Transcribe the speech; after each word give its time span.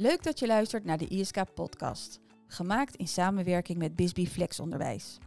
Leuk 0.00 0.22
dat 0.22 0.38
je 0.38 0.46
luistert 0.46 0.84
naar 0.84 0.98
de 0.98 1.06
ISK-podcast, 1.08 2.20
gemaakt 2.46 2.96
in 2.96 3.08
samenwerking 3.08 3.78
met 3.78 3.96
Bisbee 3.96 4.26
Flex 4.26 4.60
Onderwijs. 4.60 5.18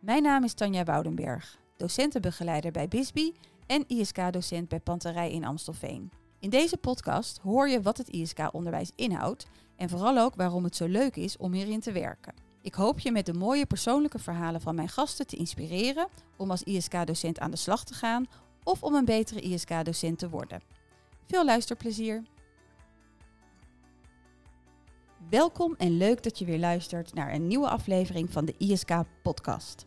Mijn 0.00 0.22
naam 0.22 0.44
is 0.44 0.54
Tanja 0.54 0.84
Woudenberg, 0.84 1.58
docentenbegeleider 1.76 2.70
bij 2.70 2.88
Bisbee 2.88 3.34
en 3.66 3.84
ISK-docent 3.86 4.68
bij 4.68 4.80
Panterij 4.80 5.32
in 5.32 5.44
Amstelveen. 5.44 6.10
In 6.38 6.50
deze 6.50 6.76
podcast 6.76 7.38
hoor 7.38 7.68
je 7.68 7.82
wat 7.82 7.98
het 7.98 8.08
ISK-onderwijs 8.08 8.92
inhoudt 8.96 9.46
en 9.76 9.88
vooral 9.88 10.18
ook 10.18 10.34
waarom 10.34 10.64
het 10.64 10.76
zo 10.76 10.86
leuk 10.86 11.16
is 11.16 11.36
om 11.36 11.52
hierin 11.52 11.80
te 11.80 11.92
werken. 11.92 12.34
Ik 12.62 12.74
hoop 12.74 12.98
je 12.98 13.12
met 13.12 13.26
de 13.26 13.34
mooie 13.34 13.66
persoonlijke 13.66 14.18
verhalen 14.18 14.60
van 14.60 14.74
mijn 14.74 14.88
gasten 14.88 15.26
te 15.26 15.36
inspireren 15.36 16.08
om 16.36 16.50
als 16.50 16.62
ISK-docent 16.62 17.38
aan 17.38 17.50
de 17.50 17.56
slag 17.56 17.84
te 17.84 17.94
gaan 17.94 18.26
of 18.62 18.82
om 18.82 18.94
een 18.94 19.04
betere 19.04 19.40
ISK-docent 19.40 20.18
te 20.18 20.28
worden. 20.28 20.62
Veel 21.26 21.44
luisterplezier! 21.44 22.22
Welkom 25.34 25.74
en 25.78 25.96
leuk 25.96 26.22
dat 26.22 26.38
je 26.38 26.44
weer 26.44 26.58
luistert 26.58 27.14
naar 27.14 27.32
een 27.32 27.46
nieuwe 27.46 27.68
aflevering 27.68 28.32
van 28.32 28.44
de 28.44 28.54
ISK-podcast. 28.58 29.84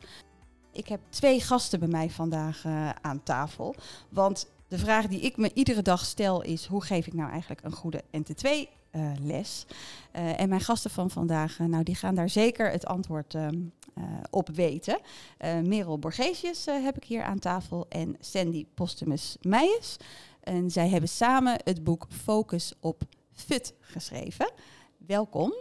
Ik 0.71 0.87
heb 0.87 0.99
twee 1.09 1.41
gasten 1.41 1.79
bij 1.79 1.87
mij 1.87 2.09
vandaag 2.09 2.63
uh, 2.63 2.89
aan 2.89 3.23
tafel. 3.23 3.75
Want 4.09 4.51
de 4.67 4.77
vraag 4.77 5.07
die 5.07 5.19
ik 5.19 5.37
me 5.37 5.51
iedere 5.53 5.81
dag 5.81 6.05
stel 6.05 6.41
is: 6.41 6.65
hoe 6.65 6.83
geef 6.83 7.07
ik 7.07 7.13
nou 7.13 7.31
eigenlijk 7.31 7.63
een 7.63 7.71
goede 7.71 8.03
NT2 8.17 8.49
uh, 8.49 9.11
les. 9.21 9.65
Uh, 10.15 10.39
en 10.39 10.49
mijn 10.49 10.61
gasten 10.61 10.91
van 10.91 11.09
vandaag, 11.09 11.59
nou, 11.59 11.83
die 11.83 11.95
gaan 11.95 12.15
daar 12.15 12.29
zeker 12.29 12.71
het 12.71 12.85
antwoord 12.85 13.35
op 14.29 14.49
weten. 14.49 14.99
Merel 15.63 15.99
Borgesius 15.99 16.65
heb 16.65 16.97
ik 16.97 17.03
hier 17.03 17.23
aan 17.23 17.39
tafel 17.39 17.85
en 17.89 18.15
Sandy 18.19 18.65
Postumus 18.73 19.37
Meijers. 19.41 19.97
En 20.43 20.71
zij 20.71 20.89
hebben 20.89 21.09
samen 21.09 21.59
het 21.63 21.83
boek 21.83 22.05
Focus 22.09 22.73
op 22.79 23.03
FUT 23.33 23.73
geschreven. 23.79 24.51
Welkom 25.07 25.53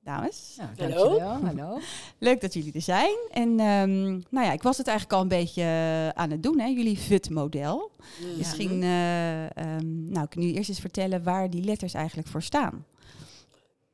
dames. 0.00 0.54
Ja, 0.56 0.72
Hallo. 0.78 1.18
Hallo. 1.20 1.78
Leuk 2.18 2.40
dat 2.40 2.54
jullie 2.54 2.72
er 2.72 2.80
zijn. 2.80 3.16
En 3.30 3.48
um, 3.48 4.22
nou 4.30 4.46
ja, 4.46 4.52
ik 4.52 4.62
was 4.62 4.78
het 4.78 4.86
eigenlijk 4.86 5.16
al 5.16 5.22
een 5.22 5.38
beetje 5.44 5.64
aan 6.14 6.30
het 6.30 6.42
doen, 6.42 6.60
hè? 6.60 6.66
jullie 6.66 6.98
VUT-model. 6.98 7.90
Ja. 8.20 8.36
Misschien, 8.36 8.82
uh, 8.82 9.44
um, 9.44 10.08
nou, 10.08 10.24
ik 10.24 10.36
nu 10.36 10.52
eerst 10.52 10.68
eens 10.68 10.80
vertellen 10.80 11.22
waar 11.22 11.50
die 11.50 11.64
letters 11.64 11.94
eigenlijk 11.94 12.28
voor 12.28 12.42
staan. 12.42 12.86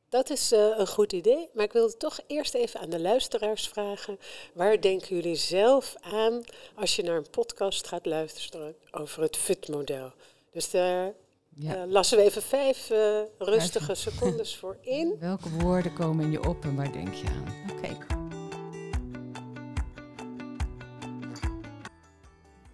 Dat 0.09 0.29
is 0.29 0.53
uh, 0.53 0.77
een 0.77 0.87
goed 0.87 1.13
idee, 1.13 1.49
maar 1.53 1.65
ik 1.65 1.73
wilde 1.73 1.97
toch 1.97 2.19
eerst 2.27 2.53
even 2.53 2.79
aan 2.79 2.89
de 2.89 2.99
luisteraars 2.99 3.67
vragen. 3.67 4.19
Waar 4.53 4.81
denken 4.81 5.15
jullie 5.15 5.35
zelf 5.35 5.95
aan 6.01 6.43
als 6.75 6.95
je 6.95 7.03
naar 7.03 7.17
een 7.17 7.29
podcast 7.29 7.87
gaat 7.87 8.05
luisteren 8.05 8.75
over 8.91 9.21
het 9.21 9.37
FUT-model? 9.37 10.11
Dus 10.51 10.71
daar 10.71 11.13
ja. 11.59 11.75
Uh, 11.75 11.91
lassen 11.91 12.17
we 12.17 12.23
even 12.23 12.41
vijf 12.41 12.89
uh, 12.91 12.97
rustige 13.37 13.95
secondes 13.95 14.57
voor 14.57 14.77
in. 14.99 15.15
Welke 15.19 15.49
woorden 15.49 15.93
komen 15.93 16.25
in 16.25 16.31
je 16.31 16.47
op 16.47 16.63
en 16.63 16.75
waar 16.75 16.91
denk 16.91 17.13
je 17.13 17.27
aan? 17.27 17.71
Oké. 17.71 17.87
Okay. 17.87 18.17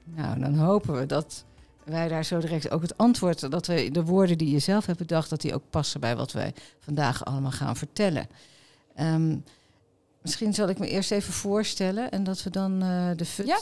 Nou, 0.03 0.39
dan 0.39 0.55
hopen 0.55 1.00
we 1.00 1.05
dat 1.05 1.45
wij 1.83 2.08
daar 2.08 2.25
zo 2.25 2.39
direct 2.39 2.72
ook 2.72 2.81
het 2.81 2.97
antwoord, 2.97 3.52
dat 3.52 3.67
we 3.67 3.92
de 3.92 4.03
woorden 4.03 4.38
die 4.38 4.52
je 4.52 4.59
zelf 4.59 4.86
hebt 4.86 4.97
bedacht, 4.97 5.30
dat 5.30 5.42
die 5.42 5.53
ook 5.53 5.64
passen 5.70 5.99
bij 5.99 6.16
wat 6.16 6.31
wij 6.31 6.53
vandaag 6.80 7.25
allemaal 7.25 7.52
gaan 7.52 7.75
vertellen. 7.75 8.27
Um, 8.99 9.44
Misschien 10.25 10.53
zal 10.53 10.69
ik 10.69 10.79
me 10.79 10.87
eerst 10.87 11.11
even 11.11 11.33
voorstellen 11.33 12.11
en 12.11 12.23
dat 12.23 12.43
we 12.43 12.49
dan 12.49 12.83
uh, 12.83 13.09
de 13.15 13.25
FUT, 13.25 13.47
ja, 13.47 13.59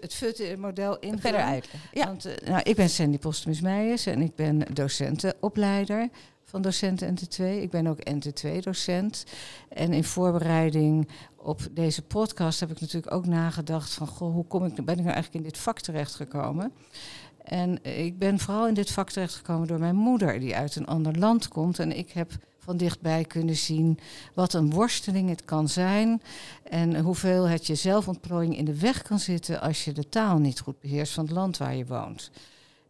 het, 0.00 0.14
FUT-model 0.14 0.98
in 0.98 1.18
verder 1.18 1.40
uitleggen. 1.40 1.90
Ja. 1.92 2.06
Want, 2.06 2.26
uh, 2.26 2.32
nou, 2.48 2.60
ik 2.62 2.76
ben 2.76 2.88
Sandy 2.88 3.18
Postumus 3.18 3.60
Meijers 3.60 4.06
en 4.06 4.20
ik 4.20 4.34
ben 4.34 4.58
docentenopleider 4.72 6.08
van 6.44 6.62
docenten 6.62 7.14
NT2. 7.14 7.44
Ik 7.44 7.70
ben 7.70 7.86
ook 7.86 7.98
NT2-docent. 8.10 9.24
En 9.68 9.92
in 9.92 10.04
voorbereiding 10.04 11.08
op 11.36 11.60
deze 11.70 12.02
podcast 12.02 12.60
heb 12.60 12.70
ik 12.70 12.80
natuurlijk 12.80 13.12
ook 13.12 13.26
nagedacht 13.26 13.90
van... 13.90 14.06
Goh, 14.06 14.32
hoe 14.32 14.46
kom 14.46 14.64
ik, 14.64 14.74
ben 14.74 14.98
ik 14.98 15.02
nou 15.02 15.14
eigenlijk 15.14 15.34
in 15.34 15.50
dit 15.50 15.58
vak 15.58 15.80
terechtgekomen? 15.80 16.72
En 17.42 17.84
ik 17.84 18.18
ben 18.18 18.38
vooral 18.38 18.68
in 18.68 18.74
dit 18.74 18.90
vak 18.90 19.10
terechtgekomen 19.10 19.68
door 19.68 19.78
mijn 19.78 19.96
moeder... 19.96 20.40
die 20.40 20.56
uit 20.56 20.76
een 20.76 20.86
ander 20.86 21.18
land 21.18 21.48
komt. 21.48 21.78
En 21.78 21.96
ik 21.96 22.10
heb 22.10 22.32
van 22.64 22.76
dichtbij 22.76 23.24
kunnen 23.24 23.56
zien 23.56 23.98
wat 24.34 24.52
een 24.52 24.70
worsteling 24.70 25.28
het 25.28 25.44
kan 25.44 25.68
zijn 25.68 26.22
en 26.62 27.00
hoeveel 27.00 27.48
het 27.48 27.66
je 27.66 27.74
zelfontplooiing 27.74 28.56
in 28.56 28.64
de 28.64 28.78
weg 28.78 29.02
kan 29.02 29.18
zitten 29.18 29.60
als 29.60 29.84
je 29.84 29.92
de 29.92 30.08
taal 30.08 30.38
niet 30.38 30.60
goed 30.60 30.80
beheerst 30.80 31.12
van 31.12 31.24
het 31.24 31.32
land 31.32 31.56
waar 31.56 31.76
je 31.76 31.86
woont. 31.86 32.30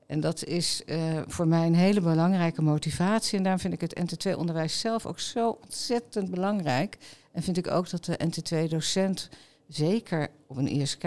En 0.06 0.20
dat 0.20 0.44
is 0.44 0.82
uh, 0.86 1.22
voor 1.26 1.48
mij 1.48 1.66
een 1.66 1.74
hele 1.74 2.00
belangrijke 2.00 2.62
motivatie. 2.62 3.36
En 3.36 3.42
daarom 3.42 3.60
vind 3.60 3.74
ik 3.74 3.80
het 3.80 4.00
NT2-onderwijs 4.00 4.80
zelf 4.80 5.06
ook 5.06 5.20
zo 5.20 5.58
ontzettend 5.64 6.30
belangrijk. 6.30 6.98
En 7.32 7.42
vind 7.42 7.56
ik 7.56 7.70
ook 7.70 7.90
dat 7.90 8.04
de 8.04 8.18
NT2-docent, 8.24 9.28
zeker 9.68 10.28
op 10.46 10.56
een 10.56 10.68
ISK, 10.68 11.04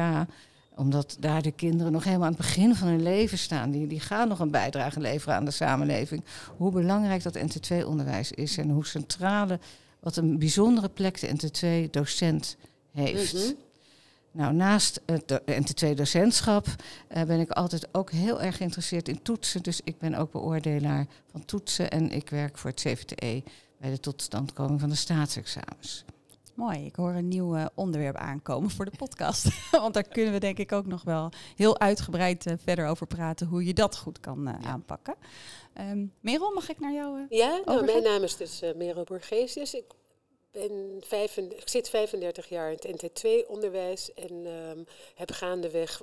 omdat 0.78 1.18
daar 1.20 1.42
de 1.42 1.52
kinderen 1.52 1.92
nog 1.92 2.04
helemaal 2.04 2.26
aan 2.26 2.34
het 2.34 2.42
begin 2.42 2.76
van 2.76 2.88
hun 2.88 3.04
leven 3.04 3.38
staan. 3.38 3.72
Die, 3.72 3.88
die 3.88 4.00
gaan 4.00 4.28
nog 4.28 4.40
een 4.40 4.52
bijdrage 4.52 5.00
leveren 5.00 5.36
aan 5.36 5.46
de 5.46 5.52
samenleving. 5.52 6.24
Hoe 6.58 6.72
belangrijk 6.72 7.24
dat 7.24 7.38
NT2-onderwijs 7.38 8.32
is 8.32 8.58
en 8.58 8.70
hoe 8.70 8.86
centrale, 8.86 9.60
wat 10.00 10.16
een 10.16 10.40
bijzondere 10.40 10.90
plek 10.90 11.20
de 11.20 11.28
NT2-docent 11.28 12.58
heeft. 12.92 13.34
Mm 13.34 13.40
-hmm. 13.40 13.56
Nou, 14.32 14.54
naast 14.54 15.02
het 15.06 15.42
NT2-docentschap 15.52 16.66
uh, 16.68 17.24
ben 17.24 17.40
ik 17.40 17.50
altijd 17.50 17.88
ook 17.92 18.12
heel 18.12 18.42
erg 18.42 18.58
geïnteresseerd 18.58 19.08
in 19.08 19.22
toetsen. 19.22 19.64
Dus 19.64 19.82
ik 19.84 19.98
ben 19.98 20.16
ook 20.16 20.32
beoordelaar 20.32 21.08
van 21.32 21.46
toetsen 21.46 21.92
en 21.92 22.12
ik 22.12 22.30
werk 22.30 22.58
voor 22.58 22.70
het 22.70 22.80
CVTE 22.80 23.44
bij 23.80 23.90
de 23.90 24.00
totstandkoming 24.00 24.80
van 24.80 24.90
de 24.90 24.96
staatsexamens. 24.96 26.06
Mooi, 26.58 26.86
ik 26.86 26.96
hoor 26.96 27.14
een 27.14 27.28
nieuw 27.28 27.56
uh, 27.56 27.66
onderwerp 27.76 28.16
aankomen 28.16 28.70
voor 28.70 28.86
de 28.86 28.98
podcast. 28.98 29.48
Want 29.72 29.94
daar 29.94 30.08
kunnen 30.08 30.34
we 30.34 30.40
denk 30.40 30.58
ik 30.58 30.72
ook 30.72 30.86
nog 30.86 31.04
wel 31.04 31.30
heel 31.56 31.80
uitgebreid 31.80 32.46
uh, 32.46 32.54
verder 32.64 32.88
over 32.88 33.08
praten 33.08 33.48
hoe 33.48 33.66
je 33.66 33.74
dat 33.74 33.98
goed 33.98 34.20
kan 34.20 34.48
uh, 34.48 34.54
ja. 34.62 34.68
aanpakken. 34.68 35.16
Um, 35.80 36.14
Merel, 36.20 36.54
mag 36.54 36.70
ik 36.70 36.80
naar 36.80 36.94
jou? 36.94 37.26
ja, 37.30 37.62
nou, 37.66 37.86
mijn 37.86 38.04
naam 38.04 38.24
is 38.24 38.38
dus 38.38 38.62
Merel 38.76 39.04
Borgesius. 39.04 39.74
Ik, 39.74 39.86
ben 40.52 41.02
vijf, 41.06 41.38
ik 41.38 41.70
zit 41.70 41.90
35 41.90 42.50
jaar 42.50 42.72
in 42.72 42.78
het 42.78 43.04
NT2-onderwijs 43.04 44.14
en 44.14 44.46
um, 44.46 44.86
heb 45.16 45.32
gaandeweg 45.32 46.02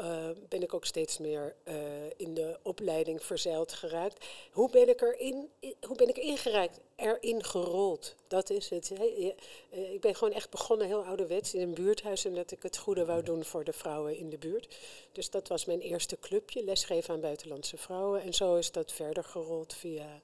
uh, 0.00 0.28
ben 0.48 0.62
ik 0.62 0.74
ook 0.74 0.84
steeds 0.84 1.18
meer 1.18 1.54
uh, 1.64 1.74
in 2.16 2.34
de 2.34 2.58
opleiding 2.62 3.24
verzeild 3.24 3.72
geraakt. 3.72 4.24
Hoe 4.50 4.70
ben 4.70 4.88
ik 4.88 5.00
erin, 5.00 5.48
hoe 5.86 5.96
ben 5.96 6.08
ik 6.08 6.16
ingeraakt? 6.16 6.80
Erin 6.96 7.44
gerold. 7.44 8.14
Dat 8.28 8.50
is 8.50 8.68
het. 8.68 8.88
He, 8.88 9.34
uh, 9.74 9.92
ik 9.92 10.00
ben 10.00 10.14
gewoon 10.14 10.34
echt 10.34 10.50
begonnen 10.50 10.86
heel 10.86 11.04
ouderwets 11.04 11.54
in 11.54 11.60
een 11.60 11.74
buurthuis 11.74 12.24
en 12.24 12.34
dat 12.34 12.50
ik 12.50 12.62
het 12.62 12.76
goede 12.76 13.04
wou 13.04 13.22
doen 13.22 13.44
voor 13.44 13.64
de 13.64 13.72
vrouwen 13.72 14.16
in 14.16 14.30
de 14.30 14.38
buurt. 14.38 14.76
Dus 15.12 15.30
dat 15.30 15.48
was 15.48 15.64
mijn 15.64 15.80
eerste 15.80 16.18
clubje, 16.20 16.64
lesgeven 16.64 17.14
aan 17.14 17.20
buitenlandse 17.20 17.76
vrouwen. 17.76 18.22
En 18.22 18.34
zo 18.34 18.56
is 18.56 18.72
dat 18.72 18.92
verder 18.92 19.24
gerold 19.24 19.74
via 19.74 20.20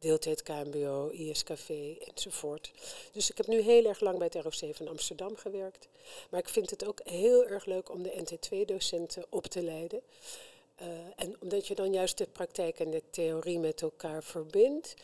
deeltijd 0.00 0.42
KMBO, 0.42 1.08
ISKV 1.12 1.94
enzovoort. 2.14 2.72
Dus 3.12 3.30
ik 3.30 3.36
heb 3.36 3.46
nu 3.46 3.60
heel 3.60 3.84
erg 3.84 4.00
lang 4.00 4.18
bij 4.18 4.30
het 4.32 4.44
ROC 4.44 4.74
van 4.74 4.88
Amsterdam 4.88 5.36
gewerkt. 5.36 5.88
Maar 6.30 6.40
ik 6.40 6.48
vind 6.48 6.70
het 6.70 6.86
ook 6.86 7.00
heel 7.04 7.46
erg 7.46 7.64
leuk 7.64 7.90
om 7.90 8.02
de 8.02 8.24
NT2-docenten 8.24 9.24
op 9.28 9.46
te 9.46 9.62
leiden. 9.62 10.00
Uh, 10.82 10.88
en 11.16 11.36
omdat 11.40 11.66
je 11.66 11.74
dan 11.74 11.92
juist 11.92 12.18
de 12.18 12.26
praktijk 12.32 12.80
en 12.80 12.90
de 12.90 13.02
theorie 13.10 13.58
met 13.58 13.82
elkaar 13.82 14.22
verbindt. 14.22 14.94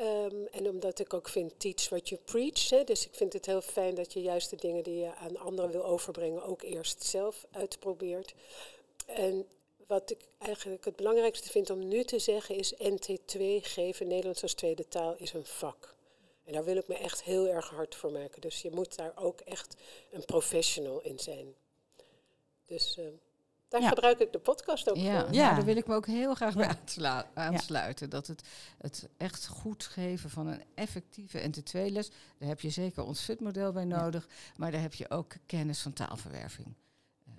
Um, 0.00 0.46
en 0.46 0.68
omdat 0.68 0.98
ik 0.98 1.14
ook 1.14 1.28
vind 1.28 1.60
teach 1.60 1.88
what 1.88 2.08
you 2.08 2.20
preach. 2.24 2.70
Hè, 2.70 2.84
dus 2.84 3.06
ik 3.06 3.14
vind 3.14 3.32
het 3.32 3.46
heel 3.46 3.60
fijn 3.60 3.94
dat 3.94 4.12
je 4.12 4.20
juist 4.20 4.50
de 4.50 4.56
dingen 4.56 4.82
die 4.82 4.96
je 4.96 5.14
aan 5.14 5.36
anderen 5.36 5.70
wil 5.70 5.84
overbrengen 5.84 6.42
ook 6.42 6.62
eerst 6.62 7.02
zelf 7.02 7.46
uitprobeert. 7.50 8.34
En 9.06 9.46
wat 9.86 10.10
ik 10.10 10.18
eigenlijk 10.38 10.84
het 10.84 10.96
belangrijkste 10.96 11.48
vind 11.48 11.70
om 11.70 11.88
nu 11.88 12.04
te 12.04 12.18
zeggen 12.18 12.54
is 12.54 12.74
NT2 12.74 13.38
geven, 13.60 14.08
Nederlands 14.08 14.42
als 14.42 14.54
tweede 14.54 14.88
taal, 14.88 15.14
is 15.16 15.32
een 15.32 15.46
vak. 15.46 15.94
En 16.44 16.52
daar 16.52 16.64
wil 16.64 16.76
ik 16.76 16.88
me 16.88 16.94
echt 16.94 17.22
heel 17.22 17.48
erg 17.48 17.68
hard 17.68 17.94
voor 17.94 18.12
maken. 18.12 18.40
Dus 18.40 18.62
je 18.62 18.70
moet 18.70 18.96
daar 18.96 19.12
ook 19.16 19.40
echt 19.40 19.76
een 20.10 20.24
professional 20.24 21.00
in 21.00 21.18
zijn. 21.18 21.54
Dus 22.66 22.96
uh, 22.98 23.06
daar 23.68 23.80
ja. 23.80 23.88
gebruik 23.88 24.18
ik 24.18 24.32
de 24.32 24.38
podcast 24.38 24.90
ook 24.90 24.96
ja. 24.96 25.20
voor. 25.20 25.34
Ja, 25.34 25.54
daar 25.54 25.64
wil 25.64 25.76
ik 25.76 25.86
me 25.86 25.94
ook 25.94 26.06
heel 26.06 26.34
graag 26.34 26.54
bij 26.54 26.68
aanslu 26.68 27.22
aansluiten. 27.34 28.10
Dat 28.10 28.26
het, 28.26 28.42
het 28.78 29.08
echt 29.16 29.46
goed 29.46 29.84
geven 29.84 30.30
van 30.30 30.46
een 30.46 30.62
effectieve 30.74 31.50
NT2-les, 31.50 32.10
daar 32.38 32.48
heb 32.48 32.60
je 32.60 32.70
zeker 32.70 33.04
ons 33.04 33.20
FIT-model 33.20 33.72
bij 33.72 33.84
nodig, 33.84 34.28
maar 34.56 34.70
daar 34.70 34.80
heb 34.80 34.94
je 34.94 35.10
ook 35.10 35.34
kennis 35.46 35.80
van 35.80 35.92
taalverwerving 35.92 36.74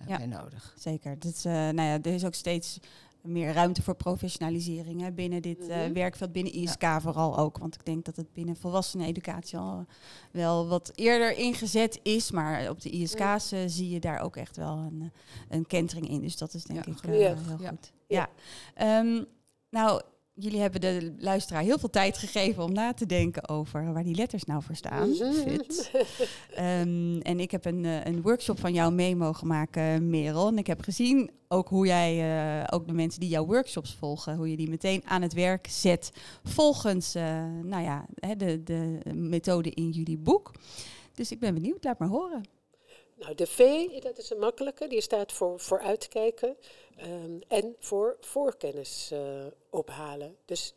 ja, 0.08 0.18
bij 0.18 0.26
nodig. 0.26 0.74
Zeker. 0.78 1.20
Dit, 1.20 1.44
uh, 1.46 1.54
nou 1.54 1.82
ja, 1.82 2.00
er 2.02 2.14
is 2.14 2.26
ook 2.26 2.34
steeds 2.34 2.80
meer 3.28 3.54
ruimte 3.54 3.82
voor 3.82 3.96
professionalisering 3.96 5.02
hè, 5.02 5.12
binnen 5.12 5.42
dit 5.42 5.60
uh, 5.60 5.66
mm-hmm. 5.66 5.94
werkveld, 5.94 6.32
binnen 6.32 6.54
ISK 6.54 6.82
ja. 6.82 7.02
vooral 7.02 7.38
ook. 7.38 7.58
Want 7.58 7.76
ik 7.76 7.86
denk 7.86 8.06
dat 8.06 8.16
het 8.16 8.34
binnen 8.34 8.56
volwasseneneducatie 8.56 9.58
al 9.58 9.86
wel 10.32 10.68
wat 10.68 10.92
eerder 10.96 11.38
ingezet 11.38 12.00
is. 12.04 12.32
Maar 12.32 12.70
op 12.70 12.82
de 12.82 12.90
ISK's 12.90 13.54
uh, 13.54 13.60
zie 13.66 13.90
je 13.90 14.00
daar 14.00 14.20
ook 14.20 14.36
echt 14.36 14.58
wel 14.58 14.78
een, 14.78 15.12
een 15.50 15.66
kentering 15.66 16.10
in. 16.10 16.22
Dus 16.22 16.38
dat 16.38 16.54
is 16.54 16.64
denk 16.64 16.86
ja. 16.86 16.92
ik 16.92 17.04
uh, 17.04 17.12
heel 17.12 17.36
goed. 17.58 17.92
Ja. 18.08 18.30
Um, 19.00 19.26
nou, 19.70 20.02
jullie 20.40 20.60
hebben 20.60 20.82
de 20.82 21.14
luisteraar 21.18 21.62
heel 21.62 21.80
veel 21.80 21.90
tijd 21.90 22.18
gegeven 22.18 22.64
om 22.64 22.74
na 22.74 22.94
te 22.94 23.06
denken 23.06 23.50
over 23.50 23.94
waar 23.94 24.04
die 24.04 24.16
letters 24.16 24.44
nou 24.44 24.64
voor 24.64 24.76
staan. 24.76 25.10
Mhm. 25.10 25.32
Fit. 25.34 25.92
Ehm, 26.56 27.20
en 27.20 27.40
ik 27.40 27.52
heb 27.52 27.66
een, 27.66 27.86
eh, 27.86 28.06
een 28.06 28.22
workshop 28.22 28.60
van 28.60 28.74
jou 28.74 28.94
mee 28.94 29.16
mogen 29.16 29.48
maken, 29.48 30.10
Merel. 30.10 30.48
En 30.48 30.58
ik 30.58 30.68
heb 30.68 30.82
gezien 30.82 31.32
ook 31.48 31.70
hoe 31.70 31.86
jij, 31.86 32.20
eh, 32.20 32.76
ook 32.78 32.88
de 32.88 32.94
mensen 32.94 33.20
die 33.20 33.30
jouw 33.30 33.46
workshops 33.46 33.96
volgen, 33.96 34.36
hoe 34.36 34.50
je 34.50 34.58
die 34.58 34.70
meteen 34.70 35.02
aan 35.06 35.22
het 35.22 35.34
werk 35.34 35.68
zet 35.70 36.12
volgens 36.44 37.16
eh, 37.16 37.46
nou 37.64 37.84
ja, 37.84 38.06
de, 38.38 38.64
de 38.64 39.00
methode 39.14 39.70
in 39.70 39.90
jullie 39.90 40.18
boek. 40.18 40.52
Dus 41.14 41.32
ik 41.32 41.40
ben 41.40 41.54
benieuwd, 41.54 41.84
laat 41.84 42.00
maar 42.00 42.08
horen. 42.08 42.57
Nou, 43.18 43.36
de 43.36 43.48
V, 43.48 43.88
dat 44.02 44.18
is 44.18 44.30
een 44.30 44.40
makkelijke, 44.40 44.88
die 44.88 45.02
staat 45.02 45.32
voor 45.32 45.60
vooruitkijken 45.60 46.58
ehm, 46.98 47.40
en 47.48 47.76
voor 47.80 48.18
voorkennis 48.20 49.10
eh, 49.12 49.46
ophalen. 49.70 50.38
Dus 50.46 50.74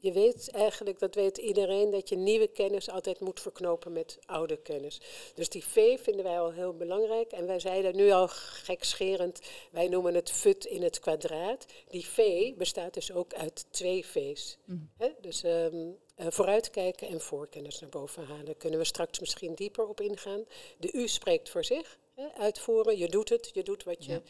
je 0.00 0.12
weet 0.12 0.50
eigenlijk, 0.50 0.98
dat 0.98 1.14
weet 1.14 1.38
iedereen, 1.38 1.90
dat 1.90 2.08
je 2.08 2.16
nieuwe 2.16 2.46
kennis 2.46 2.90
altijd 2.90 3.20
moet 3.20 3.40
verknopen 3.40 3.92
met 3.92 4.18
oude 4.26 4.56
kennis. 4.56 5.00
Dus 5.34 5.48
die 5.48 5.64
V 5.64 6.00
vinden 6.00 6.24
wij 6.24 6.40
al 6.40 6.52
heel 6.52 6.74
belangrijk. 6.74 7.32
En 7.32 7.46
wij 7.46 7.60
zeiden 7.60 7.96
nu 7.96 8.10
al 8.10 8.28
gekscherend, 8.28 9.40
wij 9.70 9.88
noemen 9.88 10.14
het 10.14 10.30
FUT 10.30 10.64
in 10.64 10.82
het 10.82 11.00
kwadraat. 11.00 11.66
Die 11.88 12.06
V 12.06 12.52
bestaat 12.54 12.94
dus 12.94 13.12
ook 13.12 13.34
uit 13.34 13.66
twee 13.70 14.06
V's. 14.06 14.58
Mm. 14.64 14.90
Dus 15.20 15.42
ehm, 15.42 15.90
eh, 16.18 16.26
vooruitkijken 16.30 17.08
en 17.08 17.20
voorkennis 17.20 17.80
naar 17.80 17.90
boven 17.90 18.26
halen. 18.26 18.56
Kunnen 18.56 18.78
we 18.78 18.84
straks 18.84 19.20
misschien 19.20 19.54
dieper 19.54 19.86
op 19.86 20.00
ingaan. 20.00 20.44
De 20.78 20.92
U 20.92 21.08
spreekt 21.08 21.48
voor 21.48 21.64
zich. 21.64 21.98
Hè? 22.14 22.28
Uitvoeren, 22.38 22.98
je 22.98 23.08
doet 23.08 23.28
het. 23.28 23.50
Je 23.52 23.62
doet 23.62 23.84
wat 23.84 24.04
je, 24.04 24.22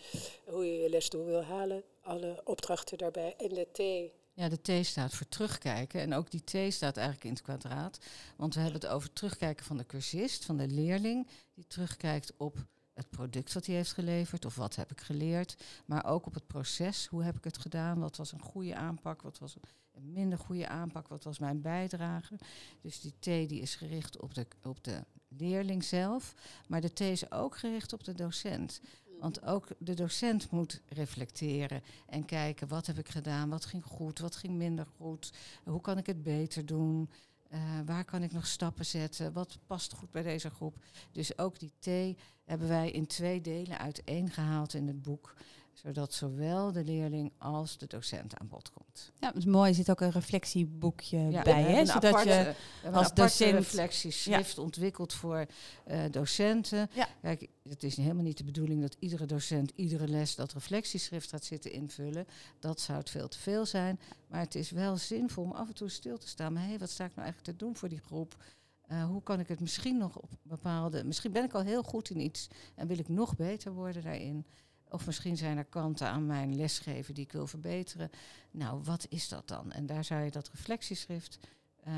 hoe 0.44 0.72
je 0.72 0.82
je 0.82 0.88
lesdoel 0.88 1.24
wil 1.24 1.42
halen. 1.42 1.82
Alle 2.00 2.40
opdrachten 2.44 2.98
daarbij. 2.98 3.34
En 3.36 3.48
de 3.48 3.66
T 3.72 4.12
Ja, 4.32 4.48
de 4.48 4.82
T 4.82 4.86
staat 4.86 5.14
voor 5.14 5.28
terugkijken. 5.28 6.00
En 6.00 6.14
ook 6.14 6.30
die 6.30 6.44
T 6.44 6.72
staat 6.72 6.96
eigenlijk 6.96 7.26
in 7.26 7.32
het 7.32 7.42
kwadraat. 7.42 7.98
Want 8.36 8.54
we 8.54 8.60
hebben 8.60 8.80
het 8.80 8.90
over 8.90 9.12
terugkijken 9.12 9.64
van 9.64 9.76
de 9.76 9.86
cursist, 9.86 10.44
van 10.44 10.56
de 10.56 10.68
leerling. 10.68 11.28
Die 11.54 11.66
terugkijkt 11.66 12.32
op 12.36 12.56
het 12.94 13.10
product 13.10 13.52
wat 13.52 13.66
hij 13.66 13.74
heeft 13.74 13.92
geleverd. 13.92 14.44
Of 14.44 14.56
wat 14.56 14.76
heb 14.76 14.90
ik 14.90 15.00
geleerd. 15.00 15.56
Maar 15.84 16.06
ook 16.06 16.26
op 16.26 16.34
het 16.34 16.46
proces. 16.46 17.06
Hoe 17.06 17.22
heb 17.22 17.36
ik 17.36 17.44
het 17.44 17.58
gedaan? 17.58 18.00
Wat 18.00 18.16
was 18.16 18.32
een 18.32 18.42
goede 18.42 18.74
aanpak? 18.74 19.22
Wat 19.22 19.38
was 19.38 19.56
minder 20.02 20.38
goede 20.38 20.68
aanpak? 20.68 21.08
Wat 21.08 21.24
was 21.24 21.38
mijn 21.38 21.60
bijdrage? 21.60 22.38
Dus 22.80 23.00
die 23.00 23.14
T 23.18 23.24
die 23.24 23.60
is 23.60 23.74
gericht 23.74 24.20
op 24.20 24.34
de, 24.34 24.46
op 24.62 24.84
de 24.84 25.04
leerling 25.28 25.84
zelf. 25.84 26.34
Maar 26.68 26.80
de 26.80 26.92
T 26.92 27.00
is 27.00 27.30
ook 27.30 27.56
gericht 27.56 27.92
op 27.92 28.04
de 28.04 28.14
docent. 28.14 28.80
Want 29.20 29.42
ook 29.42 29.68
de 29.78 29.94
docent 29.94 30.50
moet 30.50 30.80
reflecteren 30.88 31.82
en 32.06 32.24
kijken 32.24 32.68
wat 32.68 32.86
heb 32.86 32.98
ik 32.98 33.08
gedaan, 33.08 33.48
wat 33.48 33.64
ging 33.64 33.84
goed, 33.84 34.18
wat 34.18 34.36
ging 34.36 34.54
minder 34.54 34.86
goed, 34.96 35.32
hoe 35.64 35.80
kan 35.80 35.98
ik 35.98 36.06
het 36.06 36.22
beter 36.22 36.66
doen, 36.66 37.10
eh, 37.48 37.60
waar 37.84 38.04
kan 38.04 38.22
ik 38.22 38.32
nog 38.32 38.46
stappen 38.46 38.86
zetten, 38.86 39.32
wat 39.32 39.58
past 39.66 39.92
goed 39.92 40.10
bij 40.10 40.22
deze 40.22 40.50
groep. 40.50 40.76
Dus 41.12 41.38
ook 41.38 41.58
die 41.58 41.72
T 41.78 42.18
hebben 42.44 42.68
wij 42.68 42.90
in 42.90 43.06
twee 43.06 43.40
delen 43.40 43.78
uiteengehaald 43.78 44.74
in 44.74 44.86
het 44.86 45.02
boek, 45.02 45.34
zodat 45.82 46.12
zowel 46.14 46.72
de 46.72 46.84
leerling 46.84 47.32
als 47.38 47.78
de 47.78 47.86
docent 47.86 48.38
aan 48.38 48.48
bod 48.48 48.70
komt. 48.70 49.12
Ja, 49.14 49.26
dat 49.28 49.36
is 49.36 49.44
mooi. 49.44 49.68
Er 49.68 49.74
zit 49.74 49.90
ook 49.90 50.00
een 50.00 50.10
reflectieboekje 50.10 51.18
Ja, 51.18 51.42
bij, 51.42 51.62
hè? 51.62 51.86
Zodat 51.86 52.04
aparte, 52.04 52.54
je 52.82 52.90
als 52.90 53.14
docent- 53.14 53.52
reflectieschrift 53.52 54.58
ontwikkeld 54.58 55.12
voor 55.12 55.46
eh, 55.84 56.00
docenten. 56.10 56.90
Ja. 56.94 57.08
Kijk, 57.22 57.48
het 57.68 57.82
is 57.82 57.96
helemaal 57.96 58.22
niet 58.24 58.38
de 58.38 58.44
bedoeling 58.44 58.80
dat 58.80 58.96
iedere 58.98 59.26
docent 59.26 59.72
iedere 59.74 60.08
les 60.08 60.34
dat 60.34 60.52
reflectieschrift 60.52 61.30
gaat 61.30 61.44
zitten 61.44 61.72
invullen. 61.72 62.26
Dat 62.58 62.80
zou 62.80 62.98
het 62.98 63.10
veel 63.10 63.28
te 63.28 63.38
veel 63.38 63.66
zijn. 63.66 64.00
Maar 64.28 64.40
het 64.40 64.54
is 64.54 64.70
wel 64.70 64.96
zinvol 64.96 65.44
om 65.44 65.52
af 65.52 65.68
en 65.68 65.74
toe 65.74 65.88
stil 65.88 66.18
te 66.18 66.28
staan. 66.28 66.52
Maar 66.52 66.66
hé, 66.66 66.78
wat 66.78 66.90
sta 66.90 67.04
ik 67.04 67.14
nou 67.14 67.22
eigenlijk 67.22 67.58
te 67.58 67.64
doen 67.64 67.76
voor 67.76 67.88
die 67.88 68.00
groep? 68.00 68.36
Eh, 68.82 69.04
hoe 69.04 69.22
kan 69.22 69.40
ik 69.40 69.48
het 69.48 69.60
misschien 69.60 69.98
nog 69.98 70.16
op 70.16 70.30
bepaalde... 70.42 71.04
Misschien 71.04 71.32
ben 71.32 71.44
ik 71.44 71.52
al 71.52 71.62
heel 71.62 71.82
goed 71.82 72.10
in 72.10 72.20
iets 72.20 72.48
en 72.74 72.86
wil 72.86 72.98
ik 72.98 73.08
nog 73.08 73.36
beter 73.36 73.72
worden 73.72 74.02
daarin. 74.02 74.46
Of 74.90 75.06
misschien 75.06 75.36
zijn 75.36 75.58
er 75.58 75.64
kanten 75.64 76.06
aan 76.06 76.26
mijn 76.26 76.56
lesgeven 76.56 77.14
die 77.14 77.24
ik 77.24 77.32
wil 77.32 77.46
verbeteren. 77.46 78.10
Nou, 78.50 78.80
wat 78.84 79.06
is 79.08 79.28
dat 79.28 79.48
dan? 79.48 79.72
En 79.72 79.86
daar 79.86 80.04
zou 80.04 80.22
je 80.24 80.30
dat 80.30 80.48
reflectieschrift 80.52 81.38
eh, 81.84 81.92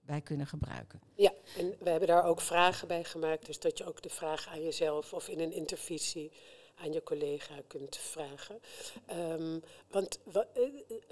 bij 0.00 0.20
kunnen 0.20 0.46
gebruiken. 0.46 1.00
Ja, 1.14 1.32
en 1.56 1.74
we 1.80 1.90
hebben 1.90 2.08
daar 2.08 2.24
ook 2.24 2.40
vragen 2.40 2.88
bij 2.88 3.04
gemaakt. 3.04 3.46
Dus 3.46 3.58
dat 3.60 3.78
je 3.78 3.84
ook 3.86 4.02
de 4.02 4.08
vraag 4.10 4.48
aan 4.48 4.62
jezelf 4.62 5.12
of 5.12 5.28
in 5.28 5.40
een 5.40 5.52
intervisie 5.52 6.30
aan 6.78 6.92
je 6.92 7.02
collega 7.02 7.54
kunt 7.66 7.96
vragen. 7.96 8.60
Ehm, 9.06 9.58
want 9.90 10.18
wa- 10.24 10.46
eh, 10.54 10.62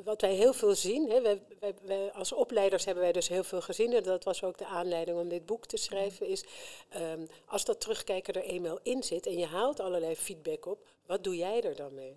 wat 0.05 0.21
wij 0.21 0.35
heel 0.35 0.53
veel 0.53 0.75
zien, 0.75 1.11
hè, 1.11 1.21
wij, 1.23 1.43
wij- 1.83 2.13
als 2.13 2.33
opleiders 2.33 2.85
hebben 2.85 3.03
wij 3.03 3.13
dus 3.13 3.29
heel 3.29 3.45
veel 3.45 3.61
gezien, 3.61 3.93
en 3.93 4.03
dat 4.03 4.25
was 4.25 4.43
ook 4.43 4.59
de 4.59 4.67
aanleiding 4.67 5.19
om 5.19 5.29
dit 5.29 5.47
boek 5.47 5.67
te 5.67 5.77
schrijven, 5.77 6.27
is 6.29 6.45
ehm, 6.89 7.27
als 7.47 7.65
dat 7.65 7.81
terugkijken 7.81 8.35
er 8.35 8.43
eenmaal 8.45 8.79
in 8.83 9.03
zit 9.03 9.27
en 9.27 9.39
je 9.39 9.47
haalt 9.47 9.81
allerlei 9.81 10.17
feedback 10.17 10.67
op, 10.67 10.89
wat 11.07 11.25
doe 11.25 11.37
jij 11.37 11.63
er 11.63 11.77
dan 11.77 11.95
mee? 11.95 12.17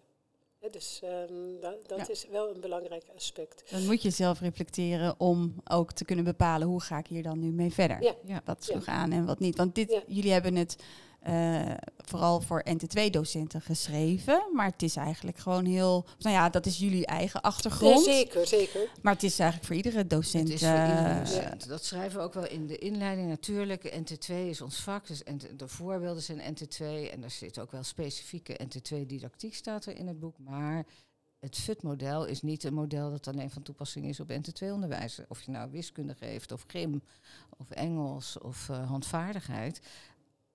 Dus 0.72 1.00
ehm, 1.04 1.60
dat, 1.62 1.88
dat 1.88 1.98
Ja. 1.98 2.08
is 2.10 2.28
wel 2.32 2.54
een 2.56 2.62
belangrijk 2.62 3.04
aspect. 3.16 3.64
dan 3.72 3.86
moet 3.86 4.02
je 4.02 4.10
zelf 4.10 4.40
reflecteren 4.40 5.16
om 5.20 5.56
ook 5.66 5.92
te 5.92 6.06
kunnen 6.06 6.26
bepalen 6.26 6.68
hoe 6.68 6.82
ga 6.82 6.98
ik 6.98 7.08
hier 7.08 7.24
dan 7.24 7.40
nu 7.40 7.52
mee 7.52 7.74
verder. 7.74 8.02
Ja. 8.04 8.16
Ja. 8.26 8.42
Wat 8.46 8.64
sloeg 8.64 8.86
aan 8.86 9.12
en 9.12 9.26
wat 9.26 9.40
niet. 9.40 9.58
Want 9.58 9.76
dit, 9.76 10.02
jullie 10.08 10.32
hebben 10.32 10.56
het 10.56 10.84
eh, 11.28 11.74
vooral 11.98 12.42
voor 12.42 12.66
NT2-docenten 12.70 13.62
geschreven. 13.62 14.50
Maar 14.54 14.66
het 14.66 14.82
is 14.82 14.96
eigenlijk 14.96 15.38
gewoon 15.38 15.66
heel... 15.66 16.06
Nou 16.20 16.36
ja, 16.36 16.50
dat 16.50 16.66
is 16.66 16.78
jullie 16.78 17.06
eigen 17.06 17.40
Ja, 17.44 17.50
achtergrond. 17.50 18.04
zeker, 18.04 18.48
zeker. 18.48 18.90
maar 19.02 19.14
het 19.14 19.24
is 19.24 19.40
eigenlijk 19.40 19.68
voor 19.68 19.76
iedere 19.86 20.08
docent... 20.08 20.44
Het 20.44 20.62
is 20.62 20.68
voor 20.68 20.78
iedere 20.78 21.10
eh, 21.10 21.20
docent. 21.20 21.68
Dat 21.68 21.86
schrijven 21.86 22.18
we 22.18 22.24
ook 22.24 22.34
wel 22.34 22.48
in 22.48 22.68
de 22.68 22.78
inleiding 22.78 23.28
natuurlijk. 23.28 23.94
NT2 23.96 24.34
is 24.34 24.62
ons 24.62 24.80
vak, 24.80 25.08
dus 25.08 25.24
NT 25.24 25.60
de 25.60 25.68
voorbeelden 25.68 26.24
zijn 26.24 26.56
NT2. 26.56 26.84
En 27.12 27.24
er 27.24 27.32
zit 27.32 27.60
ook 27.60 27.72
wel 27.72 27.84
specifieke 27.84 28.60
NT2-didactiek 28.64 29.54
staat 29.54 29.86
er 29.86 29.96
in 29.96 30.08
het 30.08 30.20
boek. 30.20 30.38
Maar 30.38 30.86
het 31.40 31.58
FUT-model 31.58 32.26
is 32.26 32.42
niet 32.42 32.64
een 32.64 32.74
model 32.74 33.12
dat 33.12 33.28
alleen 33.28 33.52
van 33.52 33.62
toepassing 33.62 34.06
is 34.06 34.20
op 34.20 34.32
NT2-onderwijs. 34.32 35.20
Of 35.28 35.42
je 35.42 35.52
nou 35.52 35.72
wiskunde 35.72 36.16
geeft, 36.16 36.52
of 36.52 36.64
gym, 36.68 37.02
of 37.58 37.70
Engels, 37.70 38.38
of 38.40 38.70
eh, 38.70 38.88
handvaardigheid. 38.90 39.82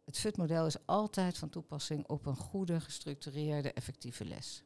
Het 0.04 0.18
FUT-model 0.18 0.66
is 0.66 0.76
altijd 0.84 1.38
van 1.38 1.48
toepassing 1.48 2.08
op 2.08 2.26
een 2.26 2.36
goede, 2.36 2.80
gestructureerde, 2.80 3.72
effectieve 3.72 4.24
les. 4.24 4.62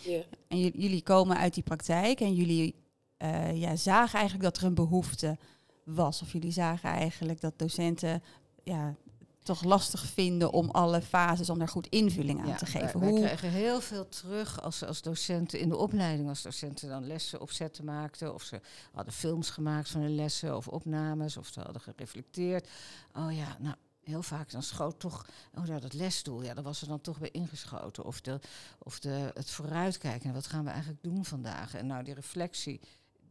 Ja. 0.00 0.22
En 0.48 0.58
jullie 0.58 1.02
komen 1.02 1.36
uit 1.36 1.54
die 1.54 1.62
praktijk 1.62 2.20
en 2.20 2.34
jullie 2.34 2.74
eh, 3.16 3.60
ja, 3.60 3.76
zagen 3.76 4.18
eigenlijk 4.18 4.44
dat 4.44 4.56
er 4.56 4.68
een 4.68 4.74
behoefte 4.74 5.38
was. 5.84 6.22
Of 6.22 6.32
jullie 6.32 6.52
zagen 6.52 6.90
eigenlijk 6.90 7.40
dat 7.40 7.58
docenten 7.58 8.22
ja, 8.62 8.94
toch 9.42 9.64
lastig 9.64 10.06
vinden 10.06 10.52
om 10.52 10.70
alle 10.70 11.02
fases, 11.02 11.50
om 11.50 11.58
daar 11.58 11.68
goed 11.68 11.86
invulling 11.86 12.40
aan 12.40 12.48
Ja, 12.48 12.56
te 12.56 12.66
geven. 12.66 13.00
Wij, 13.00 13.08
Hoe, 13.10 13.20
kregen 13.20 13.50
heel 13.50 13.80
veel 13.80 14.08
terug 14.08 14.62
als, 14.62 14.84
als 14.84 15.02
docenten 15.02 15.58
in 15.58 15.68
de 15.68 15.76
opleiding, 15.76 16.28
als 16.28 16.42
docenten 16.42 16.88
dan 16.88 17.06
lessen 17.06 17.40
opzetten 17.40 17.84
maakten. 17.84 18.34
Of 18.34 18.42
ze 18.42 18.60
hadden 18.92 19.12
films 19.12 19.50
gemaakt 19.50 19.88
van 19.88 20.00
hun 20.00 20.14
lessen 20.14 20.56
of 20.56 20.68
opnames, 20.68 21.36
of 21.36 21.48
ze 21.52 21.60
hadden 21.60 21.82
gereflecteerd. 21.82 22.68
Oh 23.16 23.32
ja, 23.36 23.56
nou. 23.58 23.74
Heel 24.10 24.22
vaak 24.22 24.50
dan 24.50 24.62
schoot 24.62 25.00
toch, 25.00 25.26
oh 25.58 25.66
ja, 25.66 25.78
dat 25.78 25.92
lesdoel, 25.92 26.42
ja, 26.42 26.54
daar 26.54 26.64
was 26.64 26.82
er 26.82 26.88
dan 26.88 27.00
toch 27.00 27.18
bij 27.18 27.30
ingeschoten. 27.30 28.04
Of, 28.04 28.20
de, 28.20 28.40
of 28.78 29.00
de, 29.00 29.30
het 29.34 29.50
vooruitkijken, 29.50 30.32
wat 30.32 30.46
gaan 30.46 30.64
we 30.64 30.70
eigenlijk 30.70 31.02
doen 31.02 31.24
vandaag? 31.24 31.74
En 31.74 31.86
nou, 31.86 32.04
die 32.04 32.14
reflectie, 32.14 32.80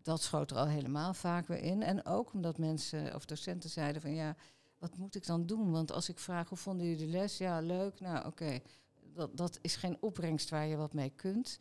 dat 0.01 0.21
schoot 0.21 0.51
er 0.51 0.57
al 0.57 0.67
helemaal 0.67 1.13
vaak 1.13 1.47
weer 1.47 1.63
in. 1.63 1.83
En 1.83 2.05
ook 2.05 2.33
omdat 2.33 2.57
mensen 2.57 3.15
of 3.15 3.25
docenten 3.25 3.69
zeiden 3.69 4.01
van 4.01 4.13
ja, 4.13 4.35
wat 4.77 4.97
moet 4.97 5.15
ik 5.15 5.25
dan 5.25 5.45
doen? 5.45 5.71
Want 5.71 5.91
als 5.91 6.09
ik 6.09 6.19
vraag, 6.19 6.49
hoe 6.49 6.57
vonden 6.57 6.87
jullie 6.87 7.05
de 7.05 7.11
les? 7.11 7.37
Ja, 7.37 7.59
leuk, 7.59 7.99
nou 7.99 8.25
oké 8.25 8.61
dat, 9.19 9.37
dat 9.37 9.59
is 9.61 9.75
geen 9.75 9.97
opbrengst 9.99 10.49
waar 10.49 10.65
je 10.65 10.75
wat 10.75 10.93
mee 10.93 11.11
kunt. 11.15 11.57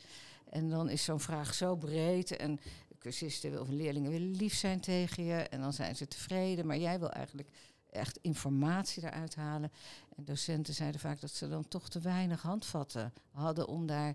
En 0.51 0.69
dan 0.69 0.89
is 0.89 1.05
zo'n 1.05 1.21
vraag 1.21 1.55
zo 1.55 1.77
breed. 1.77 2.37
En 2.37 2.61
cursisten 2.99 3.61
of 3.61 3.69
leerlingen 3.69 4.11
willen 4.11 4.31
lief 4.31 4.55
zijn 4.55 4.81
tegen 4.81 5.25
je. 5.25 5.35
En 5.37 5.61
dan 5.61 5.73
zijn 5.73 5.97
ze 5.97 6.09
tevreden. 6.09 6.67
Maar 6.67 6.79
jij 6.79 6.99
wil 6.99 7.11
eigenlijk 7.11 7.51
echt 7.91 8.19
informatie 8.23 9.05
eruit 9.05 9.35
halen. 9.35 9.73
En 10.17 10.25
docenten 10.25 10.75
zeiden 10.75 11.01
vaak 11.01 11.21
dat 11.21 11.31
ze 11.31 11.49
dan 11.49 11.69
toch 11.69 11.89
te 11.89 12.01
weinig 12.01 12.43
handvatten 12.43 13.13
hadden 13.33 13.69
om 13.69 13.87
daar 13.87 14.15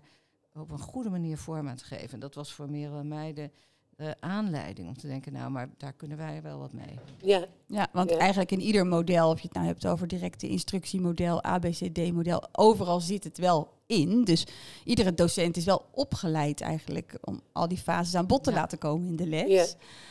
op 0.54 0.70
een 0.70 0.78
goede 0.78 1.10
manier 1.10 1.38
vorm 1.38 1.68
aan 1.68 1.76
te 1.76 1.84
geven. 1.84 2.10
En 2.10 2.20
dat 2.20 2.34
was 2.34 2.52
voor 2.52 2.70
Merel 2.70 2.98
en 2.98 3.08
mij 3.08 3.32
de, 3.32 3.50
de 3.96 4.14
aanleiding 4.20 4.88
om 4.88 4.96
te 4.98 5.06
denken, 5.06 5.32
nou, 5.32 5.50
maar 5.50 5.68
daar 5.76 5.92
kunnen 5.92 6.16
wij 6.16 6.42
wel 6.42 6.58
wat 6.58 6.72
mee. 6.72 6.98
Ja, 7.22 7.44
ja, 7.66 7.88
want 7.92 8.10
Ja. 8.10 8.16
eigenlijk 8.18 8.50
in 8.52 8.60
ieder 8.60 8.86
model, 8.86 9.28
of 9.30 9.40
je 9.40 9.46
het 9.46 9.56
nou 9.56 9.66
hebt 9.66 9.86
over 9.86 10.06
directe 10.08 10.48
instructiemodel, 10.48 11.42
ABCD-model, 11.42 12.48
overal 12.52 13.00
zit 13.00 13.24
het 13.24 13.38
wel 13.38 13.72
in. 13.86 14.24
Dus 14.24 14.46
iedere 14.84 15.14
docent 15.14 15.56
is 15.56 15.64
wel 15.64 15.84
opgeleid 15.90 16.60
eigenlijk 16.60 17.18
om 17.20 17.40
al 17.52 17.68
die 17.68 17.78
fases 17.78 18.14
aan 18.14 18.26
bod 18.26 18.44
te 18.44 18.50
Ja. 18.50 18.56
laten 18.56 18.78
komen 18.78 19.06
in 19.08 19.16
de 19.16 19.26
les. 19.26 19.50
Ja. 19.50 19.66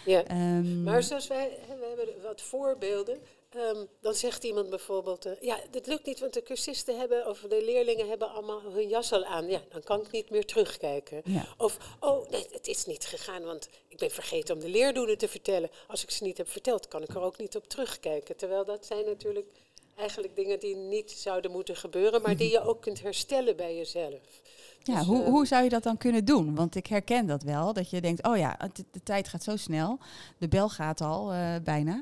ja. 0.05 0.23
Ehm, 0.23 0.83
Maar 0.83 1.03
zoals 1.03 1.27
wij, 1.27 1.49
we 1.67 1.93
hebben 1.97 2.23
wat 2.23 2.41
voorbeelden. 2.41 3.17
Ehm, 3.55 3.85
dan 4.01 4.13
zegt 4.13 4.43
iemand 4.43 4.69
bijvoorbeeld, 4.69 5.25
eh, 5.25 5.31
ja, 5.41 5.57
dat 5.71 5.87
lukt 5.87 6.05
niet, 6.05 6.19
want 6.19 6.33
de 6.33 6.43
cursisten 6.43 6.99
hebben, 6.99 7.27
of 7.27 7.39
de 7.39 7.63
leerlingen 7.65 8.09
hebben 8.09 8.29
allemaal 8.29 8.61
hun 8.61 8.87
jas 8.87 9.11
al 9.11 9.25
aan. 9.25 9.47
Ja, 9.47 9.61
dan 9.69 9.83
kan 9.83 10.01
ik 10.01 10.11
niet 10.11 10.29
meer 10.29 10.45
terugkijken. 10.45 11.21
Ja. 11.25 11.47
Of, 11.57 11.77
oh, 11.99 12.29
nee, 12.29 12.47
het 12.51 12.67
is 12.67 12.85
niet 12.85 13.05
gegaan, 13.05 13.43
want 13.43 13.69
ik 13.87 13.97
ben 13.97 14.11
vergeten 14.11 14.55
om 14.55 14.61
de 14.61 14.69
leerdoelen 14.69 15.17
te 15.17 15.27
vertellen. 15.27 15.69
Als 15.87 16.03
ik 16.03 16.11
ze 16.11 16.23
niet 16.23 16.37
heb 16.37 16.49
verteld, 16.49 16.87
kan 16.87 17.01
ik 17.01 17.09
er 17.09 17.21
ook 17.21 17.37
niet 17.37 17.55
op 17.55 17.69
terugkijken. 17.69 18.35
Terwijl 18.35 18.65
dat 18.65 18.85
zijn 18.85 19.05
natuurlijk 19.05 19.47
eigenlijk 19.95 20.35
dingen 20.35 20.59
die 20.59 20.75
niet 20.75 21.11
zouden 21.11 21.51
moeten 21.51 21.75
gebeuren, 21.75 22.21
maar 22.21 22.37
die 22.37 22.51
je 22.51 22.61
ook 22.61 22.81
kunt 22.81 23.01
herstellen 23.01 23.55
bij 23.55 23.75
jezelf. 23.75 24.41
Ja, 24.83 24.97
Dus, 24.97 25.05
hoe, 25.05 25.23
eh, 25.23 25.29
hoe 25.29 25.47
zou 25.47 25.63
je 25.63 25.69
dat 25.69 25.83
dan 25.83 25.97
kunnen 25.97 26.25
doen? 26.25 26.55
Want 26.55 26.75
ik 26.75 26.87
herken 26.87 27.27
dat 27.27 27.43
wel, 27.43 27.73
dat 27.73 27.89
je 27.89 28.01
denkt, 28.01 28.27
oh 28.27 28.37
ja, 28.37 28.57
de, 28.73 29.03
tijd 29.03 29.27
gaat 29.27 29.43
zo 29.43 29.57
snel, 29.57 29.99
de 30.37 30.47
bel 30.47 30.69
gaat 30.69 31.01
al 31.01 31.31
eh, 31.31 31.55
bijna. 31.63 32.01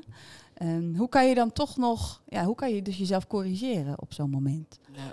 Ehm, 0.62 0.94
hoe 0.94 1.08
kan 1.08 1.28
je 1.28 1.34
dan 1.34 1.52
toch 1.52 1.76
nog, 1.76 2.22
ja, 2.26 2.44
hoe 2.44 2.54
kan 2.54 2.74
je 2.74 2.82
dus 2.82 2.96
jezelf 2.98 3.26
corrigeren 3.26 4.00
op 4.00 4.12
zo'n 4.12 4.30
moment? 4.30 4.78
Nou, 4.96 5.12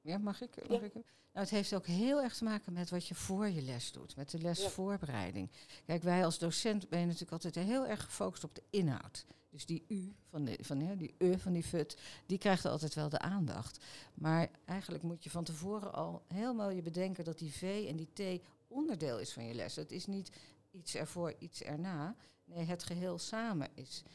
ja, 0.00 0.18
mag 0.18 0.40
ik? 0.40 0.68
Mag 0.68 0.80
Ja. 0.80 0.84
ik? 0.86 0.94
Nou, 0.94 1.04
het 1.46 1.50
heeft 1.50 1.74
ook 1.74 1.86
heel 1.86 2.22
erg 2.22 2.36
te 2.36 2.44
maken 2.44 2.72
met 2.72 2.90
wat 2.90 3.06
je 3.06 3.14
voor 3.14 3.48
je 3.48 3.62
les 3.62 3.92
doet, 3.92 4.16
met 4.16 4.30
de 4.30 4.38
lesvoorbereiding. 4.38 5.50
Kijk, 5.86 6.02
wij 6.02 6.24
als 6.24 6.38
docent 6.38 6.88
ben 6.88 6.98
je 7.00 7.04
natuurlijk 7.04 7.32
altijd 7.32 7.54
heel 7.54 7.86
erg 7.86 8.04
gefocust 8.04 8.44
op 8.44 8.54
de 8.54 8.62
inhoud. 8.70 9.26
Dus 9.50 9.66
die 9.66 9.84
U 9.88 10.14
van, 10.28 10.44
de, 10.44 10.58
van 10.60 10.80
ja, 10.80 10.94
die 10.94 11.14
E 11.18 11.38
van 11.38 11.52
die 11.52 11.62
FUT, 11.64 11.96
die 12.26 12.38
krijgt 12.38 12.64
altijd 12.64 12.94
wel 12.94 13.08
de 13.08 13.18
aandacht. 13.18 13.84
Maar 14.14 14.50
eigenlijk 14.64 15.02
moet 15.02 15.24
je 15.24 15.30
van 15.30 15.44
tevoren 15.44 15.92
al 15.92 16.22
helemaal 16.26 16.70
je 16.70 16.82
bedenken 16.82 17.24
dat 17.24 17.38
die 17.38 17.52
V 17.52 17.86
en 17.88 17.96
die 17.96 18.38
T 18.38 18.42
onderdeel 18.68 19.18
is 19.18 19.32
van 19.32 19.44
je 19.46 19.54
les. 19.54 19.76
Het 19.76 19.92
is 19.92 20.06
niet 20.06 20.30
iets 20.70 20.94
ervoor, 20.94 21.34
iets 21.38 21.62
erna. 21.62 22.14
Nee, 22.44 22.64
het 22.64 22.82
geheel 22.82 23.18
samen 23.18 23.68
is 23.74 24.02
eh, 24.06 24.10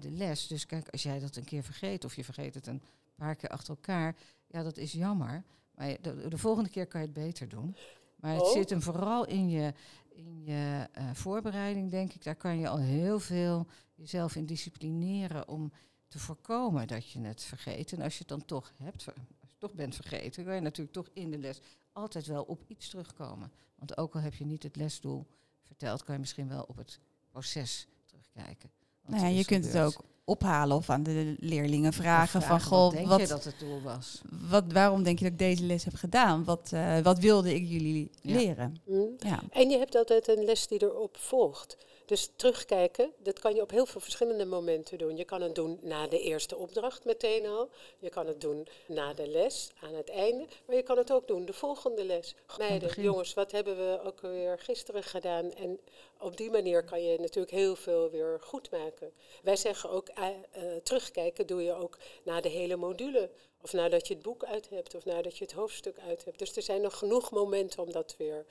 de 0.00 0.10
les. 0.10 0.46
Dus 0.46 0.66
kijk, 0.66 0.88
als 0.88 1.02
jij 1.02 1.18
dat 1.18 1.36
een 1.36 1.44
keer 1.44 1.62
vergeet 1.62 2.04
of 2.04 2.16
je 2.16 2.24
vergeet 2.24 2.54
het 2.54 2.66
een 2.66 2.82
paar 3.14 3.36
keer 3.36 3.48
achter 3.48 3.74
elkaar, 3.74 4.16
ja, 4.46 4.62
dat 4.62 4.76
is 4.76 4.92
jammer. 4.92 5.44
Maar 5.74 5.96
de, 6.00 6.28
de 6.28 6.38
volgende 6.38 6.70
keer 6.70 6.86
kan 6.86 7.00
je 7.00 7.06
het 7.06 7.16
beter 7.16 7.48
doen. 7.48 7.76
Maar 8.16 8.32
het 8.34 8.42
Oh. 8.42 8.52
zit 8.52 8.70
hem 8.70 8.82
vooral 8.82 9.26
in 9.26 9.48
je, 9.48 9.72
in 10.08 10.42
je 10.44 10.88
eh, 10.92 11.10
voorbereiding, 11.14 11.90
denk 11.90 12.12
ik. 12.12 12.24
Daar 12.24 12.36
kan 12.36 12.58
je 12.58 12.68
al 12.68 12.78
heel 12.78 13.20
veel 13.20 13.66
jezelf 13.94 14.36
in 14.36 14.46
disciplineren 14.46 15.48
om 15.48 15.72
te 16.08 16.18
voorkomen 16.18 16.86
dat 16.86 17.10
je 17.10 17.20
het 17.20 17.42
vergeet. 17.42 17.92
En 17.92 18.00
als 18.00 18.12
je 18.12 18.18
het 18.18 18.28
dan 18.28 18.44
toch 18.44 18.72
hebt, 18.76 19.06
als 19.06 19.50
je 19.50 19.58
toch 19.58 19.74
bent 19.74 19.94
vergeten, 19.94 20.44
kan 20.44 20.54
je 20.54 20.60
natuurlijk 20.60 20.94
toch 20.96 21.08
in 21.12 21.30
de 21.30 21.38
les 21.38 21.60
altijd 21.92 22.26
wel 22.26 22.42
op 22.42 22.64
iets 22.66 22.88
terugkomen. 22.88 23.52
Want 23.74 23.96
ook 23.96 24.14
al 24.14 24.20
heb 24.20 24.34
je 24.34 24.44
niet 24.44 24.62
het 24.62 24.76
lesdoel 24.76 25.26
verteld, 25.62 26.04
kan 26.04 26.14
je 26.14 26.20
misschien 26.20 26.48
wel 26.48 26.62
op 26.62 26.76
het 26.76 27.00
proces 27.30 27.86
terugkijken. 28.04 28.70
Nou 29.06 29.22
ja, 29.22 29.28
je 29.28 29.44
kunt 29.44 29.64
het 29.64 29.78
ook 29.78 30.00
ophalen 30.24 30.76
of 30.76 30.90
aan 30.90 31.02
de 31.02 31.36
leerlingen 31.38 31.92
vragen, 31.92 32.42
van, 32.42 32.50
wat 32.50 32.62
goh, 32.66 32.92
denk 32.92 33.06
wat, 33.08 33.20
je 33.20 33.26
dat 33.26 33.44
het 33.44 33.58
doel 33.58 33.82
was? 33.82 34.20
wat, 34.48 34.72
waarom 34.72 35.02
denk 35.02 35.18
je 35.18 35.24
dat 35.24 35.32
ik 35.32 35.38
deze 35.38 35.62
les 35.64 35.84
heb 35.84 35.94
gedaan? 35.94 36.44
Wat, 36.44 36.70
eh, 36.72 36.98
wat 36.98 37.18
wilde 37.18 37.54
ik 37.54 37.68
jullie 37.68 38.10
Ja. 38.22 38.34
leren? 38.36 38.76
hm. 38.84 39.28
Ja. 39.28 39.40
En 39.50 39.70
je 39.70 39.78
hebt 39.78 39.94
altijd 39.94 40.28
een 40.28 40.44
les 40.44 40.66
die 40.66 40.82
erop 40.82 41.16
volgt. 41.16 41.76
Dus 42.10 42.30
terugkijken, 42.36 43.12
dat 43.18 43.38
kan 43.38 43.54
je 43.54 43.60
op 43.60 43.70
heel 43.70 43.86
veel 43.86 44.00
verschillende 44.00 44.44
momenten 44.44 44.98
doen. 44.98 45.16
Je 45.16 45.24
kan 45.24 45.42
het 45.42 45.54
doen 45.54 45.78
na 45.82 46.06
de 46.06 46.20
eerste 46.20 46.56
opdracht 46.56 47.04
meteen 47.04 47.46
al. 47.46 47.68
Je 47.98 48.08
kan 48.08 48.26
het 48.26 48.40
doen 48.40 48.68
na 48.86 49.14
de 49.14 49.26
les, 49.26 49.70
aan 49.80 49.94
het 49.94 50.08
einde. 50.08 50.46
Maar 50.64 50.76
je 50.76 50.82
kan 50.82 50.98
het 50.98 51.12
ook 51.12 51.28
doen 51.28 51.44
de 51.44 51.52
volgende 51.52 52.04
les. 52.04 52.34
Meiden, 52.58 53.02
jongens, 53.02 53.34
wat 53.34 53.52
hebben 53.52 53.76
we 53.76 54.00
ook 54.04 54.20
weer 54.20 54.58
gisteren 54.58 55.02
gedaan? 55.02 55.52
En 55.52 55.80
op 56.18 56.36
die 56.36 56.50
manier 56.50 56.84
kan 56.84 57.02
je 57.02 57.18
natuurlijk 57.18 57.52
heel 57.52 57.76
veel 57.76 58.10
weer 58.10 58.38
goed 58.40 58.70
maken. 58.70 59.12
Wij 59.42 59.56
zeggen 59.56 59.90
ook, 59.90 60.08
eh, 60.08 60.28
eh, 60.28 60.82
terugkijken 60.82 61.46
doe 61.46 61.62
je 61.62 61.72
ook 61.72 61.98
na 62.22 62.40
de 62.40 62.48
hele 62.48 62.76
module. 62.76 63.30
Of 63.62 63.72
nadat 63.72 64.08
je 64.08 64.14
het 64.14 64.22
boek 64.22 64.44
uit 64.44 64.68
hebt, 64.68 64.94
of 64.94 65.04
nadat 65.04 65.38
je 65.38 65.44
het 65.44 65.52
hoofdstuk 65.52 65.98
uit 66.08 66.24
hebt. 66.24 66.38
Dus 66.38 66.56
er 66.56 66.62
zijn 66.62 66.80
nog 66.80 66.98
genoeg 66.98 67.30
momenten 67.30 67.82
om 67.82 67.92
dat 67.92 68.14
weer 68.18 68.46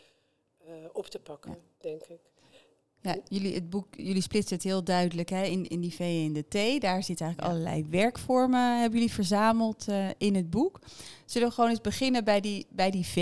eh, 0.66 0.74
op 0.94 1.06
te 1.06 1.20
pakken, 1.20 1.64
denk 1.78 2.04
ik. 2.04 2.20
Ja, 3.02 3.16
jullie, 3.28 3.54
het 3.54 3.70
boek, 3.70 3.88
jullie 3.98 4.22
splitsen 4.22 4.56
het 4.56 4.66
heel 4.66 4.84
duidelijk 4.84 5.30
hè, 5.30 5.44
in, 5.44 5.68
in 5.68 5.80
die 5.80 5.94
V 5.94 6.00
en 6.00 6.34
de 6.34 6.42
T. 6.48 6.82
Daar 6.82 7.04
zitten 7.04 7.26
eigenlijk 7.26 7.40
Ja. 7.42 7.48
allerlei 7.48 7.86
werkvormen, 7.90 8.80
hebben 8.80 9.00
jullie 9.00 9.14
verzameld 9.14 9.88
eh, 9.88 10.08
in 10.18 10.36
het 10.36 10.50
boek. 10.50 10.80
Zullen 11.26 11.48
we 11.48 11.54
gewoon 11.54 11.70
eens 11.70 11.82
beginnen 11.82 12.24
bij 12.24 12.40
die, 12.42 12.66
bij 12.70 12.92
die 12.92 13.06
V? 13.06 13.16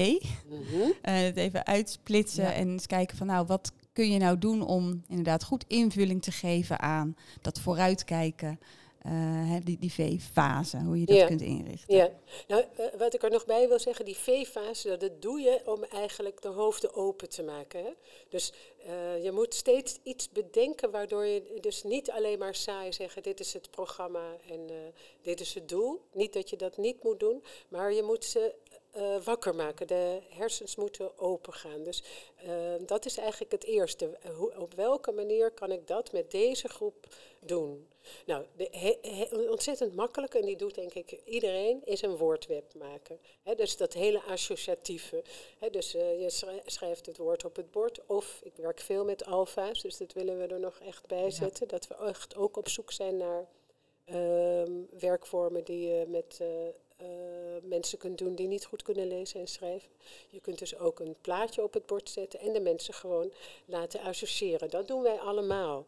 Mhm. 0.50 0.92
Eh, 1.02 1.16
het 1.22 1.38
even 1.38 1.66
uitsplitsen 1.66 2.44
Ja. 2.44 2.54
en 2.54 2.68
eens 2.70 2.86
kijken 2.88 3.18
van 3.18 3.28
nou, 3.28 3.46
wat 3.46 3.72
kun 3.94 4.12
je 4.12 4.20
nou 4.20 4.38
doen 4.38 4.62
om 4.62 5.04
inderdaad 5.08 5.44
goed 5.44 5.66
invulling 5.68 6.22
te 6.22 6.32
geven 6.32 6.80
aan 6.80 7.16
dat 7.42 7.60
vooruitkijken, 7.60 8.60
eh, 9.08 9.56
die, 9.64 9.78
die 9.80 9.92
V-fase, 9.92 10.78
hoe 10.78 11.00
je 11.00 11.06
dat 11.06 11.16
Ja. 11.16 11.26
kunt 11.26 11.42
inrichten. 11.42 11.96
Ja, 11.96 12.10
nou, 12.48 12.64
eh, 12.76 12.86
wat 12.98 13.14
ik 13.14 13.24
er 13.24 13.30
nog 13.30 13.46
bij 13.46 13.68
wil 13.68 13.80
zeggen, 13.80 14.06
die 14.06 14.16
V-fase, 14.16 14.98
dat 14.98 15.22
doe 15.22 15.40
je 15.40 15.62
om 15.66 15.84
eigenlijk 15.84 16.42
de 16.42 16.48
hoofden 16.48 16.94
open 16.94 17.30
te 17.30 17.44
maken. 17.44 17.84
Hè? 17.84 17.92
Dus 18.30 18.54
eh, 18.86 19.24
je 19.24 19.32
moet 19.32 19.54
steeds 19.54 20.00
iets 20.04 20.30
bedenken 20.30 20.92
waardoor 20.92 21.26
je 21.26 21.58
dus 21.62 21.84
niet 21.84 22.12
alleen 22.12 22.40
maar 22.40 22.56
saai 22.56 22.94
zeggen, 22.94 23.24
dit 23.24 23.40
is 23.40 23.54
het 23.54 23.72
programma 23.72 24.36
en 24.50 24.70
dit 25.22 25.40
is 25.40 25.54
het 25.54 25.70
doel. 25.70 26.02
Niet 26.14 26.34
dat 26.34 26.50
je 26.50 26.56
dat 26.56 26.78
niet 26.78 27.04
moet 27.04 27.20
doen, 27.20 27.44
maar 27.68 27.94
je 27.94 28.04
moet 28.04 28.26
ze 28.26 28.54
wakker 29.24 29.56
maken. 29.56 29.88
De 29.88 30.22
hersens 30.30 30.76
moeten 30.76 31.20
open 31.20 31.54
gaan. 31.54 31.84
Dus 31.84 32.04
dat 32.86 33.06
is 33.06 33.18
eigenlijk 33.18 33.52
het 33.52 33.64
eerste. 33.64 34.18
Hoe, 34.36 34.60
op 34.60 34.74
welke 34.74 35.12
manier 35.12 35.52
kan 35.52 35.72
ik 35.72 35.88
dat 35.88 36.12
met 36.12 36.32
deze 36.32 36.68
groep 36.68 37.08
doen? 37.48 37.88
Nou, 38.26 38.46
de, 38.56 38.68
he- 38.72 39.10
he- 39.10 39.50
ontzettend 39.50 39.96
makkelijk, 39.96 40.34
en 40.34 40.42
die 40.46 40.56
doet 40.56 40.76
denk 40.76 40.94
ik 40.94 41.12
iedereen, 41.26 41.82
is 41.86 42.02
een 42.02 42.18
woordweb 42.18 42.74
maken. 42.74 43.20
Dus 43.56 43.78
dat 43.78 43.94
hele 43.94 44.22
associatieve. 44.24 45.24
Dus 45.72 45.94
eh, 45.94 46.22
je 46.22 46.30
schrij- 46.30 46.62
schrijft 46.66 47.06
het 47.06 47.18
woord 47.18 47.46
op 47.46 47.56
het 47.56 47.72
bord. 47.72 48.06
Of 48.06 48.40
ik 48.44 48.56
werk 48.56 48.80
veel 48.80 49.06
met 49.06 49.26
alfa's, 49.26 49.82
dus 49.82 49.98
dat 49.98 50.14
willen 50.14 50.38
we 50.38 50.48
er 50.48 50.60
nog 50.60 50.80
echt 50.80 51.08
bij 51.08 51.24
Ja. 51.24 51.30
zetten. 51.30 51.68
Dat 51.68 51.88
we 51.88 51.96
echt 51.96 52.36
ook 52.36 52.58
op 52.58 52.70
zoek 52.70 52.92
zijn 52.92 53.18
naar 53.18 53.48
ehm, 54.06 54.72
werkvormen 55.00 55.64
die 55.64 55.88
je 55.88 56.06
met 56.08 56.42
eh, 56.98 57.08
mensen 57.64 57.98
kunt 57.98 58.18
doen 58.18 58.36
die 58.36 58.48
niet 58.48 58.66
goed 58.66 58.84
kunnen 58.84 59.08
lezen 59.08 59.40
en 59.40 59.48
schrijven. 59.48 59.90
Je 60.30 60.40
kunt 60.42 60.60
dus 60.60 60.78
ook 60.78 61.00
een 61.00 61.16
plaatje 61.22 61.64
op 61.64 61.74
het 61.74 61.86
bord 61.86 62.10
zetten 62.10 62.40
en 62.40 62.54
de 62.54 62.60
mensen 62.60 62.94
gewoon 62.94 63.32
laten 63.66 64.02
associëren. 64.02 64.70
Dat 64.70 64.88
doen 64.88 65.02
wij 65.02 65.20
allemaal, 65.20 65.86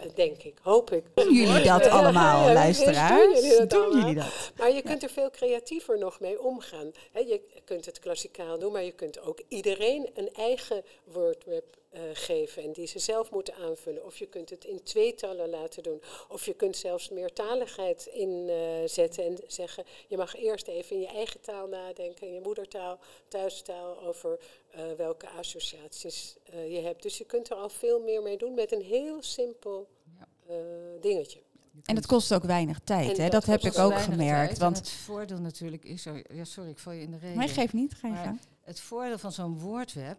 eh, 0.00 0.14
denk 0.14 0.42
ik, 0.42 0.58
hoop 0.62 0.90
ik. 0.90 1.04
Doen 1.14 1.34
jullie 1.34 1.62
dat 1.62 1.86
allemaal, 1.86 2.46
ja, 2.46 2.52
luisteraars? 2.52 3.24
doen 3.24 3.34
jullie 3.34 3.58
dat 3.58 3.70
Doen 3.70 3.82
allemaal? 3.82 4.00
jullie 4.00 4.14
dat? 4.14 4.52
Maar 4.56 4.72
je 4.72 4.82
kunt 4.82 5.02
er 5.02 5.10
veel 5.10 5.30
creatiever 5.30 5.98
nog 5.98 6.20
mee 6.20 6.42
omgaan. 6.42 6.92
Je 7.12 7.40
kunt 7.64 7.86
het 7.86 7.98
klassikaal 7.98 8.58
doen, 8.58 8.72
maar 8.72 8.84
je 8.84 8.92
kunt 8.92 9.20
ook 9.20 9.40
iedereen 9.48 10.10
een 10.14 10.34
eigen 10.34 10.84
wordweb 11.04 11.64
eh, 11.90 12.00
geven 12.12 12.62
en 12.62 12.72
die 12.72 12.86
ze 12.86 12.98
zelf 12.98 13.30
moeten 13.30 13.54
aanvullen. 13.54 14.04
Of 14.04 14.18
je 14.18 14.26
kunt 14.26 14.50
het 14.50 14.64
in 14.64 14.82
tweetallen 14.82 15.48
laten 15.50 15.82
doen. 15.82 16.00
Of 16.28 16.46
je 16.46 16.54
kunt 16.54 16.76
zelfs 16.76 17.08
meertaligheid 17.08 18.06
inzetten 18.12 19.24
en 19.24 19.38
zeggen: 19.46 19.84
je 20.08 20.16
mag 20.16 20.36
eerst 20.36 20.66
even 20.68 20.96
in 20.96 21.02
je 21.02 21.08
eigen 21.08 21.40
taal 21.40 21.66
nadenken, 21.68 22.26
in 22.26 22.32
je 22.32 22.40
moedertaal, 22.40 22.98
thuistaal, 23.28 24.00
over 24.02 24.38
eh, 24.70 24.82
welke 24.96 25.28
associaties 25.28 26.36
eh, 26.52 26.72
je 26.72 26.80
hebt. 26.80 27.02
Dus 27.02 27.18
je 27.18 27.24
kunt 27.24 27.50
er 27.50 27.56
al 27.56 27.68
veel 27.68 28.00
meer 28.00 28.22
mee 28.22 28.36
doen 28.38 28.54
met 28.54 28.72
een 28.72 28.82
heel 28.82 29.22
simpel 29.22 29.88
Ja. 30.18 30.28
eh, 30.54 30.56
dingetje. 31.00 31.38
En 31.84 31.96
het 31.96 32.06
kost 32.06 32.34
ook 32.34 32.42
weinig 32.44 32.78
tijd, 32.84 33.16
hè? 33.16 33.22
dat 33.22 33.32
dat 33.32 33.44
heb 33.44 33.60
ik 33.60 33.78
ook 33.78 33.98
gemerkt. 34.00 34.46
tijd. 34.46 34.58
Want 34.58 34.76
het 34.76 34.90
voordeel 34.90 35.38
natuurlijk 35.38 35.84
is, 35.84 36.04
ja, 36.32 36.44
sorry, 36.44 36.70
ik 36.70 36.78
val 36.78 36.92
je 36.92 37.00
in 37.02 37.10
de 37.10 37.18
reden. 37.18 37.36
maar 37.36 37.48
geef 37.48 37.72
niet, 37.72 37.94
ga 37.94 38.06
je 38.08 38.14
Maar- 38.14 38.24
gang. 38.24 38.40
Het 38.60 38.80
voordeel 38.80 39.18
van 39.18 39.32
zo'n 39.32 39.58
woordweb 39.58 40.18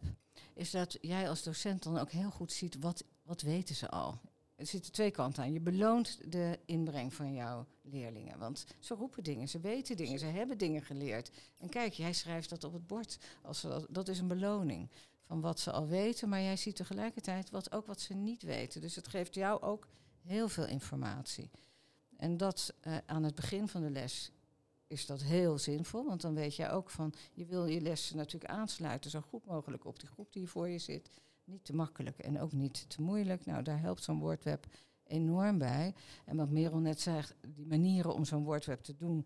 is 0.54 0.72
dat 0.72 0.98
jij 1.02 1.30
als 1.30 1.44
docent 1.44 1.84
dan 1.84 1.98
ook 1.98 2.12
heel 2.12 2.32
goed 2.32 2.52
ziet 2.52 2.80
wat, 2.80 3.04
wat 3.24 3.42
weten 3.42 3.76
ze 3.76 3.90
al. 3.90 4.20
Er 4.56 4.68
zitten 4.68 4.92
twee 4.92 5.12
kanten 5.12 5.44
aan. 5.44 5.54
Je 5.54 5.60
beloont 5.60 6.32
de 6.32 6.60
inbreng 6.66 7.14
van 7.14 7.34
jouw 7.34 7.66
leerlingen. 7.82 8.40
Want 8.40 8.66
ze 8.80 8.94
roepen 8.94 9.24
dingen, 9.24 9.50
ze 9.50 9.60
weten 9.60 9.98
dingen, 9.98 10.20
ze 10.20 10.26
hebben 10.26 10.58
dingen 10.58 10.82
geleerd. 10.82 11.32
En 11.58 11.70
kijk, 11.70 11.94
jij 11.94 12.14
schrijft 12.14 12.50
dat 12.50 12.64
op 12.64 12.74
het 12.74 12.88
bord. 12.88 13.18
Als 13.42 13.62
dat, 13.62 13.86
dat 13.90 14.08
is 14.08 14.20
een 14.20 14.28
beloning 14.28 14.90
van 15.22 15.42
wat 15.42 15.60
ze 15.60 15.72
al 15.72 15.88
weten. 15.88 16.30
Maar 16.30 16.42
jij 16.42 16.58
ziet 16.58 16.76
tegelijkertijd 16.76 17.50
wat, 17.50 17.72
ook 17.72 17.86
wat 17.86 18.02
ze 18.02 18.14
niet 18.14 18.44
weten. 18.44 18.82
Dus 18.82 18.96
het 18.96 19.08
geeft 19.08 19.36
jou 19.36 19.62
ook 19.62 19.88
heel 20.22 20.50
veel 20.50 20.68
informatie. 20.68 21.50
En 22.18 22.38
dat 22.38 22.74
eh, 22.82 22.98
aan 23.06 23.24
het 23.24 23.36
begin 23.36 23.68
van 23.68 23.82
de 23.82 23.90
les 23.90 24.32
is 24.92 25.06
dat 25.06 25.22
heel 25.22 25.58
zinvol. 25.58 26.06
Want 26.06 26.22
dan 26.22 26.34
weet 26.34 26.56
jij 26.56 26.72
ook 26.72 26.90
van, 26.90 27.14
je 27.34 27.46
wil 27.46 27.66
je 27.66 27.82
lessen 27.82 28.18
natuurlijk 28.18 28.52
aansluiten 28.52 29.12
zo 29.12 29.22
goed 29.22 29.46
mogelijk 29.46 29.86
op 29.86 30.00
die 30.00 30.10
groep 30.10 30.34
die 30.34 30.50
voor 30.50 30.70
je 30.70 30.78
zit. 30.78 31.10
Niet 31.44 31.66
te 31.66 31.76
makkelijk 31.76 32.20
en 32.20 32.40
ook 32.40 32.52
niet 32.52 32.90
te 32.90 33.02
moeilijk. 33.02 33.46
Nou, 33.46 33.64
daar 33.64 33.80
helpt 33.80 34.04
zo'n 34.04 34.20
woordweb 34.20 34.66
enorm 35.04 35.58
bij. 35.58 35.94
En 36.26 36.38
wat 36.38 36.50
Merel 36.50 36.80
net 36.80 37.02
zei, 37.02 37.24
die 37.48 37.66
manieren 37.66 38.14
om 38.14 38.26
zo'n 38.26 38.44
woordweb 38.44 38.82
te 38.82 38.96
doen, 38.96 39.26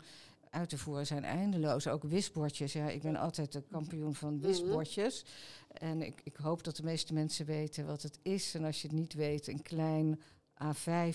uit 0.50 0.70
te 0.70 0.78
voeren 0.78 1.08
zijn 1.08 1.24
eindeloos. 1.24 1.88
Ook 1.88 2.04
wisbordjes. 2.04 2.74
Ja, 2.74 2.90
ik 2.90 3.02
ben 3.02 3.16
altijd 3.16 3.52
de 3.52 3.62
kampioen 3.62 4.16
van 4.16 4.42
wisbordjes. 4.42 5.26
En 5.68 6.02
ik, 6.02 6.22
ik 6.24 6.36
hoop 6.36 6.64
dat 6.64 6.76
de 6.76 6.84
meeste 6.84 7.14
mensen 7.14 7.46
weten 7.46 7.86
wat 7.86 8.02
het 8.02 8.20
is. 8.22 8.56
En 8.56 8.64
als 8.64 8.82
je 8.82 8.88
het 8.88 8.98
niet 8.98 9.14
weet, 9.14 9.48
een 9.48 9.62
klein 9.62 10.20
A5 10.64 10.86
eh, 10.86 11.14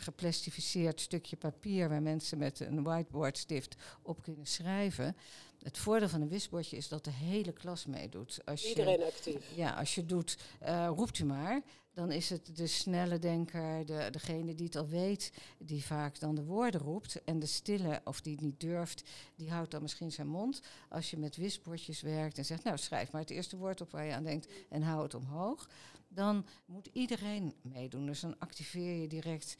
geplastificeerd 0.00 1.00
stukje 1.00 1.36
papier 1.36 1.88
waar 1.88 2.02
mensen 2.02 2.38
met 2.38 2.60
een 2.60 2.82
whiteboardstift 2.82 3.76
op 4.02 4.22
kunnen 4.22 4.46
schrijven. 4.46 5.16
Het 5.62 5.78
voordeel 5.78 6.08
van 6.08 6.20
een 6.20 6.28
wisbordje 6.28 6.76
is 6.76 6.88
dat 6.88 7.04
de 7.04 7.10
hele 7.10 7.52
klas 7.52 7.86
meedoet. 7.86 8.40
Als 8.44 8.68
Iedereen 8.68 9.02
actief. 9.02 9.52
Ja, 9.54 9.70
als 9.70 9.94
je 9.94 10.06
doet, 10.06 10.38
uh, 10.62 10.88
roept 10.94 11.18
u 11.18 11.24
maar. 11.24 11.62
Dan 11.92 12.10
is 12.12 12.30
het 12.30 12.56
de 12.56 12.66
snelle 12.66 13.18
denker, 13.18 13.86
de, 13.86 14.08
degene 14.10 14.54
die 14.54 14.66
het 14.66 14.76
al 14.76 14.88
weet, 14.88 15.32
die 15.58 15.84
vaak 15.84 16.18
dan 16.18 16.34
de 16.34 16.44
woorden 16.44 16.80
roept. 16.80 17.24
En 17.24 17.38
de 17.38 17.46
stille, 17.46 18.00
of 18.04 18.20
die 18.20 18.32
het 18.32 18.40
niet 18.44 18.60
durft, 18.60 19.08
die 19.36 19.50
houdt 19.50 19.70
dan 19.70 19.82
misschien 19.82 20.12
zijn 20.12 20.28
mond. 20.28 20.60
Als 20.88 21.10
je 21.10 21.16
met 21.16 21.36
wisbordjes 21.36 22.00
werkt 22.00 22.38
en 22.38 22.44
zegt, 22.44 22.64
nou 22.64 22.78
schrijf 22.78 23.12
maar 23.12 23.20
het 23.20 23.30
eerste 23.30 23.56
woord 23.56 23.80
op 23.80 23.90
waar 23.90 24.04
je 24.04 24.14
aan 24.14 24.24
denkt 24.24 24.52
en 24.68 24.82
hou 24.82 25.02
het 25.02 25.14
omhoog. 25.14 25.68
Dan 26.08 26.46
moet 26.66 26.88
iedereen 26.92 27.54
meedoen. 27.62 28.06
Dus 28.06 28.20
dan 28.20 28.38
activeer 28.38 29.00
je 29.00 29.06
direct 29.06 29.56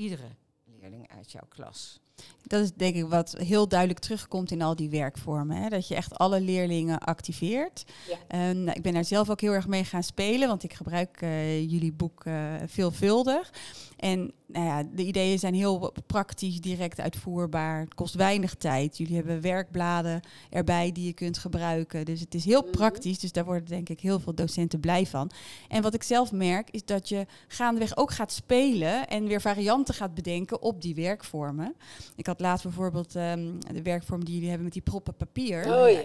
iedere 0.00 0.36
leerling 0.64 1.08
uit 1.10 1.32
jouw 1.32 1.46
klas. 1.48 2.00
Dat 2.42 2.62
is 2.62 2.72
denk 2.72 2.94
ik 2.94 3.06
wat 3.06 3.34
heel 3.38 3.68
duidelijk 3.68 4.00
terugkomt 4.00 4.50
in 4.50 4.62
al 4.62 4.76
die 4.76 4.90
werkvormen. 4.90 5.56
Hè? 5.56 5.68
Dat 5.68 5.88
je 5.88 5.94
echt 5.94 6.18
alle 6.18 6.40
leerlingen 6.40 6.98
activeert. 6.98 7.84
Ja. 8.08 8.52
Nou, 8.52 8.76
ik 8.76 8.82
ben 8.82 8.92
daar 8.92 9.04
zelf 9.04 9.30
ook 9.30 9.40
heel 9.40 9.52
erg 9.52 9.66
mee 9.66 9.84
gaan 9.84 10.02
spelen, 10.02 10.48
want 10.48 10.62
ik 10.62 10.72
gebruik 10.72 11.22
uh, 11.22 11.60
jullie 11.70 11.92
boek 11.92 12.24
uh, 12.24 12.54
veelvuldig. 12.66 13.50
En 13.96 14.32
nou 14.46 14.66
ja, 14.66 14.82
de 14.94 15.04
ideeën 15.04 15.38
zijn 15.38 15.54
heel 15.54 15.92
praktisch, 16.06 16.60
direct 16.60 17.00
uitvoerbaar. 17.00 17.80
Het 17.80 17.94
kost 17.94 18.14
weinig 18.14 18.54
tijd. 18.54 18.96
Jullie 18.96 19.16
hebben 19.16 19.40
werkbladen 19.40 20.20
erbij 20.50 20.92
die 20.92 21.06
je 21.06 21.12
kunt 21.12 21.38
gebruiken. 21.38 22.04
Dus 22.04 22.20
het 22.20 22.34
is 22.34 22.44
heel 22.44 22.62
mhm. 22.62 22.70
praktisch. 22.70 23.18
Dus 23.18 23.32
daar 23.32 23.44
worden 23.44 23.68
denk 23.68 23.88
ik 23.88 24.00
heel 24.00 24.20
veel 24.20 24.34
docenten 24.34 24.80
blij 24.80 25.06
van. 25.06 25.30
En 25.68 25.82
wat 25.82 25.94
ik 25.94 26.02
zelf 26.02 26.32
merk, 26.32 26.70
is 26.70 26.84
dat 26.84 27.08
je 27.08 27.26
gaandeweg 27.48 27.96
ook 27.96 28.10
gaat 28.10 28.32
spelen 28.32 29.08
en 29.08 29.26
weer 29.26 29.40
varianten 29.40 29.94
gaat 29.94 30.14
bedenken 30.14 30.62
op 30.62 30.82
die 30.82 30.94
werkvormen. 30.94 31.74
Ik 32.16 32.26
had 32.26 32.40
laatst 32.40 32.64
bijvoorbeeld 32.64 33.14
um, 33.14 33.58
de 33.72 33.82
werkvorm 33.82 34.24
die 34.24 34.32
jullie 34.32 34.48
hebben 34.48 34.64
met 34.64 34.72
die 34.72 34.82
proppen 34.82 35.14
papier. 35.16 35.58
Oh, 35.60 35.90
ja. 35.90 36.00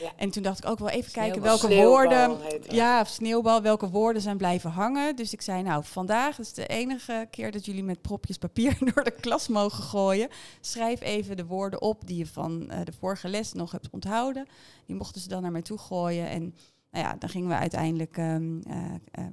Ja. 0.00 0.12
En 0.16 0.30
toen 0.30 0.42
dacht 0.42 0.58
ik 0.58 0.70
ook 0.70 0.78
wel 0.78 0.88
even 0.88 1.12
kijken 1.12 1.42
welke 1.42 1.74
woorden. 1.74 2.36
Ja, 2.68 3.00
of 3.00 3.08
sneeuwbal, 3.08 3.62
welke 3.62 3.88
woorden 3.88 4.22
zijn 4.22 4.36
blijven 4.36 4.70
hangen. 4.70 5.16
Dus 5.16 5.32
ik 5.32 5.42
zei, 5.42 5.62
nou, 5.62 5.84
vandaag 5.84 6.38
is 6.38 6.52
de 6.52 6.66
enige 6.66 7.26
keer 7.30 7.50
dat 7.50 7.64
jullie 7.64 7.84
met 7.84 8.02
propjes 8.02 8.38
papier 8.38 8.76
door 8.94 9.04
de 9.04 9.14
klas 9.20 9.48
mogen 9.48 9.82
gooien. 9.82 10.28
Schrijf 10.60 11.00
even 11.00 11.36
de 11.36 11.46
woorden 11.46 11.82
op 11.82 12.06
die 12.06 12.16
je 12.16 12.26
van 12.26 12.68
uh, 12.70 12.78
de 12.84 12.92
vorige 12.98 13.28
les 13.28 13.52
nog 13.52 13.72
hebt 13.72 13.90
onthouden. 13.90 14.46
Die 14.86 14.96
mochten 14.96 15.20
ze 15.20 15.28
dan 15.28 15.42
naar 15.42 15.52
mij 15.52 15.62
toe 15.62 15.78
gooien. 15.78 16.28
En 16.28 16.54
nou 16.90 17.04
ja, 17.04 17.16
dan 17.18 17.28
gingen 17.28 17.48
we 17.48 17.54
uiteindelijk 17.54 18.16
uh, 18.16 18.36
uh, 18.36 18.50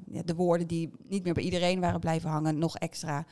ja, 0.07 0.21
de 0.25 0.35
woorden 0.35 0.67
die 0.67 0.91
niet 1.07 1.23
meer 1.23 1.33
bij 1.33 1.43
iedereen 1.43 1.79
waren 1.79 1.99
blijven 1.99 2.29
hangen, 2.29 2.57
nog 2.57 2.77
extra 2.77 3.25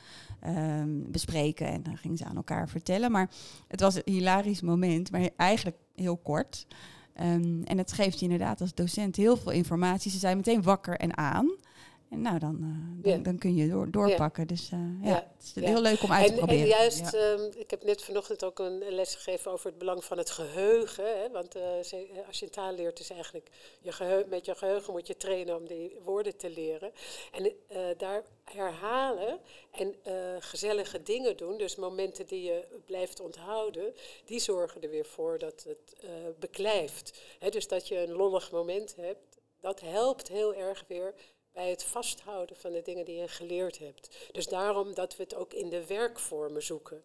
um, 0.46 1.10
bespreken. 1.10 1.66
En 1.66 1.82
dan 1.82 1.96
gingen 1.96 2.16
ze 2.16 2.24
aan 2.24 2.36
elkaar 2.36 2.68
vertellen. 2.68 3.10
Maar 3.10 3.30
het 3.68 3.80
was 3.80 3.94
een 3.94 4.02
hilarisch 4.04 4.60
moment, 4.60 5.10
maar 5.10 5.30
eigenlijk 5.36 5.76
heel 5.94 6.16
kort. 6.16 6.66
Um, 7.20 7.62
en 7.64 7.78
het 7.78 7.92
geeft 7.92 8.18
je 8.18 8.24
inderdaad 8.24 8.60
als 8.60 8.74
docent 8.74 9.16
heel 9.16 9.36
veel 9.36 9.52
informatie. 9.52 10.10
Ze 10.10 10.18
zijn 10.18 10.36
meteen 10.36 10.62
wakker 10.62 10.96
en 10.96 11.16
aan. 11.16 11.56
En 12.10 12.20
nou, 12.20 12.38
dan, 12.38 12.58
uh, 12.60 13.12
dan, 13.12 13.22
dan, 13.22 13.38
kun 13.38 13.54
je 13.54 13.68
door, 13.68 13.90
doorpakken. 13.90 14.46
Dus 14.46 14.70
uh, 14.70 14.80
ja, 15.02 15.14
het 15.36 15.56
is 15.56 15.64
heel 15.64 15.80
leuk 15.80 16.02
om 16.02 16.12
uit 16.12 16.26
te 16.26 16.34
proberen. 16.34 16.62
En 16.62 16.68
juist, 16.68 17.14
um, 17.14 17.50
ik 17.56 17.70
heb 17.70 17.84
net 17.84 18.02
vanochtend 18.02 18.44
ook 18.44 18.58
een 18.58 18.82
les 18.88 19.14
gegeven 19.14 19.50
over 19.50 19.66
het 19.66 19.78
belang 19.78 20.04
van 20.04 20.18
het 20.18 20.30
geheugen. 20.30 21.04
Hè? 21.04 21.30
Want 21.30 21.56
uh, 21.56 21.62
als 22.26 22.38
je 22.38 22.44
een 22.44 22.50
taal 22.50 22.74
leert, 22.74 23.00
is 23.00 23.10
eigenlijk 23.10 23.48
je 23.80 23.92
geheugen, 23.92 24.28
met 24.28 24.44
je 24.44 24.54
geheugen 24.54 24.92
moet 24.92 25.06
je 25.06 25.16
trainen 25.16 25.56
om 25.56 25.66
die 25.66 25.96
woorden 26.04 26.36
te 26.36 26.50
leren. 26.50 26.92
En 27.32 27.52
daar 27.96 28.22
herhalen 28.44 29.38
en 29.70 29.94
gezellige 30.38 31.02
dingen 31.02 31.36
doen, 31.36 31.58
dus 31.58 31.76
momenten 31.76 32.26
die 32.26 32.42
je 32.42 32.64
blijft 32.84 33.20
onthouden, 33.20 33.94
die 34.24 34.40
zorgen 34.40 34.82
er 34.82 34.90
weer 34.90 35.04
voor 35.04 35.38
dat 35.38 35.66
het 35.68 35.96
beklijft. 36.38 37.20
Hè? 37.38 37.48
Dus 37.48 37.68
dat 37.68 37.88
je 37.88 37.98
een 37.98 38.12
lollig 38.12 38.50
moment 38.50 38.96
hebt, 38.96 39.36
dat 39.60 39.80
helpt 39.80 40.28
heel 40.28 40.54
erg 40.54 40.84
weer 40.88 41.14
bij 41.56 41.70
het 41.70 41.84
vasthouden 41.84 42.56
van 42.56 42.72
de 42.72 42.82
dingen 42.82 43.04
die 43.04 43.16
je 43.16 43.28
geleerd 43.28 43.78
hebt. 43.78 44.16
Dus 44.32 44.46
daarom 44.46 44.94
dat 44.94 45.16
we 45.16 45.22
het 45.22 45.34
ook 45.34 45.52
in 45.52 45.68
de 45.68 45.86
werkvormen 45.86 46.62
zoeken. 46.62 47.02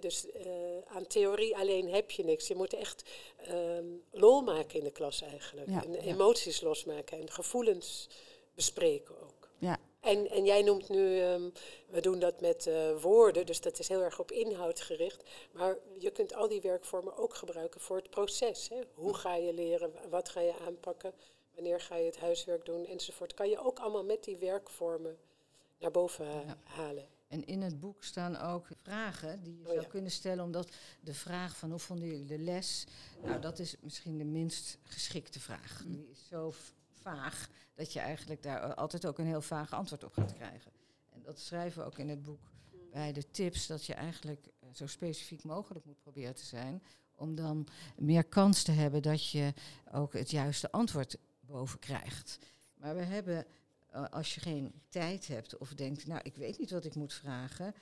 dus 0.00 0.26
uh, 0.26 0.52
aan 0.86 1.06
theorie 1.06 1.56
alleen 1.56 1.92
heb 1.92 2.10
je 2.10 2.24
niks. 2.24 2.46
Je 2.46 2.54
moet 2.54 2.72
echt 2.72 3.02
um, 3.50 4.02
lol 4.10 4.40
maken 4.40 4.78
in 4.78 4.84
de 4.84 4.90
klas 4.90 5.22
eigenlijk. 5.22 5.68
en 5.68 5.94
emoties 5.94 6.60
losmaken 6.60 7.18
en 7.18 7.30
gevoelens 7.30 8.08
bespreken 8.54 9.14
ook. 9.22 9.48
Ja. 9.58 9.78
En, 10.00 10.30
en 10.30 10.44
jij 10.44 10.62
noemt 10.62 10.88
nu, 10.88 11.22
um, 11.22 11.52
we 11.86 12.00
doen 12.00 12.18
dat 12.18 12.40
met 12.40 12.66
uh, 12.66 13.00
woorden, 13.00 13.46
dus 13.46 13.60
dat 13.60 13.78
is 13.78 13.88
heel 13.88 14.02
erg 14.02 14.18
op 14.18 14.32
inhoud 14.32 14.80
gericht. 14.80 15.22
Maar 15.52 15.78
je 15.98 16.10
kunt 16.10 16.34
al 16.34 16.48
die 16.48 16.60
werkvormen 16.60 17.16
ook 17.16 17.34
gebruiken 17.34 17.80
voor 17.80 17.96
het 17.96 18.10
proces. 18.10 18.68
Hè? 18.68 18.80
Hoe 18.94 19.14
ga 19.14 19.34
je 19.34 19.52
leren? 19.52 19.92
Wat 20.08 20.28
ga 20.28 20.40
je 20.40 20.58
aanpakken? 20.66 21.14
Wanneer 21.58 21.80
ga 21.80 21.96
je 21.96 22.04
het 22.04 22.18
huiswerk 22.18 22.64
doen 22.64 22.86
enzovoort. 22.86 23.34
Kan 23.34 23.48
je 23.48 23.58
ook 23.58 23.78
allemaal 23.78 24.04
met 24.04 24.24
die 24.24 24.36
werkvormen 24.36 25.16
naar 25.78 25.90
boven 25.90 26.26
halen. 26.64 27.06
En 27.28 27.44
in 27.44 27.62
het 27.62 27.80
boek 27.80 28.04
staan 28.04 28.36
ook 28.36 28.66
vragen 28.82 29.42
die 29.42 29.58
je 29.58 29.66
oh 29.66 29.72
zou 29.72 29.86
kunnen 29.86 30.10
stellen, 30.10 30.44
omdat 30.44 30.70
de 31.00 31.14
vraag 31.14 31.56
van 31.56 31.70
hoe 31.70 31.78
vonden 31.78 32.08
jullie 32.08 32.24
de 32.24 32.38
les, 32.38 32.86
nou 33.22 33.40
dat 33.40 33.58
is 33.58 33.76
misschien 33.80 34.18
de 34.18 34.24
minst 34.24 34.78
geschikte 34.82 35.40
vraag. 35.40 35.84
Mm. 35.84 35.92
Die 35.92 36.08
is 36.10 36.26
zo 36.28 36.52
vaag 37.02 37.48
dat 37.74 37.92
je 37.92 38.00
eigenlijk 38.00 38.42
daar 38.42 38.74
altijd 38.74 39.06
ook 39.06 39.18
een 39.18 39.26
heel 39.26 39.42
vaag 39.42 39.72
antwoord 39.72 40.04
op 40.04 40.12
gaat 40.12 40.34
krijgen. 40.34 40.72
En 41.10 41.22
dat 41.22 41.38
schrijven 41.38 41.80
we 41.82 41.86
ook 41.86 41.98
in 41.98 42.08
het 42.08 42.22
boek 42.22 42.40
bij 42.90 43.12
de 43.12 43.30
tips, 43.30 43.66
dat 43.66 43.84
je 43.84 43.94
eigenlijk 43.94 44.46
eh, 44.46 44.68
zo 44.72 44.86
specifiek 44.86 45.44
mogelijk 45.44 45.84
moet 45.84 46.00
proberen 46.00 46.34
te 46.34 46.44
zijn, 46.44 46.82
om 47.14 47.34
dan 47.34 47.66
meer 47.96 48.24
kans 48.24 48.62
te 48.62 48.72
hebben 48.72 49.02
dat 49.02 49.30
je 49.30 49.52
ook 49.92 50.12
het 50.12 50.30
juiste 50.30 50.70
antwoord 50.70 51.18
boven 51.48 51.78
krijgt. 51.78 52.38
Maar 52.74 52.94
we 52.94 53.02
hebben, 53.02 53.46
eh, 53.90 54.04
als 54.10 54.34
je 54.34 54.40
geen 54.40 54.72
tijd 54.88 55.26
hebt 55.26 55.56
of 55.56 55.74
denkt, 55.74 56.06
nou 56.06 56.20
ik 56.22 56.36
weet 56.36 56.58
niet 56.58 56.70
wat 56.70 56.84
ik 56.84 56.94
moet 56.94 57.12
vragen, 57.12 57.74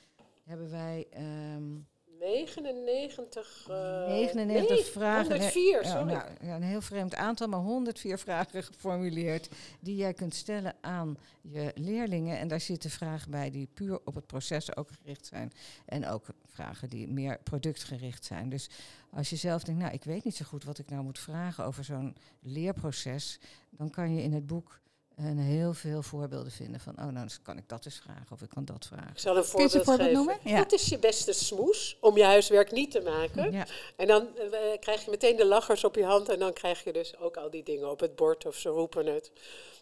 hebben 0.44 0.70
wij. 0.70 1.07
Um, 1.55 1.87
99, 2.18 3.66
uh, 3.70 4.07
99 4.07 4.76
nee, 4.76 4.85
vragen. 4.85 5.33
104, 5.33 5.85
sorry. 5.85 5.98
Ja, 5.98 6.05
nou, 6.05 6.31
ja, 6.40 6.55
een 6.55 6.62
heel 6.62 6.81
vreemd 6.81 7.14
aantal, 7.14 7.48
maar 7.48 7.61
104 7.61 8.18
vragen 8.18 8.62
geformuleerd 8.62 9.48
die 9.81 9.96
jij 9.96 10.14
kunt 10.14 10.35
stellen 10.35 10.74
aan 10.81 11.18
je 11.42 11.72
leerlingen. 11.74 12.38
En 12.38 12.48
daar 12.48 12.61
zitten 12.61 12.90
vragen 12.90 13.31
bij 13.31 13.50
die 13.50 13.68
puur 13.74 14.00
op 14.05 14.14
het 14.14 14.26
proces 14.26 14.76
ook 14.76 14.88
gericht 15.00 15.26
zijn. 15.26 15.52
En 15.85 16.07
ook 16.07 16.26
vragen 16.46 16.88
die 16.88 17.09
meer 17.09 17.38
productgericht 17.42 18.24
zijn. 18.24 18.48
Dus 18.48 18.70
als 19.11 19.31
je 19.31 19.37
zelf 19.37 19.62
denkt, 19.62 19.81
nou 19.81 19.94
ik 19.94 20.05
weet 20.05 20.24
niet 20.24 20.37
zo 20.37 20.44
goed 20.44 20.64
wat 20.64 20.79
ik 20.79 20.90
nou 20.90 21.02
moet 21.02 21.18
vragen 21.18 21.64
over 21.64 21.85
zo'n 21.85 22.16
leerproces, 22.40 23.38
dan 23.70 23.90
kan 23.90 24.14
je 24.14 24.22
in 24.22 24.33
het 24.33 24.46
boek 24.46 24.81
en 25.16 25.38
heel 25.38 25.74
veel 25.74 26.02
voorbeelden 26.02 26.52
vinden 26.52 26.81
van, 26.81 26.92
oh 26.92 27.05
nou, 27.05 27.14
dan 27.14 27.31
kan 27.42 27.57
ik 27.57 27.68
dat 27.68 27.85
eens 27.85 27.98
vragen 27.98 28.33
of 28.33 28.42
ik 28.42 28.48
kan 28.48 28.64
dat 28.64 28.87
vragen. 28.87 29.11
Ik 29.11 29.18
zal 29.18 29.37
een 29.37 29.44
voorbeeld, 29.44 29.74
een 29.74 29.85
voorbeeld 29.85 30.12
noemen. 30.12 30.38
Ja. 30.42 30.59
Wat 30.59 30.72
is 30.72 30.88
je 30.88 30.98
beste 30.98 31.33
smoes 31.33 31.96
om 32.00 32.16
je 32.16 32.24
huiswerk 32.24 32.70
niet 32.72 32.90
te 32.90 33.00
maken? 33.00 33.52
Ja. 33.52 33.66
En 33.96 34.07
dan 34.07 34.29
uh, 34.38 34.59
krijg 34.81 35.05
je 35.05 35.11
meteen 35.11 35.37
de 35.37 35.46
lachers 35.46 35.85
op 35.85 35.94
je 35.94 36.05
hand 36.05 36.29
en 36.29 36.38
dan 36.38 36.52
krijg 36.52 36.85
je 36.85 36.92
dus 36.92 37.16
ook 37.18 37.37
al 37.37 37.50
die 37.50 37.62
dingen 37.62 37.90
op 37.90 38.00
het 38.00 38.16
bord 38.16 38.46
of 38.46 38.57
ze 38.57 38.68
roepen 38.68 39.07
het. 39.07 39.31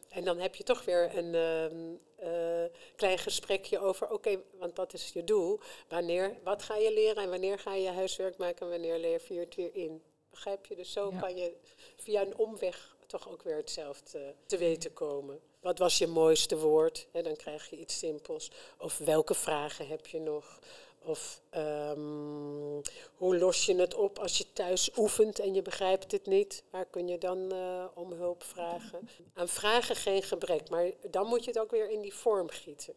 En 0.09 0.25
dan 0.25 0.38
heb 0.38 0.55
je 0.55 0.62
toch 0.62 0.85
weer 0.85 1.18
een 1.18 1.35
uh, 1.35 2.62
uh, 2.62 2.70
klein 2.97 3.18
gesprekje 3.18 3.79
over, 3.79 4.11
oké, 4.11 4.38
want 4.59 4.77
wat 4.77 4.92
is 4.92 5.11
je 5.12 5.25
doel? 5.25 5.61
Wanneer, 5.88 6.37
wat 6.44 6.62
ga 6.62 6.77
je 6.77 6.92
leren 6.92 7.23
en 7.23 7.31
wanneer 7.31 7.59
ga 7.59 7.75
je 7.75 7.90
huiswerk 7.90 8.38
maken 8.38 8.66
en 8.66 8.73
wanneer 8.73 8.99
leer 8.99 9.20
je 9.29 9.38
het 9.38 9.55
weer 9.55 9.75
in? 9.75 10.03
Begrijp 10.31 10.66
je? 10.66 10.77
Dus 10.77 10.92
zo 10.92 11.12
kan 11.20 11.37
je 11.37 11.57
via 11.97 12.20
een 12.20 12.37
omweg 12.37 12.93
toch 13.18 13.29
ook 13.29 13.42
weer 13.42 13.57
hetzelfde 13.57 14.35
te 14.46 14.57
weten 14.57 14.92
komen. 14.92 15.40
Wat 15.61 15.79
was 15.79 15.98
je 15.98 16.07
mooiste 16.07 16.59
woord? 16.59 17.07
dan 17.12 17.37
krijg 17.37 17.70
je 17.70 17.79
iets 17.79 17.98
simpels. 17.98 18.50
Of 18.79 18.98
welke 18.98 19.35
vragen 19.35 19.88
heb 19.88 20.07
je 20.07 20.20
nog? 20.20 20.59
Of 20.98 21.40
um, 21.57 22.81
hoe 23.16 23.38
los 23.38 23.66
je 23.66 23.74
het 23.74 23.94
op 23.94 24.18
als 24.18 24.38
je 24.38 24.53
thuis 24.53 24.90
oefent 24.96 25.38
en 25.38 25.55
je 25.55 25.62
begrijpt 25.62 26.12
het 26.12 26.27
niet? 26.27 26.62
Waar 26.70 26.85
kun 26.85 27.09
je 27.09 27.18
dan 27.18 27.53
uh, 27.53 27.85
om 27.94 28.12
hulp 28.12 28.42
vragen? 28.42 29.09
Aan 29.35 29.48
vragen 29.48 29.96
geen 29.96 30.22
gebrek, 30.22 30.70
maar 30.70 30.90
dan 31.11 31.27
moet 31.27 31.44
je 31.44 31.50
het 31.50 31.61
ook 31.61 31.70
weer 31.70 31.90
in 31.90 32.00
die 32.00 32.14
vorm 32.14 32.48
gieten. 32.48 32.94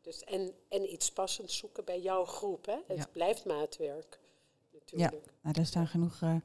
Dus 0.00 0.24
en, 0.24 0.52
en 0.68 0.92
iets 0.92 1.12
passends 1.12 1.56
zoeken 1.56 1.84
bij 1.84 2.00
jouw 2.00 2.24
groep. 2.24 2.66
Hè? 2.66 2.76
Het 2.86 3.12
blijft 3.12 3.44
maatwerk. 3.44 4.18
Natuurlijk. 4.72 5.12
Ja, 5.12 5.32
nou, 5.42 5.54
daar 5.54 5.66
staan 5.66 5.86
genoeg 5.86 6.20
uh, 6.22 6.36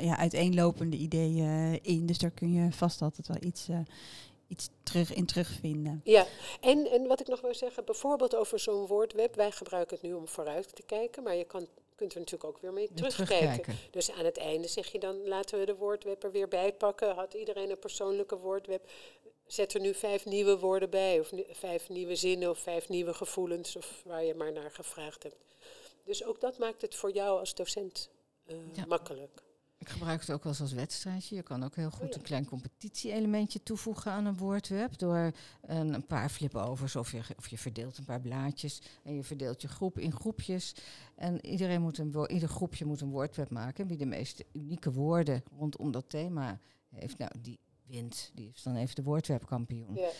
ja, 0.00 0.18
uiteenlopende 0.18 0.96
ideeën 0.96 1.82
in. 1.82 2.06
Dus 2.06 2.18
daar 2.18 2.30
kun 2.30 2.52
je 2.52 2.72
vast 2.72 3.02
altijd 3.02 3.28
wel 3.28 3.36
iets, 3.40 3.68
uh, 3.68 3.78
iets 4.48 4.68
terug 4.82 5.14
in 5.14 5.26
terugvinden. 5.26 6.00
Ja, 6.04 6.26
en, 6.60 6.90
en 6.90 7.06
wat 7.06 7.20
ik 7.20 7.28
nog 7.28 7.40
wil 7.40 7.54
zeggen, 7.54 7.84
bijvoorbeeld 7.84 8.34
over 8.34 8.58
zo'n 8.58 8.86
woordweb. 8.86 9.34
Wij 9.34 9.50
gebruiken 9.50 9.96
het 9.96 10.04
nu 10.04 10.12
om 10.12 10.28
vooruit 10.28 10.76
te 10.76 10.82
kijken, 10.82 11.22
maar 11.22 11.34
je 11.34 11.44
kan, 11.44 11.66
kunt 11.94 12.12
er 12.12 12.18
natuurlijk 12.18 12.50
ook 12.50 12.58
weer 12.60 12.72
mee 12.72 12.88
terugkijken. 12.94 13.74
Dus 13.90 14.10
aan 14.12 14.24
het 14.24 14.38
einde 14.38 14.68
zeg 14.68 14.92
je 14.92 14.98
dan, 14.98 15.28
laten 15.28 15.58
we 15.58 15.66
de 15.66 15.76
woordweb 15.76 16.22
er 16.22 16.32
weer 16.32 16.48
bij 16.48 16.72
pakken. 16.72 17.14
Had 17.14 17.34
iedereen 17.34 17.70
een 17.70 17.78
persoonlijke 17.78 18.38
woordweb? 18.38 18.90
zet 19.46 19.74
er 19.74 19.80
nu 19.80 19.94
vijf 19.94 20.24
nieuwe 20.24 20.58
woorden 20.58 20.90
bij, 20.90 21.20
of 21.20 21.30
vijf 21.50 21.88
nieuwe 21.88 22.16
zinnen, 22.16 22.50
of 22.50 22.58
vijf 22.58 22.88
nieuwe 22.88 23.14
gevoelens, 23.14 23.76
of 23.76 24.02
waar 24.04 24.24
je 24.24 24.34
maar 24.34 24.52
naar 24.52 24.70
gevraagd 24.70 25.22
hebt. 25.22 25.36
Dus 26.04 26.24
ook 26.24 26.40
dat 26.40 26.58
maakt 26.58 26.82
het 26.82 26.94
voor 26.94 27.12
jou 27.12 27.38
als 27.38 27.54
docent 27.54 28.10
uh, 28.46 28.84
makkelijk. 28.86 29.42
Ik 29.82 29.88
gebruik 29.88 30.20
het 30.20 30.30
ook 30.30 30.42
wel 30.42 30.52
eens 30.52 30.60
als 30.60 30.72
wedstrijdje. 30.72 31.34
Je 31.34 31.42
kan 31.42 31.64
ook 31.64 31.76
heel 31.76 31.90
goed 31.90 32.08
oh 32.08 32.14
een 32.14 32.22
klein 32.22 32.44
competitie-elementje 32.44 33.62
toevoegen 33.62 34.12
aan 34.12 34.24
een 34.24 34.36
woordweb. 34.36 34.98
Door 34.98 35.32
een, 35.62 35.94
een 35.94 36.06
paar 36.06 36.28
flip-overs 36.28 36.96
of 36.96 37.12
je, 37.12 37.20
of 37.36 37.48
je 37.48 37.58
verdeelt 37.58 37.98
een 37.98 38.04
paar 38.04 38.20
blaadjes. 38.20 38.82
En 39.02 39.14
je 39.14 39.24
verdeelt 39.24 39.62
je 39.62 39.68
groep 39.68 39.98
in 39.98 40.12
groepjes. 40.12 40.74
En 41.14 41.46
iedereen 41.46 41.82
moet 41.82 41.98
een 41.98 42.30
ieder 42.30 42.48
groepje 42.48 42.84
moet 42.84 43.00
een 43.00 43.10
woordweb 43.10 43.50
maken. 43.50 43.86
Wie 43.86 43.96
de 43.96 44.06
meest 44.06 44.44
unieke 44.52 44.92
woorden 44.92 45.42
rondom 45.58 45.90
dat 45.90 46.08
thema 46.08 46.60
heeft, 46.90 47.18
nou, 47.18 47.30
die 47.40 47.58
wint. 47.86 48.30
Die 48.34 48.50
is 48.54 48.62
dan 48.62 48.76
even 48.76 48.94
de 48.94 49.02
woordwebkampioen. 49.02 49.94
Ja. 49.94 50.10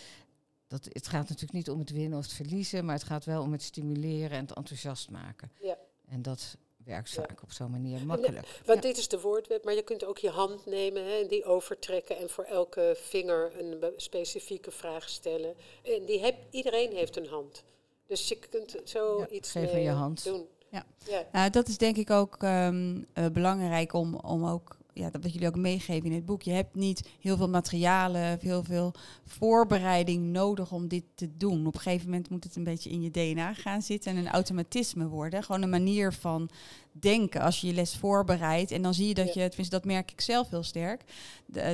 Dat, 0.66 0.84
het 0.84 1.08
gaat 1.08 1.28
natuurlijk 1.28 1.52
niet 1.52 1.70
om 1.70 1.78
het 1.78 1.90
winnen 1.90 2.18
of 2.18 2.24
het 2.24 2.34
verliezen, 2.34 2.84
maar 2.84 2.94
het 2.94 3.04
gaat 3.04 3.24
wel 3.24 3.42
om 3.42 3.52
het 3.52 3.62
stimuleren 3.62 4.30
en 4.30 4.44
het 4.44 4.56
enthousiast 4.56 5.10
maken. 5.10 5.50
Ja. 5.60 5.76
En 6.06 6.22
dat 6.22 6.56
werkt 6.84 7.10
vaak 7.10 7.42
op 7.42 7.52
zo'n 7.52 7.70
manier 7.70 8.06
makkelijk. 8.06 8.46
want 8.64 8.82
dit 8.82 8.98
is 8.98 9.08
de 9.08 9.20
woordweb, 9.20 9.64
maar 9.64 9.74
je 9.74 9.82
kunt 9.82 10.04
ook 10.04 10.18
je 10.18 10.30
hand 10.30 10.66
nemen 10.66 11.04
hè, 11.04 11.20
en 11.20 11.28
die 11.28 11.44
overtrekken 11.44 12.18
en 12.18 12.30
voor 12.30 12.44
elke 12.44 12.96
vinger 13.02 13.52
een 13.58 13.92
specifieke 13.96 14.70
vraag 14.70 15.08
stellen. 15.08 15.54
En 15.82 16.04
die 16.04 16.20
heb, 16.20 16.36
iedereen 16.50 16.92
heeft 16.92 17.16
een 17.16 17.28
hand. 17.28 17.64
Dus 18.06 18.28
je 18.28 18.38
kunt 18.50 18.76
zo 18.84 19.26
iets 19.30 19.50
geven 19.50 19.82
je 19.82 19.90
hand. 19.90 20.24
doen. 20.24 20.46
Ja. 20.70 20.86
ja. 21.06 21.26
Nou, 21.32 21.50
dat 21.50 21.68
is 21.68 21.78
denk 21.78 21.96
ik 21.96 22.10
ook 22.10 22.42
um, 22.42 23.06
uh, 23.14 23.26
belangrijk 23.32 23.92
om, 23.92 24.14
om 24.14 24.46
ook 24.46 24.76
ja, 24.92 25.10
dat 25.10 25.22
wat 25.22 25.32
jullie 25.32 25.48
ook 25.48 25.56
meegeven 25.56 26.10
in 26.10 26.14
het 26.14 26.26
boek. 26.26 26.42
Je 26.42 26.50
hebt 26.50 26.74
niet 26.74 27.08
heel 27.20 27.36
veel 27.36 27.48
materialen, 27.48 28.38
heel 28.40 28.64
veel 28.64 28.94
voorbereiding 29.24 30.24
nodig 30.24 30.72
om 30.72 30.88
dit 30.88 31.04
te 31.14 31.36
doen. 31.36 31.66
Op 31.66 31.74
een 31.74 31.80
gegeven 31.80 32.10
moment 32.10 32.30
moet 32.30 32.44
het 32.44 32.56
een 32.56 32.64
beetje 32.64 32.90
in 32.90 33.02
je 33.02 33.10
DNA 33.10 33.54
gaan 33.54 33.82
zitten 33.82 34.10
en 34.12 34.18
een 34.18 34.30
automatisme 34.30 35.08
worden. 35.08 35.42
Gewoon 35.42 35.62
een 35.62 35.70
manier 35.70 36.12
van 36.12 36.50
denken 36.92 37.40
als 37.40 37.60
je 37.60 37.66
je 37.66 37.72
les 37.72 37.96
voorbereidt. 37.96 38.70
En 38.70 38.82
dan 38.82 38.94
zie 38.94 39.08
je 39.08 39.14
dat 39.14 39.34
je, 39.34 39.48
tenminste 39.48 39.76
dat 39.76 39.84
merk 39.84 40.10
ik 40.10 40.20
zelf 40.20 40.50
heel 40.50 40.62
sterk, 40.62 41.02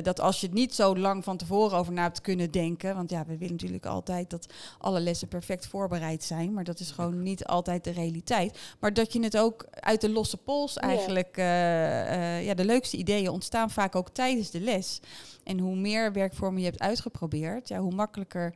dat 0.03 0.19
als 0.19 0.39
je 0.39 0.45
het 0.45 0.55
niet 0.55 0.75
zo 0.75 0.97
lang 0.97 1.23
van 1.23 1.37
tevoren 1.37 1.77
over 1.77 1.93
na 1.93 2.01
hebt 2.01 2.21
kunnen 2.21 2.51
denken, 2.51 2.95
want 2.95 3.09
ja, 3.09 3.25
we 3.25 3.37
willen 3.37 3.55
natuurlijk 3.55 3.85
altijd 3.85 4.29
dat 4.29 4.53
alle 4.77 4.99
lessen 4.99 5.27
perfect 5.27 5.67
voorbereid 5.67 6.23
zijn, 6.23 6.53
maar 6.53 6.63
dat 6.63 6.79
is 6.79 6.91
gewoon 6.91 7.23
niet 7.23 7.45
altijd 7.45 7.83
de 7.83 7.91
realiteit. 7.91 8.59
Maar 8.79 8.93
dat 8.93 9.13
je 9.13 9.23
het 9.23 9.37
ook 9.37 9.65
uit 9.71 10.01
de 10.01 10.09
losse 10.09 10.37
pols 10.37 10.77
eigenlijk, 10.77 11.35
ja, 11.35 12.17
uh, 12.17 12.45
ja 12.45 12.53
de 12.53 12.65
leukste 12.65 12.97
ideeën 12.97 13.07
ontstaan 13.17 13.69
vaak 13.69 13.95
ook 13.95 14.09
tijdens 14.09 14.51
de 14.51 14.59
les. 14.59 14.99
En 15.43 15.59
hoe 15.59 15.75
meer 15.75 16.13
werkvormen 16.13 16.61
je 16.61 16.67
hebt 16.67 16.81
uitgeprobeerd, 16.81 17.67
ja, 17.67 17.79
hoe 17.79 17.93
makkelijker 17.93 18.53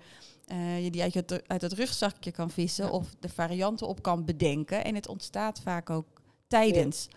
uh, 0.52 0.84
je 0.84 0.92
die 0.92 1.02
uit 1.02 1.14
het, 1.14 1.48
uit 1.48 1.62
het 1.62 1.74
rugzakje 1.74 2.32
kan 2.32 2.50
vissen 2.50 2.92
of 2.92 3.16
de 3.20 3.30
varianten 3.30 3.88
op 3.88 4.02
kan 4.02 4.26
bedenken. 4.26 4.84
En 4.84 4.96
het 4.96 5.08
ontstaat 5.08 5.60
vaak 5.60 5.90
ook 5.90 6.08
tijdens. 6.48 7.08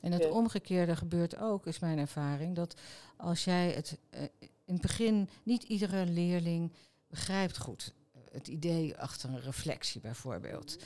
En 0.00 0.12
het 0.12 0.30
omgekeerde 0.30 0.96
gebeurt 0.96 1.38
ook, 1.38 1.66
is 1.66 1.78
mijn 1.78 1.98
ervaring, 1.98 2.54
dat 2.56 2.74
als 3.16 3.44
jij 3.44 3.70
het 3.70 3.98
uh, 4.14 4.20
in 4.40 4.72
het 4.72 4.82
begin 4.82 5.28
niet 5.42 5.62
iedere 5.62 6.06
leerling 6.06 6.72
begrijpt 7.08 7.58
goed. 7.58 7.92
Het 8.30 8.48
idee 8.48 8.96
achter 8.96 9.28
een 9.28 9.40
reflectie 9.40 10.00
bijvoorbeeld. 10.00 10.76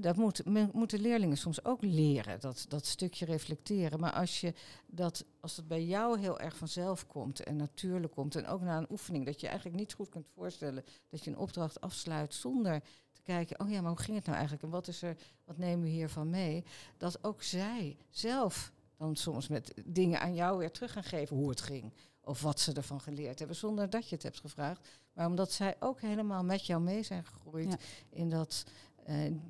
Dat 0.00 0.16
moet, 0.16 0.44
moeten 0.72 1.00
leerlingen 1.00 1.36
soms 1.36 1.64
ook 1.64 1.82
leren, 1.82 2.40
dat, 2.40 2.66
dat 2.68 2.86
stukje 2.86 3.24
reflecteren. 3.24 4.00
Maar 4.00 4.12
als, 4.12 4.40
je 4.40 4.54
dat, 4.86 5.24
als 5.40 5.56
het 5.56 5.68
bij 5.68 5.84
jou 5.84 6.18
heel 6.18 6.40
erg 6.40 6.56
vanzelf 6.56 7.06
komt 7.06 7.42
en 7.42 7.56
natuurlijk 7.56 8.12
komt, 8.12 8.36
en 8.36 8.46
ook 8.46 8.60
na 8.60 8.76
een 8.76 8.90
oefening, 8.90 9.24
dat 9.26 9.40
je 9.40 9.46
eigenlijk 9.46 9.78
niet 9.78 9.92
goed 9.92 10.08
kunt 10.08 10.26
voorstellen 10.34 10.84
dat 11.08 11.24
je 11.24 11.30
een 11.30 11.38
opdracht 11.38 11.80
afsluit 11.80 12.34
zonder 12.34 12.82
kijken, 13.22 13.60
oh 13.60 13.70
ja, 13.70 13.80
maar 13.80 13.90
hoe 13.90 14.00
ging 14.00 14.16
het 14.16 14.26
nou 14.26 14.36
eigenlijk 14.36 14.66
en 14.66 14.72
wat 14.72 14.88
is 14.88 15.02
er, 15.02 15.16
wat 15.44 15.58
nemen 15.58 15.84
we 15.84 15.88
hiervan 15.88 16.30
mee? 16.30 16.64
Dat 16.96 17.24
ook 17.24 17.42
zij 17.42 17.96
zelf 18.08 18.72
dan 18.96 19.16
soms 19.16 19.48
met 19.48 19.74
dingen 19.84 20.20
aan 20.20 20.34
jou 20.34 20.58
weer 20.58 20.70
terug 20.70 20.92
gaan 20.92 21.04
geven 21.04 21.36
hoe 21.36 21.48
het 21.50 21.60
ging. 21.60 21.92
Of 22.20 22.42
wat 22.42 22.60
ze 22.60 22.72
ervan 22.72 23.00
geleerd 23.00 23.38
hebben, 23.38 23.56
zonder 23.56 23.90
dat 23.90 24.08
je 24.08 24.14
het 24.14 24.24
hebt 24.24 24.40
gevraagd. 24.40 24.88
Maar 25.12 25.26
omdat 25.26 25.52
zij 25.52 25.76
ook 25.80 26.00
helemaal 26.00 26.44
met 26.44 26.66
jou 26.66 26.82
mee 26.82 27.02
zijn 27.02 27.24
gegroeid 27.24 27.76
in 28.10 28.30
dat, 28.30 28.64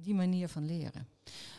die 0.03 0.15
manier 0.15 0.49
van 0.49 0.67
leren. 0.67 1.07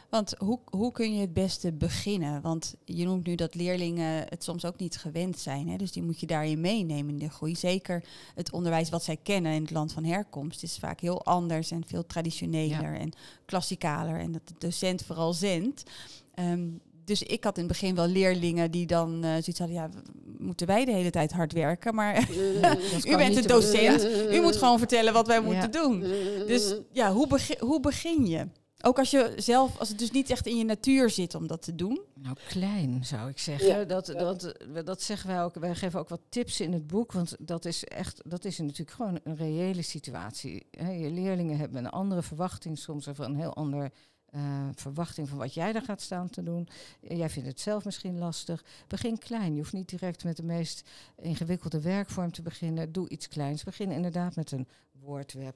Want 0.10 0.34
hoe, 0.38 0.60
hoe 0.66 0.92
kun 0.92 1.14
je 1.14 1.22
het 1.22 1.34
beste 1.34 1.72
beginnen? 1.72 2.42
Want 2.42 2.76
je 2.86 3.06
noemt 3.06 3.26
nu 3.26 3.36
dat 3.36 3.56
leerlingen 3.56 4.26
het 4.30 4.44
soms 4.44 4.66
ook 4.66 4.78
niet 4.78 4.98
gewend 4.98 5.40
zijn. 5.40 5.70
Hè? 5.70 5.78
Dus 5.78 5.92
die 5.92 6.04
moet 6.04 6.20
je 6.20 6.26
daarin 6.26 6.62
meenemen 6.62 7.14
in 7.14 7.20
de 7.20 7.30
groei. 7.30 7.56
Zeker 7.56 8.04
het 8.36 8.52
onderwijs 8.52 8.90
wat 8.90 9.04
zij 9.04 9.18
kennen 9.18 9.52
in 9.52 9.62
het 9.62 9.72
land 9.72 9.94
van 9.94 10.04
herkomst 10.04 10.64
is 10.64 10.78
vaak 10.78 11.00
heel 11.00 11.24
anders 11.24 11.72
en 11.72 11.84
veel 11.86 12.06
traditioneler 12.06 12.96
en 13.00 13.12
klassikaler. 13.46 14.20
En 14.20 14.32
dat 14.32 14.48
de 14.48 14.54
docent 14.58 15.06
vooral 15.06 15.34
zendt. 15.34 15.84
Ehm, 16.34 16.68
dus 17.08 17.24
ik 17.24 17.44
had 17.44 17.58
in 17.58 17.64
het 17.64 17.72
begin 17.72 17.96
wel 17.96 18.08
leerlingen 18.08 18.72
die 18.72 18.86
dan 18.86 19.26
uh, 19.26 19.32
zoiets 19.32 19.60
hadden, 19.60 19.78
ja, 19.78 19.90
moeten 20.38 20.68
wij 20.68 20.86
de 20.86 20.92
hele 20.92 21.10
tijd 21.10 21.32
hard 21.32 21.54
werken, 21.54 21.96
maar 21.96 22.30
u 23.12 23.18
bent 23.18 23.36
de 23.36 23.48
docent, 23.48 24.04
u 24.32 24.42
moet 24.42 24.56
gewoon 24.56 24.78
vertellen 24.78 25.14
wat 25.14 25.28
wij 25.28 25.42
moeten 25.42 25.72
doen. 25.72 26.00
Dus 26.48 26.76
ja, 26.92 27.14
hoe, 27.14 27.28
begin, 27.28 27.58
hoe 27.60 27.80
begin 27.80 28.26
je? 28.26 28.48
Ook 28.82 29.00
als 29.00 29.12
je 29.12 29.34
zelf, 29.36 29.80
als 29.80 29.90
het 29.90 30.00
dus 30.00 30.12
niet 30.12 30.30
echt 30.30 30.46
in 30.48 30.58
je 30.58 30.64
natuur 30.64 31.10
zit 31.10 31.36
om 31.36 31.48
dat 31.48 31.62
te 31.62 31.76
doen. 31.76 32.02
Nou, 32.14 32.36
klein 32.48 33.06
zou 33.06 33.30
ik 33.30 33.40
zeggen. 33.40 33.88
Dat, 33.88 34.06
dat, 34.06 34.54
dat 34.86 35.02
zeggen 35.02 35.30
wij 35.30 35.44
ook. 35.44 35.56
Wij 35.56 35.76
geven 35.76 36.00
ook 36.00 36.10
wat 36.10 36.22
tips 36.30 36.60
in 36.60 36.74
het 36.74 36.88
boek. 36.88 37.12
Want 37.12 37.36
dat 37.40 37.66
is 37.66 37.84
echt, 37.84 38.22
dat 38.26 38.46
is 38.46 38.58
natuurlijk 38.58 38.92
gewoon 38.92 39.20
een 39.24 39.36
reële 39.36 39.82
situatie. 39.82 40.68
je 40.72 41.10
leerlingen 41.12 41.58
hebben 41.58 41.78
een 41.78 41.92
andere 41.92 42.22
verwachting 42.22 42.78
soms 42.78 43.08
of 43.08 43.18
een 43.18 43.36
heel 43.36 43.54
ander 43.54 43.92
uh, 44.36 44.68
verwachting 44.76 45.30
van 45.30 45.38
wat 45.38 45.54
jij 45.54 45.74
daar 45.74 45.82
gaat 45.82 46.02
staan 46.02 46.30
te 46.30 46.44
doen. 46.44 46.68
Jij 47.02 47.30
vindt 47.30 47.50
het 47.50 47.60
zelf 47.60 47.86
misschien 47.86 48.18
lastig. 48.18 48.64
Begin 48.88 49.18
klein. 49.18 49.54
Je 49.54 49.60
hoeft 49.60 49.74
niet 49.74 49.90
direct 49.90 50.24
met 50.24 50.38
de 50.38 50.44
meest 50.44 50.90
ingewikkelde 51.22 51.82
werkvorm 51.82 52.32
te 52.32 52.42
beginnen. 52.42 52.92
Doe 52.92 53.10
iets 53.10 53.28
kleins. 53.28 53.64
Begin 53.64 53.92
inderdaad 53.92 54.36
met 54.36 54.52
een 54.52 54.68
woordweb. 54.92 55.56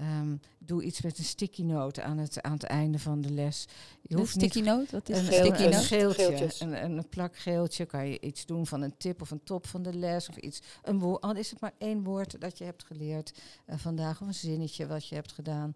Um, 0.00 0.40
doe 0.58 0.82
iets 0.82 1.00
met 1.02 1.18
een 1.18 1.24
sticky 1.24 1.62
note 1.62 2.02
aan 2.02 2.18
het, 2.18 2.42
aan 2.42 2.52
het 2.52 2.62
einde 2.62 2.98
van 2.98 3.20
de 3.20 3.30
les. 3.30 3.66
Je 4.02 4.16
hoeft 4.16 4.34
een 4.34 4.40
sticky 4.40 4.60
note? 4.60 4.90
Wat 4.90 5.08
is 5.08 5.18
een, 5.18 5.32
sticky 5.32 5.62
een, 5.62 5.72
geeltje. 5.72 6.50
Een, 6.58 6.84
een, 6.84 7.08
plak 7.08 7.36
geeltje. 7.36 7.86
Kan 7.86 8.08
je 8.08 8.20
iets 8.20 8.46
doen 8.46 8.66
van 8.66 8.82
een 8.82 8.96
tip 8.96 9.20
of 9.20 9.30
een 9.30 9.42
top 9.44 9.66
van 9.66 9.82
de 9.82 9.94
les. 9.94 10.28
Of 10.28 10.36
iets. 10.36 10.60
Een 10.82 10.98
woord, 10.98 11.20
al 11.22 11.34
is 11.34 11.50
het 11.50 11.60
maar 11.60 11.74
één 11.78 12.02
woord 12.02 12.40
dat 12.40 12.58
je 12.58 12.64
hebt 12.64 12.84
geleerd 12.84 13.32
uh, 13.66 13.76
vandaag. 13.78 14.20
Of 14.20 14.26
een 14.26 14.34
zinnetje 14.34 14.86
wat 14.86 15.08
je 15.08 15.14
hebt 15.14 15.32
gedaan. 15.32 15.72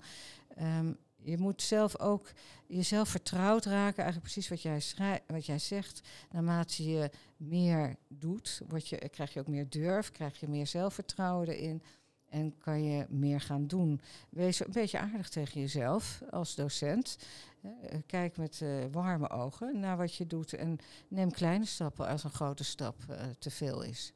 Um, 0.59 0.97
je 1.23 1.39
moet 1.39 1.63
zelf 1.63 1.99
ook 1.99 2.33
jezelf 2.67 3.09
vertrouwd 3.09 3.65
raken. 3.65 4.03
Eigenlijk 4.03 4.33
precies 4.33 4.49
wat 4.49 4.63
jij, 4.63 4.83
wat 5.27 5.47
jij 5.47 5.59
zegt. 5.59 6.01
Naarmate 6.31 6.91
je 6.91 7.11
meer 7.37 7.97
doet, 8.09 8.61
word 8.69 8.89
je, 8.89 9.09
krijg 9.09 9.33
je 9.33 9.41
ook 9.41 9.49
meer 9.49 9.69
durf. 9.69 10.11
Krijg 10.11 10.41
je 10.41 10.49
meer 10.49 10.67
zelfvertrouwen 10.67 11.49
erin. 11.49 11.83
En 12.29 12.59
kan 12.59 12.85
je 12.85 13.07
meer 13.09 13.41
gaan 13.41 13.67
doen. 13.67 14.01
Wees 14.29 14.61
een 14.61 14.73
beetje 14.73 14.99
aardig 14.99 15.29
tegen 15.29 15.61
jezelf 15.61 16.23
als 16.31 16.55
docent. 16.55 17.19
Eh, 17.63 17.99
kijk 18.07 18.37
met 18.37 18.61
uh, 18.63 18.85
warme 18.91 19.31
ogen 19.31 19.81
naar 19.81 19.97
wat 19.97 20.15
je 20.15 20.27
doet. 20.27 20.53
En 20.53 20.79
neem 21.09 21.31
kleine 21.31 21.65
stappen 21.65 22.07
als 22.09 22.25
een 22.25 22.31
grote 22.31 22.65
stap 22.65 22.97
uh, 23.11 23.17
te 23.39 23.51
veel 23.51 23.83
is. 23.83 24.13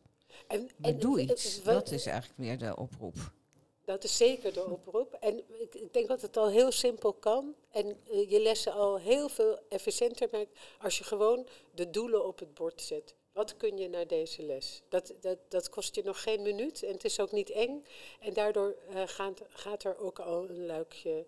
En, 0.49 0.71
en 0.81 0.99
doe 0.99 1.21
iets. 1.21 1.63
Dat 1.63 1.91
is 1.91 2.07
eigenlijk 2.07 2.39
meer 2.39 2.59
de 2.59 2.77
oproep. 2.77 3.33
Dat 3.85 4.05
is 4.05 4.17
zeker 4.17 4.53
de 4.53 4.65
oproep. 4.65 5.13
En 5.21 5.45
ik, 5.73 5.93
denk 5.93 6.09
dat 6.09 6.21
het 6.21 6.37
al 6.37 6.49
heel 6.49 6.73
simpel 6.73 7.13
kan. 7.13 7.55
En 7.71 8.01
je 8.29 8.41
lessen 8.41 8.73
al 8.73 8.99
heel 8.99 9.29
veel 9.29 9.59
efficiënter 9.69 10.29
maakt 10.33 10.59
als 10.81 10.99
je 10.99 11.05
gewoon 11.05 11.47
de 11.75 11.91
doelen 11.91 12.27
op 12.27 12.39
het 12.39 12.55
bord 12.55 12.83
zet. 12.83 13.15
Wat 13.33 13.57
kun 13.57 13.79
je 13.79 13.89
naar 13.89 14.07
deze 14.07 14.43
les? 14.43 14.83
Dat, 14.89 15.15
dat, 15.21 15.39
dat 15.49 15.69
kost 15.69 15.95
je 15.95 16.03
nog 16.03 16.23
geen 16.23 16.43
minuut 16.43 16.83
en 16.83 16.93
het 16.93 17.05
is 17.05 17.21
ook 17.21 17.33
niet 17.33 17.51
eng. 17.51 17.85
En 18.21 18.33
daardoor 18.33 18.77
uh, 18.91 19.03
gaat, 19.07 19.43
gaat, 19.49 19.85
er 19.85 19.99
ook 19.99 20.19
al 20.19 20.49
een 20.49 20.67
luikje 20.67 21.27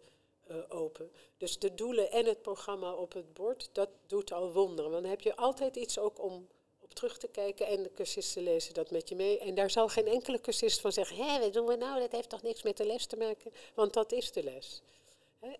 uh, 0.50 0.56
open. 0.68 1.10
Dus 1.36 1.58
de 1.58 1.74
doelen 1.74 2.10
en 2.10 2.26
het 2.26 2.42
programma 2.42 2.92
op 2.92 3.12
het 3.12 3.34
bord, 3.34 3.68
dat 3.72 3.88
doet 4.06 4.32
al 4.32 4.52
wonderen. 4.52 4.90
Want 4.90 5.02
dan 5.02 5.10
heb 5.10 5.20
je 5.20 5.36
altijd 5.36 5.76
iets 5.76 5.98
ook 5.98 6.22
om 6.22 6.48
op 6.86 6.94
terug 6.94 7.18
te 7.18 7.28
kijken 7.28 7.66
en 7.66 7.82
de 7.82 7.90
cursisten 7.94 8.42
lezen 8.42 8.74
dat 8.74 8.90
met 8.90 9.08
je 9.08 9.14
mee. 9.14 9.38
En 9.38 9.54
daar 9.54 9.70
zal 9.70 9.88
geen 9.88 10.06
enkele 10.06 10.40
cursist 10.40 10.80
van 10.80 10.92
zeggen, 10.92 11.16
hé, 11.16 11.40
wat 11.40 11.52
doen 11.52 11.66
we 11.66 11.76
nou? 11.76 12.00
Dat 12.00 12.12
heeft 12.12 12.28
toch 12.28 12.42
niks 12.42 12.62
met 12.62 12.76
de 12.76 12.86
les 12.86 13.06
te 13.06 13.16
maken? 13.16 13.52
Want 13.74 13.92
dat 13.92 14.12
is 14.12 14.32
de 14.32 14.42
les. 14.42 14.82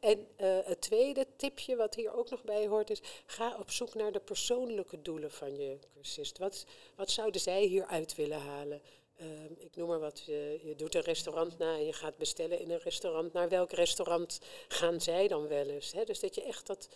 En 0.01 0.19
uh, 0.41 0.59
het 0.65 0.81
tweede 0.81 1.27
tipje 1.37 1.77
wat 1.77 1.95
hier 1.95 2.13
ook 2.13 2.31
nog 2.31 2.43
bij 2.43 2.67
hoort 2.67 2.91
is, 2.91 3.01
ga 3.27 3.57
op 3.59 3.71
zoek 3.71 3.95
naar 3.95 4.13
de 4.13 4.21
persoonlijke 4.21 5.03
doelen 5.03 5.31
van 5.31 5.57
je 5.57 5.79
cursist. 5.95 6.39
Wat, 6.39 6.67
wat 6.95 7.11
zouden 7.11 7.41
zij 7.41 7.63
hieruit 7.63 8.15
willen 8.15 8.41
halen? 8.41 8.81
Uh, 9.21 9.27
ik 9.59 9.77
noem 9.77 9.89
maar 9.89 10.01
wat, 10.01 10.23
je, 10.27 10.61
je, 10.63 10.75
doet 10.75 10.95
een 10.95 11.01
restaurant 11.01 11.59
na 11.59 11.75
en 11.75 11.87
je 11.87 11.93
gaat 11.93 12.17
bestellen 12.17 12.61
in 12.61 12.71
een 12.71 12.79
restaurant. 12.79 13.33
Naar 13.33 13.49
welk 13.49 13.73
restaurant 13.73 14.41
gaan 14.69 15.01
zij 15.01 15.29
dan 15.29 15.49
wel 15.49 15.67
eens? 15.67 15.93
Hè? 15.93 16.05
Dus 16.05 16.21
dat 16.21 16.35
je 16.35 16.43
echt 16.43 16.67
dat 16.67 16.89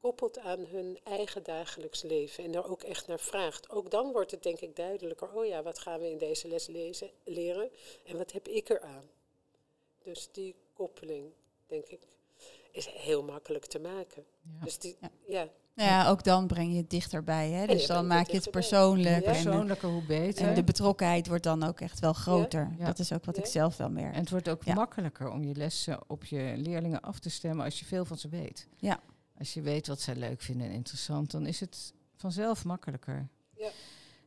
koppelt 0.00 0.38
aan 0.38 0.64
hun 0.66 0.98
eigen 1.04 1.42
dagelijks 1.42 2.02
leven 2.02 2.44
en 2.44 2.54
er 2.54 2.70
ook 2.70 2.82
echt 2.82 3.06
naar 3.06 3.20
vraagt. 3.20 3.70
Ook 3.70 3.90
dan 3.90 4.12
wordt 4.12 4.30
het 4.30 4.42
denk 4.42 4.60
ik 4.60 4.76
duidelijker, 4.76 5.32
oh 5.32 5.46
ja, 5.46 5.62
wat 5.62 5.78
gaan 5.78 6.00
we 6.00 6.10
in 6.10 6.18
deze 6.18 6.48
les 6.48 6.66
lezen, 6.66 7.10
leren 7.24 7.70
en 8.04 8.16
wat 8.16 8.32
heb 8.32 8.48
ik 8.48 8.68
eraan? 8.68 9.04
Dus 10.02 10.28
die 10.32 10.54
koppeling, 10.72 11.26
denk 11.66 11.86
ik, 11.86 12.00
is 12.72 12.86
heel 12.86 13.22
makkelijk 13.22 13.64
te 13.66 13.78
maken. 13.78 14.24
Ja. 14.42 14.64
Dus 14.64 14.78
die, 14.78 14.96
Ja. 15.00 15.10
ja. 15.26 15.48
Nou 15.74 15.90
ja, 15.90 16.08
ook 16.08 16.24
dan 16.24 16.46
breng 16.46 16.70
je 16.70 16.76
het 16.76 16.90
dichterbij. 16.90 17.50
Hè? 17.50 17.66
Dus 17.66 17.86
dan 17.86 18.06
maak 18.06 18.26
je 18.26 18.36
het 18.36 18.50
persoonlijk. 18.50 19.24
Ja. 19.24 19.32
Persoonlijker, 19.32 19.88
hoe 19.88 20.04
beter. 20.06 20.48
en 20.48 20.54
de 20.54 20.64
betrokkenheid 20.64 21.26
wordt 21.26 21.42
dan 21.42 21.62
ook 21.62 21.80
echt 21.80 22.00
wel 22.00 22.12
groter. 22.12 22.74
Ja. 22.78 22.86
Dat 22.86 22.98
is 22.98 23.12
ook 23.12 23.24
wat 23.24 23.36
ik 23.36 23.46
zelf 23.46 23.76
wel 23.76 23.90
merk. 23.90 24.14
En 24.14 24.20
het 24.20 24.30
wordt 24.30 24.48
ook 24.48 24.64
Ja. 24.64 24.74
makkelijker 24.74 25.30
om 25.30 25.44
je 25.44 25.54
lessen 25.54 26.00
op 26.06 26.24
je 26.24 26.52
leerlingen 26.56 27.00
af 27.00 27.18
te 27.18 27.30
stemmen 27.30 27.64
als 27.64 27.78
je 27.78 27.84
veel 27.84 28.04
van 28.04 28.18
ze 28.18 28.28
weet. 28.28 28.68
Ja. 28.76 29.00
Als 29.38 29.54
je 29.54 29.60
weet 29.60 29.86
wat 29.86 30.00
zij 30.00 30.16
leuk 30.16 30.40
vinden 30.40 30.66
en 30.66 30.72
interessant, 30.72 31.30
dan 31.30 31.46
is 31.46 31.60
het 31.60 31.92
vanzelf 32.14 32.64
makkelijker. 32.64 33.28
Ja. 33.56 33.70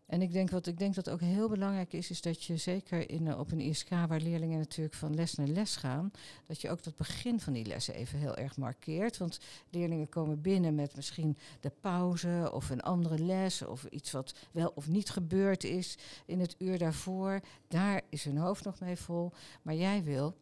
En 0.09 0.21
ik 0.21 0.31
denk 0.31 0.49
wat 0.49 0.67
ik 0.67 0.77
denk 0.77 0.95
dat 0.95 1.09
ook 1.09 1.21
heel 1.21 1.49
belangrijk 1.49 1.93
is, 1.93 2.09
is 2.09 2.21
dat 2.21 2.43
je 2.43 2.57
zeker 2.57 3.09
in, 3.09 3.27
eh, 3.27 3.39
op 3.39 3.51
een 3.51 3.59
ISK 3.59 3.89
waar 3.89 4.21
leerlingen 4.21 4.57
natuurlijk 4.57 4.95
van 4.95 5.15
les 5.15 5.35
naar 5.35 5.47
les 5.47 5.75
gaan, 5.75 6.11
dat 6.45 6.61
je 6.61 6.69
ook 6.69 6.83
dat 6.83 6.95
begin 6.95 7.39
van 7.39 7.53
die 7.53 7.65
lessen 7.65 7.93
even 7.93 8.19
heel 8.19 8.35
erg 8.35 8.57
markeert. 8.57 9.17
Want 9.17 9.39
leerlingen 9.69 10.09
komen 10.09 10.41
binnen 10.41 10.75
met 10.75 10.95
misschien 10.95 11.37
de 11.59 11.71
pauze 11.81 12.49
of 12.53 12.69
een 12.69 12.81
andere 12.81 13.19
les 13.19 13.61
of 13.61 13.85
iets 13.85 14.11
wat 14.11 14.33
wel 14.51 14.71
of 14.75 14.87
niet 14.87 15.09
gebeurd 15.09 15.63
is 15.63 15.97
in 16.25 16.39
het 16.39 16.55
uur 16.57 16.77
daarvoor. 16.77 17.41
Daar 17.67 18.01
is 18.09 18.23
hun 18.23 18.37
hoofd 18.37 18.63
nog 18.63 18.79
mee 18.79 18.95
vol. 18.95 19.31
Maar 19.61 19.75
jij 19.75 20.03
wil 20.03 20.35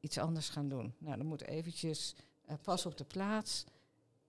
iets 0.00 0.18
anders 0.18 0.48
gaan 0.48 0.68
doen. 0.68 0.94
Nou, 0.98 1.16
dan 1.16 1.26
moet 1.26 1.46
eventjes 1.46 2.14
eh, 2.44 2.56
pas 2.62 2.86
op 2.86 2.96
de 2.96 3.04
plaats. 3.04 3.64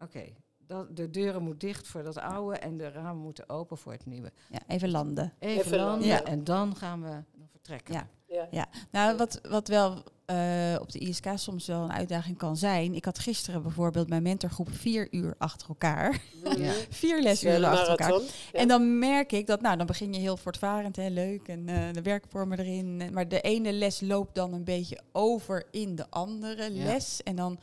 Oké, 0.04 0.24
dat- 0.68 0.96
de 0.96 1.10
deuren 1.10 1.42
moeten 1.44 1.68
dicht 1.68 1.88
voor 1.88 2.04
dat 2.04 2.18
oude 2.18 2.58
en 2.58 2.78
de 2.78 2.90
ramen 2.90 3.22
moeten 3.22 3.50
open 3.50 3.78
voor 3.78 3.92
het 3.92 4.06
nieuwe. 4.06 4.32
Ja, 4.50 4.60
even 4.68 4.90
landen. 4.90 5.34
Even, 5.40 5.66
Even 5.66 5.78
landen. 5.78 6.08
Ja. 6.08 6.24
en 6.24 6.44
dan 6.44 6.76
gaan 6.76 7.02
we 7.02 7.24
vertrekken. 7.52 7.94
Ja. 7.94 8.08
Ja. 8.52 8.66
Nou, 8.92 9.18
wat, 9.18 9.40
wat 9.50 9.68
wel 9.68 10.04
eh, 10.26 10.76
op 10.82 10.92
de 10.92 11.00
ISK 11.00 11.26
soms 11.36 11.68
wel 11.68 11.84
een 11.84 11.92
uitdaging 11.92 12.38
kan 12.38 12.58
zijn. 12.58 12.94
Ik 12.96 13.06
had 13.06 13.20
gisteren 13.20 13.62
bijvoorbeeld 13.62 14.10
mijn 14.10 14.24
mentorgroep 14.24 14.70
vier 14.72 15.08
uur 15.12 15.36
achter 15.38 15.68
elkaar. 15.68 16.22
Ja. 16.58 16.72
vier 16.90 17.22
lesuren 17.22 17.70
achter 17.70 17.90
elkaar. 17.90 18.20
En 18.52 18.68
dan 18.68 19.00
merk 19.00 19.32
ik 19.32 19.48
dat, 19.48 19.62
nou, 19.62 19.78
dan 19.78 19.86
begin 19.86 20.14
je 20.14 20.20
heel 20.20 20.38
voortvarend, 20.38 20.96
hè, 20.96 21.08
leuk 21.10 21.48
en 21.48 21.70
eh, 21.70 21.94
de 21.94 22.02
werkvormen 22.02 22.60
erin. 22.60 23.10
Maar 23.14 23.28
de 23.28 23.42
ene 23.42 23.74
les 23.74 24.02
loopt 24.02 24.36
dan 24.36 24.54
een 24.54 24.64
beetje 24.64 25.00
over 25.12 25.66
in 25.72 25.96
de 25.96 26.10
andere 26.10 26.74
Ja. 26.74 26.84
les. 26.86 27.24
En 27.24 27.36
dan, 27.36 27.60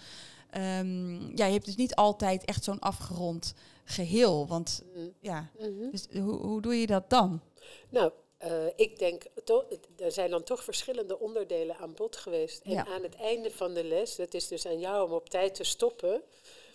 ehm, 0.51 1.37
ja, 1.37 1.47
je 1.47 1.53
hebt 1.53 1.65
dus 1.65 1.77
niet 1.77 1.95
altijd 1.95 2.45
echt 2.45 2.65
zo'n 2.65 2.79
afgerond 2.79 3.55
geheel. 3.85 4.47
Want, 4.47 4.83
Mhm. 4.95 5.09
ja, 5.21 5.51
Mhm. 5.59 5.91
dus 5.91 6.07
hoe, 6.13 6.37
hoe 6.47 6.61
doe 6.63 6.81
je 6.81 6.87
dat 6.87 7.11
dan? 7.11 7.41
Nou, 7.89 8.13
eh, 8.39 8.67
ik 8.77 8.99
denk, 8.99 9.25
er 9.97 10.13
zijn 10.13 10.31
dan 10.31 10.43
toch 10.43 10.65
verschillende 10.65 11.19
onderdelen 11.19 11.77
aan 11.77 11.95
bod 11.95 12.17
geweest. 12.17 12.63
En 12.63 12.71
Ja. 12.73 12.87
aan 12.87 13.03
het 13.03 13.15
einde 13.15 13.51
van 13.51 13.75
de 13.75 13.85
les, 13.85 14.17
dat 14.17 14.35
is 14.35 14.49
dus 14.49 14.67
aan 14.67 14.79
jou 14.79 15.07
om 15.09 15.13
op 15.13 15.29
tijd 15.29 15.55
te 15.55 15.65
stoppen, 15.65 16.23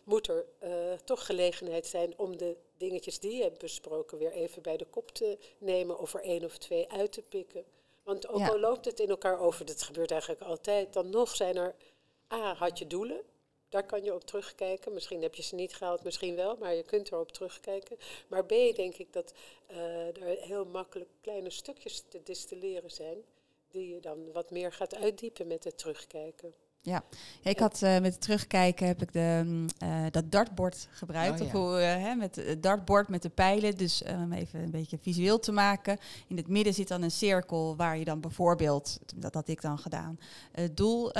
moet 0.04 0.28
er 0.28 0.46
eh, 0.60 0.72
toch 1.04 1.26
gelegenheid 1.26 1.86
zijn 1.88 2.14
om 2.18 2.38
de 2.38 2.56
dingetjes 2.78 3.20
die 3.20 3.36
je 3.36 3.44
hebt 3.44 3.58
besproken 3.60 4.18
weer 4.18 4.32
even 4.32 4.62
bij 4.62 4.78
de 4.78 4.86
kop 4.86 5.12
te 5.12 5.38
nemen 5.58 6.00
of 6.00 6.14
er 6.14 6.22
één 6.24 6.44
of 6.44 6.58
twee 6.58 6.92
uit 6.92 7.12
te 7.12 7.22
pikken. 7.22 7.64
Want 8.04 8.28
ook 8.28 8.40
Ja. 8.40 8.48
al 8.50 8.60
loopt 8.60 8.86
het 8.86 9.00
in 9.00 9.10
elkaar 9.10 9.40
over, 9.40 9.66
dat 9.66 9.82
gebeurt 9.82 10.12
eigenlijk 10.12 10.42
altijd, 10.42 10.94
dan 10.94 11.10
nog 11.10 11.36
zijn 11.36 11.56
er, 11.58 11.76
A, 12.34 12.54
had 12.54 12.80
je 12.80 12.88
doelen. 12.88 13.22
Daar 13.70 13.86
kan 13.86 14.04
je 14.04 14.14
op 14.14 14.24
terugkijken. 14.24 14.94
Misschien 14.94 15.22
heb 15.22 15.36
je 15.36 15.44
ze 15.44 15.56
niet 15.56 15.76
gehaald, 15.76 16.04
misschien 16.04 16.36
wel, 16.36 16.56
maar 16.56 16.74
je 16.74 16.84
kunt 16.84 17.12
erop 17.12 17.32
terugkijken. 17.32 17.98
Maar 18.28 18.46
B, 18.46 18.50
denk 18.50 18.96
ik 18.96 19.14
dat 19.14 19.34
eh, 19.68 20.08
er 20.08 20.40
heel 20.40 20.66
makkelijk 20.66 21.10
kleine 21.22 21.50
stukjes 21.50 22.04
te 22.10 22.24
distilleren 22.24 22.92
zijn, 22.92 23.24
die 23.72 23.94
je 23.94 24.00
dan 24.00 24.32
wat 24.32 24.52
meer 24.52 24.72
gaat 24.72 24.96
uitdiepen 24.96 25.48
met 25.48 25.64
het 25.64 25.78
terugkijken. 25.78 26.54
Ja, 26.86 27.04
ik 27.44 27.60
had 27.60 27.82
eh, 27.82 27.92
met 28.00 28.12
het 28.14 28.22
terugkijken 28.22 28.88
heb 28.88 29.02
ik 29.02 29.14
de, 29.14 29.42
mm, 29.46 29.66
eh, 29.78 30.06
dat 30.12 30.32
dartbord 30.32 30.88
gebruikt. 30.92 31.42
Oh, 31.42 31.46
of 31.46 31.52
hoe, 31.52 31.78
eh, 31.78 32.04
hè, 32.04 32.16
met 32.16 32.36
het 32.36 32.64
dartbord 32.64 33.08
met 33.10 33.22
de 33.22 33.30
pijlen. 33.30 33.78
Dus 33.78 34.04
om 34.04 34.34
even 34.34 34.60
een 34.64 34.72
beetje 34.72 34.98
visueel 35.02 35.40
te 35.40 35.52
maken. 35.52 35.98
In 36.28 36.38
het 36.38 36.48
midden 36.48 36.74
zit 36.74 36.88
dan 36.88 37.02
een 37.02 37.12
cirkel 37.12 37.76
waar 37.76 37.98
je 37.98 38.06
dan 38.06 38.20
bijvoorbeeld, 38.20 39.00
dat 39.16 39.34
had 39.34 39.48
ik 39.48 39.62
dan 39.62 39.78
gedaan, 39.78 40.20
het 40.52 40.78
doel 40.78 41.12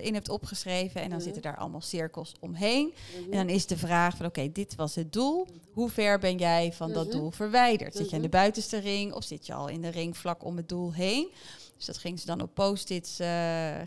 in 0.00 0.14
hebt 0.14 0.28
opgeschreven. 0.28 1.00
En 1.00 1.08
dan 1.08 1.16
Mhm. 1.16 1.24
zitten 1.26 1.42
daar 1.42 1.56
allemaal 1.56 1.80
cirkels 1.80 2.34
omheen. 2.40 2.92
Mhm. 3.20 3.32
En 3.32 3.38
dan 3.38 3.48
is 3.54 3.66
de 3.66 3.76
vraag 3.76 4.16
van 4.16 4.26
oké, 4.26 4.52
dit 4.52 4.74
was 4.74 4.94
het 4.94 5.12
doel. 5.12 5.46
Hoe 5.72 5.90
ver 5.90 6.18
ben 6.18 6.36
jij 6.36 6.72
van 6.72 6.92
dat 6.92 7.06
Mhm. 7.06 7.16
doel 7.16 7.30
verwijderd? 7.30 7.96
Zit 7.96 8.10
je 8.10 8.16
aan 8.16 8.22
de 8.22 8.28
buitenste 8.28 8.78
ring 8.78 9.12
of 9.12 9.24
zit 9.24 9.46
je 9.46 9.54
al 9.54 9.68
in 9.68 9.80
de 9.82 9.88
ring 9.88 10.16
vlak 10.16 10.44
om 10.44 10.56
het 10.56 10.68
doel 10.68 10.92
heen? 10.92 11.28
Dus 11.76 11.86
dat 11.86 11.98
gingen 11.98 12.18
ze 12.18 12.26
dan 12.26 12.40
op 12.40 12.54
post-its 12.54 13.16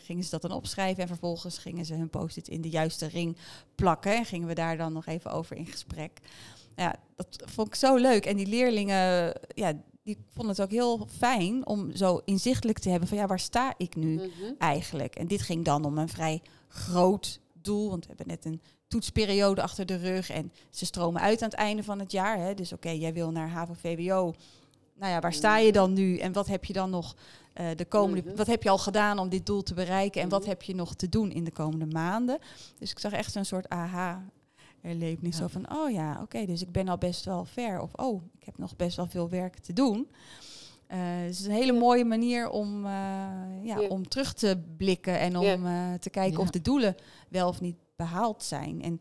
gingen 0.04 0.24
ze 0.24 0.30
dat 0.30 0.42
dan 0.42 0.52
opschrijven. 0.52 1.02
En 1.02 1.08
vervolgens 1.08 1.21
gingen 1.44 1.86
ze 1.86 1.94
hun 1.94 2.10
post-it 2.10 2.48
in 2.48 2.62
de 2.62 2.70
juiste 2.70 3.08
ring 3.08 3.38
plakken. 3.76 4.16
En 4.16 4.26
gingen 4.26 4.48
we 4.48 4.54
daar 4.54 4.78
dan 4.78 4.94
nog 4.94 5.06
even 5.06 5.32
over 5.32 5.56
in 5.56 5.66
gesprek. 5.66 6.20
Ja, 6.76 6.96
dat 7.16 7.44
vond 7.46 7.68
ik 7.68 7.76
zo 7.76 7.96
leuk. 7.96 8.26
En 8.26 8.38
die 8.38 8.48
leerlingen, 8.48 9.34
ja, 9.48 9.74
die 10.04 10.18
vonden 10.34 10.52
het 10.52 10.62
ook 10.62 10.72
heel 10.72 11.08
fijn 11.18 11.68
om 11.68 11.96
zo 11.96 12.22
inzichtelijk 12.26 12.80
te 12.80 12.90
hebben 12.90 13.08
van 13.08 13.18
ja, 13.18 13.28
waar 13.28 13.40
sta 13.40 13.74
ik 13.78 13.96
nu? 13.96 14.14
Mhm. 14.16 14.54
eigenlijk. 14.58 15.16
En 15.16 15.28
dit 15.28 15.42
ging 15.42 15.66
dan 15.66 15.86
om 15.86 15.98
een 15.98 16.10
vrij 16.10 16.42
groot 16.68 17.40
doel, 17.54 17.90
want 17.90 18.06
we 18.06 18.14
hebben 18.16 18.28
net 18.28 18.46
een 18.46 18.62
toetsperiode 18.88 19.62
achter 19.62 19.86
de 19.86 19.96
rug 19.96 20.30
en 20.30 20.52
ze 20.70 20.86
stromen 20.86 21.22
uit 21.22 21.42
aan 21.42 21.50
het 21.50 21.58
einde 21.58 21.84
van 21.84 22.00
het 22.00 22.12
jaar. 22.12 22.38
Hè. 22.38 22.54
Dus 22.54 22.74
oké, 22.74 22.90
jij 22.90 23.14
wil 23.14 23.32
naar 23.32 23.50
HAVO-VWO. 23.50 24.34
Nou 24.96 25.12
ja, 25.12 25.20
waar 25.20 25.34
sta 25.34 25.58
je 25.58 25.72
dan 25.72 25.94
nu 25.94 26.18
en 26.18 26.34
wat 26.34 26.48
heb 26.48 26.66
je 26.66 26.74
dan 26.74 26.90
nog 26.90 27.16
eh, 27.54 27.66
de 27.76 27.86
komende, 27.86 28.24
Mhm. 28.28 28.36
wat 28.36 28.48
heb 28.48 28.64
je 28.64 28.70
al 28.70 28.78
gedaan 28.78 29.20
om 29.20 29.30
dit 29.30 29.46
doel 29.46 29.64
te 29.64 29.74
bereiken 29.74 30.22
en 30.22 30.30
wat 30.30 30.40
Mhm. 30.42 30.50
heb 30.50 30.62
je 30.62 30.76
nog 30.76 30.96
te 30.96 31.10
doen 31.10 31.32
in 31.32 31.44
de 31.44 31.52
komende 31.52 31.86
maanden? 31.86 32.40
Dus 32.78 32.92
ik 32.92 33.00
zag 33.00 33.12
echt 33.12 33.32
zo'n 33.32 33.46
soort 33.46 33.70
aha. 33.70 34.26
Erlevenis 34.82 35.36
Ja. 35.38 35.42
zo 35.42 35.48
van, 35.48 35.72
oh 35.76 35.92
ja, 35.92 36.20
oké, 36.22 36.46
dus 36.46 36.62
ik 36.62 36.72
ben 36.72 36.88
al 36.88 36.98
best 36.98 37.26
wel 37.26 37.46
ver. 37.46 37.82
Of, 37.82 37.94
oh, 37.96 38.22
ik 38.40 38.44
heb 38.46 38.58
nog 38.58 38.76
best 38.76 38.96
wel 38.98 39.08
veel 39.08 39.30
werk 39.30 39.58
te 39.58 39.74
doen. 39.74 40.10
Eh, 40.88 40.98
dus 41.00 41.38
het 41.38 41.40
is 41.40 41.46
een 41.46 41.52
hele 41.52 41.74
Ja. 41.74 41.80
mooie 41.80 42.06
manier 42.06 42.50
om, 42.50 42.86
eh, 42.86 42.92
ja, 43.64 43.80
Ja. 43.80 43.88
om 43.88 44.08
terug 44.08 44.34
te 44.34 44.62
blikken 44.78 45.20
en 45.20 45.38
om 45.38 45.64
te 46.00 46.10
kijken 46.10 46.40
of 46.40 46.50
de 46.50 46.62
doelen 46.62 46.96
wel 47.30 47.48
of 47.48 47.62
niet 47.62 47.78
behaald 47.96 48.44
zijn. 48.44 48.82
En 48.82 49.00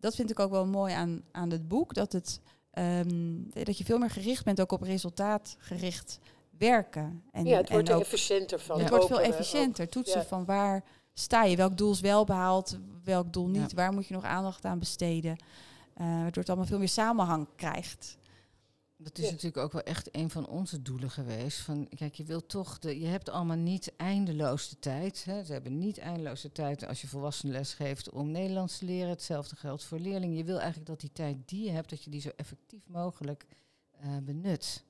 dat 0.00 0.14
vind 0.14 0.30
ik 0.30 0.38
ook 0.40 0.50
wel 0.50 0.66
mooi 0.66 0.94
aan, 0.94 1.22
aan 1.30 1.50
het 1.50 1.68
boek, 1.68 1.94
dat, 1.94 2.12
het, 2.12 2.40
ehm, 2.70 3.34
dat 3.64 3.78
je 3.78 3.84
veel 3.84 3.98
meer 3.98 4.10
gericht 4.10 4.44
bent 4.44 4.60
ook 4.60 4.72
op 4.72 4.82
resultaatgericht 4.82 6.18
werken. 6.70 7.22
En, 7.32 7.44
ja, 7.44 7.56
het 7.56 7.68
wordt 7.68 7.88
en 7.88 7.94
er 7.94 7.98
ook, 7.98 8.04
efficiënter 8.06 8.60
van. 8.60 8.80
het 8.80 8.88
wordt 8.90 9.06
veel 9.06 9.20
efficiënter. 9.20 9.88
Toetsen 9.88 10.20
Ja. 10.20 10.26
van 10.26 10.44
waar 10.44 10.84
sta 11.14 11.44
je, 11.44 11.56
welk 11.56 11.76
doel 11.76 11.92
is 11.92 12.00
wel 12.00 12.24
behaald, 12.24 12.78
welk 13.04 13.32
doel 13.32 13.48
Ja. 13.50 13.60
niet, 13.60 13.72
waar 13.72 13.92
moet 13.92 14.06
je 14.06 14.14
nog 14.14 14.24
aandacht 14.24 14.64
aan 14.64 14.78
besteden. 14.78 15.36
Eh, 15.94 16.06
waardoor 16.06 16.42
het 16.42 16.48
allemaal 16.48 16.66
veel 16.66 16.78
meer 16.78 16.88
samenhang 16.88 17.48
krijgt. 17.56 18.16
Dat 18.96 19.18
is 19.18 19.24
Ja. 19.24 19.30
natuurlijk 19.30 19.56
ook 19.64 19.72
wel 19.72 19.82
echt 19.82 20.16
een 20.16 20.30
van 20.30 20.48
onze 20.48 20.82
doelen 20.82 21.10
geweest. 21.10 21.58
Van, 21.58 21.88
kijk, 21.96 22.14
je 22.14 22.24
wilt 22.24 22.48
toch, 22.48 22.78
de, 22.78 23.00
je 23.00 23.06
hebt 23.06 23.28
allemaal 23.28 23.56
niet 23.56 23.92
eindeloos 23.96 24.68
de 24.68 24.78
tijd. 24.78 25.24
Hè. 25.24 25.44
Ze 25.44 25.52
hebben 25.52 25.78
niet 25.78 25.98
eindeloos 25.98 26.40
de 26.40 26.52
tijd 26.52 26.86
als 26.86 27.00
je 27.00 27.08
volwassenen 27.08 27.54
les 27.54 27.74
geeft 27.74 28.10
om 28.10 28.30
Nederlands 28.30 28.78
te 28.78 28.84
leren. 28.84 29.08
Hetzelfde 29.08 29.56
geldt 29.56 29.84
voor 29.84 29.98
leerlingen. 29.98 30.36
Je 30.36 30.44
wil 30.44 30.56
eigenlijk 30.58 30.86
dat 30.86 31.00
die 31.00 31.12
tijd 31.12 31.36
die 31.46 31.64
je 31.64 31.70
hebt, 31.70 31.90
dat 31.90 32.02
je 32.04 32.10
die 32.10 32.20
zo 32.20 32.30
effectief 32.36 32.88
mogelijk 32.88 33.46
eh, 34.00 34.16
benut. 34.22 34.84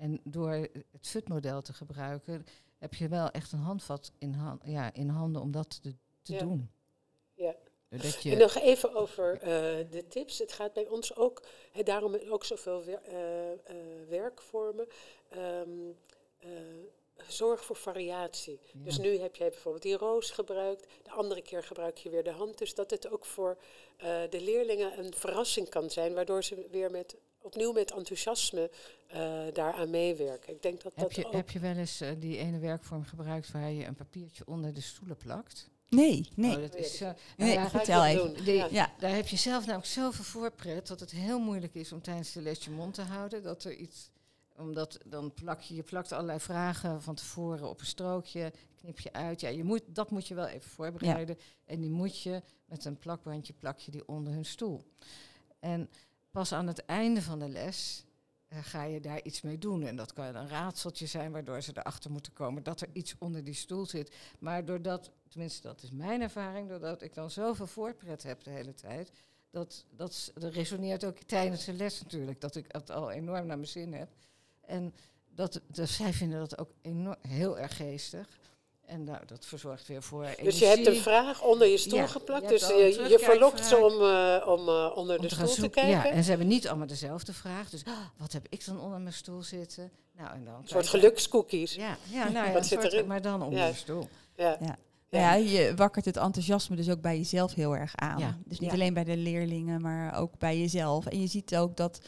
En 0.00 0.20
door 0.24 0.50
het 0.50 0.68
FUT-model 1.08 1.62
te 1.62 1.72
gebruiken, 1.72 2.46
heb 2.78 2.94
je 2.94 3.08
wel 3.08 3.30
echt 3.30 3.52
een 3.52 3.58
handvat 3.58 4.12
in, 4.18 4.36
ja, 4.64 4.92
in 4.92 5.08
handen 5.08 5.42
om 5.42 5.50
dat 5.50 5.82
te, 5.82 5.94
te 6.22 6.32
Ja. 6.32 6.38
doen. 6.38 6.70
Ja. 7.34 7.54
En 7.88 8.38
nog 8.38 8.54
even 8.54 8.94
over 8.94 9.32
eh, 9.34 9.40
de 9.90 10.04
tips. 10.08 10.38
Het 10.38 10.52
gaat 10.52 10.72
bij 10.72 10.88
ons 10.88 11.16
ook, 11.16 11.42
hè, 11.72 11.82
daarom 11.82 12.14
ook 12.28 12.44
zoveel 12.44 12.84
wer- 12.84 13.02
eh, 13.02 13.52
eh, 13.52 13.58
werkvormen. 14.08 14.86
Ehm, 15.28 15.68
eh, 16.38 16.50
zorg 17.28 17.64
voor 17.64 17.76
variatie. 17.76 18.60
Ja. 18.72 18.84
Dus 18.84 18.98
nu 18.98 19.18
heb 19.18 19.36
jij 19.36 19.48
bijvoorbeeld 19.48 19.82
die 19.82 19.96
roos 19.96 20.30
gebruikt, 20.30 20.86
de 21.02 21.10
andere 21.10 21.42
keer 21.42 21.62
gebruik 21.62 21.98
je 21.98 22.10
weer 22.10 22.24
de 22.24 22.30
hand. 22.30 22.58
Dus 22.58 22.74
dat 22.74 22.90
het 22.90 23.10
ook 23.10 23.24
voor 23.24 23.58
de 24.30 24.40
leerlingen 24.40 24.98
een 24.98 25.14
verrassing 25.14 25.68
kan 25.68 25.90
zijn, 25.90 26.14
waardoor 26.14 26.44
ze 26.44 26.66
weer 26.70 26.90
met, 26.90 27.16
opnieuw 27.42 27.72
met 27.72 27.90
enthousiasme 27.92 28.70
eh, 29.06 29.40
daaraan 29.52 29.90
meewerken. 29.90 30.52
Ik 30.54 30.62
denk 30.62 30.82
dat 30.82 30.92
heb, 30.94 31.04
dat 31.06 31.16
je, 31.16 31.26
ook... 31.26 31.32
heb 31.32 31.50
je 31.50 31.58
wel 31.58 31.76
eens 31.76 32.00
eh, 32.00 32.10
die 32.18 32.36
ene 32.38 32.58
werkvorm 32.58 33.04
gebruikt 33.04 33.50
waar 33.50 33.70
je 33.70 33.84
een 33.86 33.94
papiertje 33.94 34.46
onder 34.46 34.74
de 34.74 34.80
stoelen 34.80 35.16
plakt? 35.16 35.68
Nee, 35.88 36.28
nee. 36.34 36.56
Oh, 36.56 36.62
dat 36.62 36.74
is 36.74 36.96
zo. 36.96 37.04
Nee, 37.04 37.14
Nou 37.36 37.50
ja, 37.60 37.70
vertel 37.70 38.04
even. 38.04 38.34
doen? 38.34 38.44
Die- 38.44 38.54
Ja. 38.54 38.68
Ja, 38.70 38.92
Daar 38.98 39.14
heb 39.14 39.28
je 39.28 39.36
zelf 39.36 39.66
namelijk 39.66 39.90
zoveel 39.90 40.24
voorpret 40.24 40.86
dat 40.86 41.00
het 41.00 41.10
heel 41.10 41.38
moeilijk 41.38 41.74
is 41.74 41.92
om 41.92 42.02
tijdens 42.02 42.32
de 42.32 42.42
les 42.42 42.64
je 42.64 42.70
mond 42.70 42.94
te 42.94 43.02
houden. 43.02 43.42
Dat 43.42 43.64
er 43.64 43.74
iets, 43.74 44.10
omdat 44.56 44.98
dan 45.06 45.34
plak 45.34 45.60
je, 45.60 45.74
je 45.74 45.82
plakt 45.82 46.12
allerlei 46.12 46.40
vragen 46.40 47.02
van 47.02 47.14
tevoren 47.14 47.68
op 47.68 47.80
een 47.80 47.86
strookje, 47.86 48.52
knip 48.76 48.98
je 49.00 49.12
uit. 49.12 49.40
Ja, 49.40 49.48
je 49.48 49.64
moet, 49.64 49.82
dat 49.86 50.10
moet 50.10 50.28
je 50.28 50.34
wel 50.34 50.46
even 50.46 50.70
voorbereiden. 50.70 51.38
En 51.64 51.80
die 51.80 51.90
moet 51.90 52.22
je 52.22 52.42
met 52.64 52.84
een 52.84 52.98
plakbandje 52.98 53.52
plak 53.52 53.78
je 53.78 53.90
die 53.90 54.08
onder 54.08 54.32
hun 54.32 54.44
stoel. 54.44 54.82
En 55.60 55.90
pas 56.30 56.52
aan 56.52 56.66
het 56.66 56.84
einde 56.84 57.22
van 57.22 57.38
de 57.38 57.48
les 57.48 58.04
eh, 58.50 58.58
ga 58.62 58.82
je 58.82 59.00
daar 59.00 59.22
iets 59.22 59.40
mee 59.40 59.58
doen. 59.58 59.82
En 59.82 59.96
dat 59.96 60.12
kan 60.12 60.24
een 60.24 60.48
raadseltje 60.48 61.06
zijn 61.06 61.32
waardoor 61.32 61.60
ze 61.60 61.72
erachter 61.74 62.10
moeten 62.10 62.32
komen 62.32 62.62
dat 62.62 62.80
er 62.80 62.88
iets 62.92 63.14
onder 63.18 63.44
die 63.44 63.54
stoel 63.54 63.86
zit. 63.86 64.14
Maar 64.38 64.64
doordat, 64.64 65.10
tenminste 65.28 65.62
dat 65.62 65.82
is 65.82 65.90
mijn 65.90 66.22
ervaring, 66.22 66.68
doordat 66.68 67.02
ik 67.02 67.14
dan 67.14 67.30
zoveel 67.30 67.66
voorpret 67.66 68.22
heb 68.22 68.42
de 68.42 68.50
hele 68.50 68.74
tijd, 68.74 69.12
dat, 69.50 69.84
dat, 69.96 70.32
resoneert 70.34 71.04
ook 71.04 71.18
tijdens 71.18 71.64
de 71.64 71.72
les 71.72 72.02
natuurlijk, 72.02 72.40
dat 72.40 72.56
ik 72.56 72.64
het 72.68 72.90
al 72.90 73.10
enorm 73.10 73.46
naar 73.46 73.56
mijn 73.56 73.68
zin 73.68 73.92
heb. 73.92 74.08
En 74.60 74.94
dat, 75.34 75.60
dat, 75.66 75.88
zij 75.88 76.12
vinden 76.12 76.38
dat 76.38 76.58
ook 76.58 76.70
enorm, 76.80 77.18
heel 77.20 77.58
erg 77.58 77.76
geestig. 77.76 78.38
En 78.90 79.04
nou, 79.04 79.18
dat 79.26 79.46
verzorgt 79.46 79.86
weer 79.88 80.02
voor 80.02 80.22
energie. 80.22 80.44
Dus 80.44 80.58
je 80.58 80.64
hebt 80.66 80.86
een 80.86 80.96
vraag 80.96 81.42
onder 81.42 81.66
je 81.66 81.76
stoel 81.78 81.98
Ja, 81.98 82.06
geplakt. 82.06 82.42
je 82.42 82.48
dus 82.48 82.62
een 82.70 82.76
je, 82.76 83.08
je 83.08 83.18
verlokt 83.18 83.66
ze 83.66 83.76
om, 83.76 83.92
eh, 83.92 84.46
om 84.48 84.68
eh, 84.68 84.92
onder 84.96 85.16
om 85.16 85.22
de 85.22 85.28
te 85.28 85.34
stoel 85.34 85.46
te 85.48 85.52
zoeken. 85.54 85.70
kijken. 85.82 85.90
Ja, 86.08 86.10
en 86.10 86.22
ze 86.22 86.28
hebben 86.30 86.48
niet 86.48 86.68
allemaal 86.68 86.86
dezelfde 86.86 87.32
vraag. 87.32 87.70
Dus 87.70 87.84
ah, 87.84 87.92
wat 88.16 88.32
heb 88.32 88.46
ik 88.48 88.64
dan 88.66 88.80
onder 88.80 89.00
mijn 89.00 89.14
stoel 89.14 89.42
zitten? 89.42 89.90
Nou, 90.16 90.30
en 90.34 90.44
dan 90.44 90.54
een 90.54 90.68
soort 90.68 90.88
gelukscookies. 90.88 91.74
Ja, 91.74 91.96
ja, 92.10 92.28
nou 92.28 92.46
ja, 92.46 92.52
Wat 92.52 92.66
zit 92.66 92.80
soort- 92.80 92.92
erin? 92.92 93.06
maar 93.06 93.22
dan 93.22 93.42
onder 93.42 93.58
Ja. 93.58 93.66
je 93.66 93.74
stoel. 93.74 94.08
Ja. 94.36 94.56
Ja. 94.60 94.76
Ja, 95.08 95.34
je 95.34 95.72
wakkert 95.76 96.04
het 96.04 96.16
enthousiasme 96.16 96.76
dus 96.76 96.90
ook 96.90 97.00
bij 97.00 97.16
jezelf 97.16 97.54
heel 97.54 97.76
erg 97.76 97.96
aan. 97.96 98.18
Ja. 98.18 98.36
Dus 98.44 98.58
niet 98.58 98.68
Ja. 98.68 98.74
alleen 98.74 98.94
bij 98.94 99.04
de 99.04 99.16
leerlingen, 99.16 99.80
maar 99.80 100.18
ook 100.18 100.38
bij 100.38 100.58
jezelf. 100.58 101.06
En 101.06 101.20
je 101.20 101.26
ziet 101.26 101.56
ook 101.56 101.76
dat, 101.76 102.00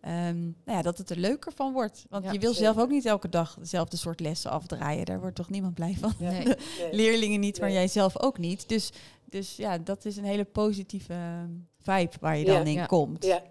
ehm, 0.00 0.40
nou 0.42 0.52
ja, 0.64 0.82
dat 0.82 0.98
het 0.98 1.10
er 1.10 1.16
leuker 1.16 1.52
van 1.54 1.72
wordt. 1.72 2.04
Want 2.08 2.24
Ja, 2.24 2.32
je 2.32 2.38
wil 2.38 2.52
zeker. 2.54 2.64
zelf 2.72 2.78
ook 2.84 2.90
niet 2.90 3.04
elke 3.06 3.28
dag 3.28 3.56
dezelfde 3.58 3.96
soort 3.96 4.20
lessen 4.20 4.50
afdraaien. 4.50 5.04
Daar 5.06 5.20
wordt 5.20 5.36
toch 5.36 5.50
niemand 5.50 5.74
blij 5.74 5.96
van? 6.00 6.12
Nee. 6.18 6.44
Nee. 6.44 6.54
Leerlingen 6.92 7.40
niet, 7.40 7.58
maar 7.60 7.68
Nee. 7.68 7.78
jij 7.78 7.88
zelf 7.88 8.18
ook 8.20 8.38
niet. 8.38 8.68
Dus, 8.68 8.90
dus 9.24 9.56
ja, 9.56 9.78
dat 9.78 10.04
is 10.04 10.16
een 10.16 10.24
hele 10.24 10.44
positieve 10.44 11.14
vibe 11.82 12.12
waar 12.20 12.36
je 12.36 12.44
Ja. 12.46 12.52
dan 12.56 12.66
in 12.66 12.72
Ja. 12.72 12.86
komt. 12.86 13.24
Ja. 13.24 13.42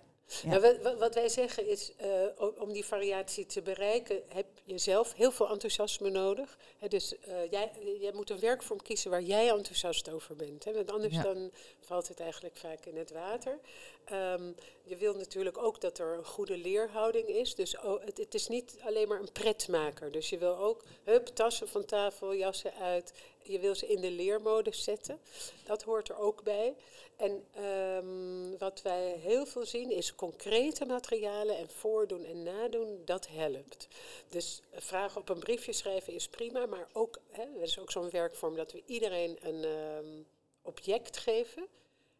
Ja. 0.43 0.49
Nou, 0.57 0.61
wat- 0.81 0.97
wat, 0.97 1.13
wij 1.13 1.29
zeggen 1.29 1.67
is, 1.67 1.91
eh, 1.97 2.09
om 2.57 2.73
die 2.73 2.85
variatie 2.85 3.45
te 3.45 3.61
bereiken, 3.61 4.21
heb 4.27 4.45
je 4.63 4.77
zelf 4.77 5.13
heel 5.13 5.31
veel 5.31 5.49
enthousiasme 5.49 6.09
nodig. 6.09 6.57
Dus 6.87 7.17
eh, 7.19 7.51
jij, 7.51 7.71
jij 7.99 8.11
moet 8.13 8.29
een 8.29 8.39
werkvorm 8.39 8.81
kiezen 8.81 9.11
waar 9.11 9.21
jij 9.21 9.49
enthousiast 9.49 10.09
over 10.09 10.35
bent. 10.35 10.63
Hè, 10.63 10.73
want 10.73 10.91
anders 10.91 11.13
Ja. 11.13 11.21
dan 11.21 11.51
valt 11.79 12.07
het 12.07 12.19
eigenlijk 12.19 12.57
vaak 12.57 12.85
in 12.85 12.97
het 12.97 13.11
water. 13.11 13.59
Ehm, 14.05 14.51
je 14.83 14.95
wil 14.95 15.13
natuurlijk 15.15 15.57
ook 15.57 15.81
dat 15.81 15.97
er 15.99 16.13
een 16.17 16.25
goede 16.25 16.57
leerhouding 16.57 17.27
is. 17.27 17.55
Dus 17.55 17.77
oh, 17.77 18.05
het, 18.05 18.17
het 18.17 18.33
is 18.33 18.47
niet 18.47 18.77
alleen 18.85 19.07
maar 19.07 19.19
een 19.19 19.31
pretmaker. 19.31 20.11
Dus 20.11 20.29
je 20.29 20.37
wil 20.37 20.57
ook, 20.57 20.83
hup, 21.03 21.25
tassen 21.25 21.67
van 21.67 21.85
tafel, 21.85 22.35
jassen 22.35 22.73
uit. 22.73 23.13
Je 23.43 23.59
wil 23.59 23.75
ze 23.75 23.87
in 23.87 24.01
de 24.01 24.11
leermodus 24.11 24.83
zetten. 24.83 25.19
Dat 25.63 25.83
hoort 25.83 26.09
er 26.09 26.17
ook 26.17 26.43
bij. 26.43 26.75
En 27.15 27.43
ehm, 27.53 28.57
wat 28.57 28.81
wij 28.81 29.17
heel 29.17 29.45
veel 29.45 29.65
zien 29.65 29.91
is 29.91 30.15
concrete 30.15 30.85
materialen 30.85 31.57
en 31.57 31.69
voordoen 31.69 32.25
en 32.25 32.43
nadoen, 32.43 33.01
dat 33.05 33.27
helpt. 33.27 33.87
Dus 34.29 34.61
vragen 34.73 35.21
op 35.21 35.29
een 35.29 35.39
briefje 35.39 35.73
schrijven 35.73 36.13
is 36.13 36.27
prima, 36.27 36.65
maar 36.65 36.87
ook, 36.93 37.19
hè, 37.31 37.41
er 37.41 37.61
is 37.61 37.79
ook 37.79 37.91
zo'n 37.91 38.09
werkvorm 38.09 38.55
dat 38.55 38.71
we 38.71 38.83
iedereen 38.85 39.37
een 39.41 39.63
ehm, 39.63 40.23
object 40.61 41.17
geven. 41.17 41.67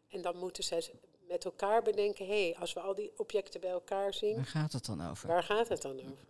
En 0.08 0.22
dan 0.22 0.36
moeten 0.36 0.64
zij 0.64 0.90
met 1.28 1.44
elkaar 1.44 1.82
bedenken, 1.82 2.26
hé, 2.26 2.44
hey, 2.50 2.56
als 2.60 2.72
we 2.72 2.80
al 2.80 2.94
die 2.94 3.12
objecten 3.16 3.60
bij 3.60 3.70
elkaar 3.70 4.14
zien, 4.14 4.36
Waar 4.36 4.44
gaat 4.44 4.72
het 4.72 4.86
dan 4.86 5.10
over? 5.10 5.28
waar 5.28 5.42
gaat 5.42 5.68
het 5.68 5.82
dan 5.82 5.98
over? 6.00 6.28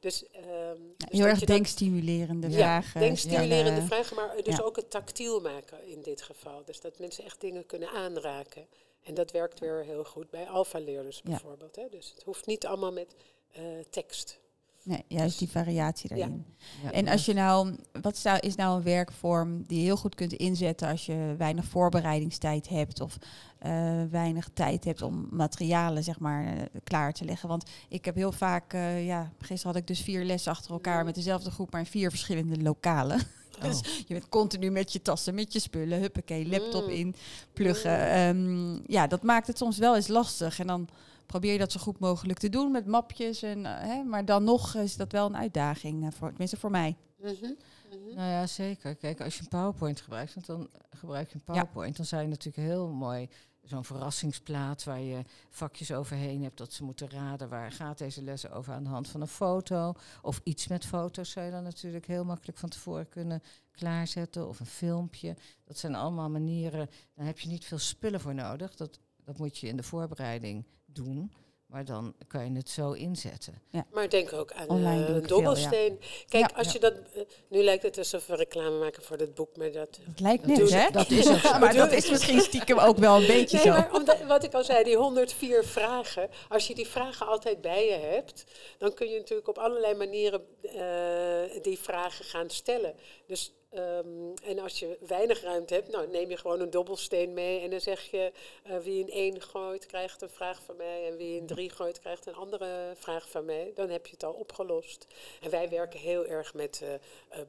Dus, 0.00 0.24
Ja, 0.32 0.74
dus 0.96 1.18
heel 1.18 1.26
erg 1.26 1.38
denkstimulerende 1.44 2.48
ja, 2.50 2.56
vragen. 2.56 3.00
denkstimulerende 3.00 3.70
stellen. 3.70 3.86
vragen, 3.86 4.16
maar 4.16 4.42
dus 4.42 4.56
Ja. 4.56 4.62
ook 4.62 4.76
het 4.76 4.90
tactiel 4.90 5.40
maken 5.40 5.86
in 5.86 6.02
dit 6.02 6.22
geval. 6.22 6.64
Dus 6.64 6.80
dat 6.80 6.98
mensen 6.98 7.24
echt 7.24 7.40
dingen 7.40 7.66
kunnen 7.66 7.88
aanraken. 7.88 8.66
En 9.02 9.14
dat 9.14 9.30
werkt 9.30 9.60
weer 9.60 9.84
heel 9.84 10.04
goed 10.04 10.30
bij 10.30 10.46
alfa-leerders 10.48 11.16
Ja. 11.24 11.30
bijvoorbeeld. 11.30 11.76
Hè. 11.76 11.88
Dus 11.90 12.12
het 12.14 12.22
hoeft 12.22 12.46
niet 12.46 12.66
allemaal 12.66 12.92
met 12.92 13.14
eh, 13.52 13.62
tekst. 13.90 14.38
Nee, 14.88 15.04
juist 15.08 15.38
die 15.38 15.48
variatie 15.48 16.08
daarin. 16.08 16.44
Ja, 16.82 16.92
En 16.92 17.08
als 17.08 17.24
je 17.24 17.32
nou, 17.34 17.76
wat 18.02 18.16
zou, 18.16 18.38
is 18.38 18.54
nou 18.54 18.76
een 18.76 18.82
werkvorm 18.82 19.62
die 19.66 19.78
je 19.78 19.84
heel 19.84 19.96
goed 19.96 20.14
kunt 20.14 20.32
inzetten 20.32 20.88
als 20.88 21.06
je 21.06 21.34
weinig 21.38 21.64
voorbereidingstijd 21.64 22.68
hebt 22.68 23.00
of 23.00 23.18
eh, 23.58 24.02
weinig 24.10 24.48
tijd 24.52 24.84
hebt 24.84 25.02
om 25.02 25.28
materialen 25.30 26.04
zeg 26.04 26.18
maar 26.18 26.46
eh, 26.46 26.62
klaar 26.84 27.12
te 27.12 27.24
leggen? 27.24 27.48
Want 27.48 27.70
ik 27.88 28.04
heb 28.04 28.14
heel 28.14 28.32
vaak, 28.32 28.72
eh, 28.72 29.06
ja, 29.06 29.32
gisteren 29.38 29.72
had 29.72 29.80
ik 29.82 29.86
dus 29.86 30.00
vier 30.00 30.24
lessen 30.24 30.52
achter 30.52 30.70
elkaar 30.72 31.04
met 31.04 31.14
dezelfde 31.14 31.50
groep, 31.50 31.72
maar 31.72 31.80
in 31.80 31.86
vier 31.86 32.10
verschillende 32.10 32.62
lokalen. 32.62 33.20
Dus 33.62 33.80
je 34.06 34.14
bent 34.14 34.28
continu 34.28 34.70
met 34.70 34.92
je 34.92 35.02
tassen, 35.02 35.34
met 35.34 35.52
je 35.52 35.60
spullen, 35.60 36.00
huppakee, 36.00 36.48
laptop 36.48 36.84
Mm. 36.86 36.90
in, 36.90 37.14
pluggen. 37.52 38.10
Ehm, 38.10 38.78
ja, 38.86 39.06
dat 39.06 39.22
maakt 39.22 39.46
het 39.46 39.58
soms 39.58 39.78
wel 39.78 39.96
eens 39.96 40.08
lastig. 40.08 40.58
En 40.58 40.66
dan 40.66 40.88
probeer 41.28 41.52
je 41.52 41.58
dat 41.58 41.72
zo 41.72 41.80
goed 41.80 41.98
mogelijk 41.98 42.38
te 42.38 42.48
doen 42.48 42.70
met 42.70 42.86
mapjes. 42.86 43.42
En, 43.42 43.66
eh, 43.66 43.80
hè, 43.80 44.02
maar 44.02 44.24
dan 44.24 44.44
nog 44.44 44.74
is 44.74 44.96
dat 44.96 45.12
wel 45.12 45.26
een 45.26 45.36
uitdaging, 45.36 46.04
eh, 46.04 46.12
voor, 46.12 46.28
tenminste 46.28 46.56
voor 46.56 46.70
mij. 46.70 46.96
Mhm, 47.16 47.30
mhm. 47.30 48.14
Nou 48.14 48.30
ja, 48.30 48.46
zeker. 48.46 48.96
Kijk, 48.96 49.20
als 49.20 49.34
je 49.34 49.40
een 49.40 49.48
PowerPoint 49.48 50.00
gebruikt, 50.00 50.34
want 50.34 50.46
dan 50.46 50.68
gebruik 50.90 51.28
je 51.28 51.34
een 51.34 51.44
PowerPoint, 51.44 51.96
dan 51.96 52.06
zou 52.06 52.22
je 52.22 52.28
natuurlijk 52.28 52.68
heel 52.68 52.88
mooi 52.88 53.28
zo'n 53.62 53.84
verrassingsplaat 53.84 54.84
waar 54.84 55.00
je 55.00 55.24
vakjes 55.48 55.92
overheen 55.92 56.42
hebt 56.42 56.58
dat 56.58 56.72
ze 56.72 56.84
moeten 56.84 57.10
raden 57.10 57.48
waar 57.48 57.72
gaat 57.72 57.98
deze 57.98 58.22
les 58.22 58.50
over 58.50 58.72
aan 58.72 58.84
de 58.84 58.88
hand 58.88 59.08
van 59.08 59.20
een 59.20 59.26
foto 59.26 59.94
of 60.22 60.40
iets 60.44 60.66
met 60.66 60.86
foto's 60.86 61.30
zou 61.30 61.46
je 61.46 61.52
dan 61.52 61.62
natuurlijk 61.62 62.06
heel 62.06 62.24
makkelijk 62.24 62.58
van 62.58 62.68
tevoren 62.68 63.08
kunnen 63.08 63.42
klaarzetten 63.70 64.48
of 64.48 64.60
een 64.60 64.66
filmpje. 64.66 65.36
Dat 65.64 65.78
zijn 65.78 65.94
allemaal 65.94 66.30
manieren. 66.30 66.90
Daar 67.14 67.26
heb 67.26 67.38
je 67.38 67.48
niet 67.48 67.64
veel 67.64 67.78
spullen 67.78 68.20
voor 68.20 68.34
nodig. 68.34 68.74
Dat, 68.76 69.00
dat 69.24 69.38
moet 69.38 69.58
je 69.58 69.66
in 69.66 69.76
de 69.76 69.82
voorbereiding 69.82 70.64
doen. 71.04 71.32
Maar 71.66 71.84
dan 71.84 72.14
kan 72.28 72.44
je 72.52 72.56
het 72.58 72.68
zo 72.68 72.92
inzetten. 72.92 73.62
Maar 73.92 74.08
denk 74.08 74.32
ook 74.32 74.52
aan 74.52 74.68
Online 74.68 75.00
eh, 75.00 75.06
doe 75.06 75.16
een 75.16 75.22
ik 75.22 75.28
veel, 75.28 75.36
ja. 75.38 75.44
dobbelsteen. 75.44 76.00
Kijk, 76.28 76.50
Ja. 76.50 76.56
als 76.56 76.72
je 76.72 76.78
dat... 76.78 76.94
eh, 77.14 77.22
nu 77.48 77.62
lijkt 77.62 77.82
het 77.82 77.98
alsof 77.98 78.26
we 78.26 78.34
reclame 78.36 78.78
maken 78.78 79.02
voor 79.02 79.16
dat 79.16 79.34
boek, 79.34 79.56
maar 79.56 79.72
dat... 79.72 79.98
Het 80.06 80.20
lijkt 80.20 80.48
is- 80.48 80.72
hè? 80.72 80.90
dat 80.90 81.10
is 81.10 81.24
zo. 81.26 81.58
maar 81.60 81.74
dat 81.74 81.92
is 81.92 82.10
misschien 82.10 82.40
stiekem 82.40 82.78
ook 82.78 82.98
wel 82.98 83.20
een 83.20 83.26
beetje 83.26 83.56
Nee, 83.56 83.66
zo. 83.66 83.70
maar 83.72 83.94
omdat, 83.94 84.22
wat 84.22 84.44
ik 84.44 84.54
al 84.54 84.64
zei, 84.64 84.84
die 84.84 84.96
104 84.96 85.64
vragen. 85.64 86.28
Als 86.48 86.66
je 86.66 86.74
die 86.74 86.86
vragen 86.88 87.26
altijd 87.26 87.60
bij 87.60 87.86
je 87.86 88.06
hebt, 88.06 88.44
dan 88.78 88.94
kun 88.94 89.08
je 89.08 89.18
natuurlijk 89.18 89.48
op 89.48 89.58
allerlei 89.58 89.94
manieren 89.94 90.42
eh, 90.62 91.62
die 91.62 91.78
vragen 91.78 92.24
gaan 92.24 92.50
stellen. 92.50 92.94
Dus, 93.26 93.52
ehm, 93.70 94.34
en 94.44 94.58
als 94.58 94.78
je 94.78 94.98
weinig 95.00 95.42
ruimte 95.42 95.74
hebt, 95.74 95.90
nou, 95.90 96.08
neem 96.08 96.30
je 96.30 96.36
gewoon 96.36 96.60
een 96.60 96.70
dobbelsteen 96.70 97.34
mee. 97.34 97.60
En 97.60 97.70
dan 97.70 97.80
zeg 97.80 98.10
je, 98.10 98.32
eh, 98.62 98.78
wie 98.78 99.00
in 99.00 99.10
één 99.10 99.40
gooit, 99.40 99.86
krijgt 99.86 100.22
een 100.22 100.30
vraag 100.30 100.62
van 100.62 100.76
mij. 100.76 101.06
En 101.06 101.16
wie 101.16 101.36
in 101.36 101.46
drie 101.46 101.70
gooit, 101.70 102.00
krijgt 102.00 102.26
een 102.26 102.34
andere 102.34 102.92
vraag 102.94 103.28
van 103.30 103.44
mij. 103.44 103.72
Dan 103.74 103.88
heb 103.90 104.06
je 104.06 104.12
het 104.12 104.24
al 104.24 104.32
opgelost. 104.32 105.06
En 105.40 105.50
wij 105.50 105.68
werken 105.68 106.00
heel 106.00 106.26
erg 106.26 106.54
met 106.54 106.80
eh, 106.82 106.94
eh, 106.94 107.00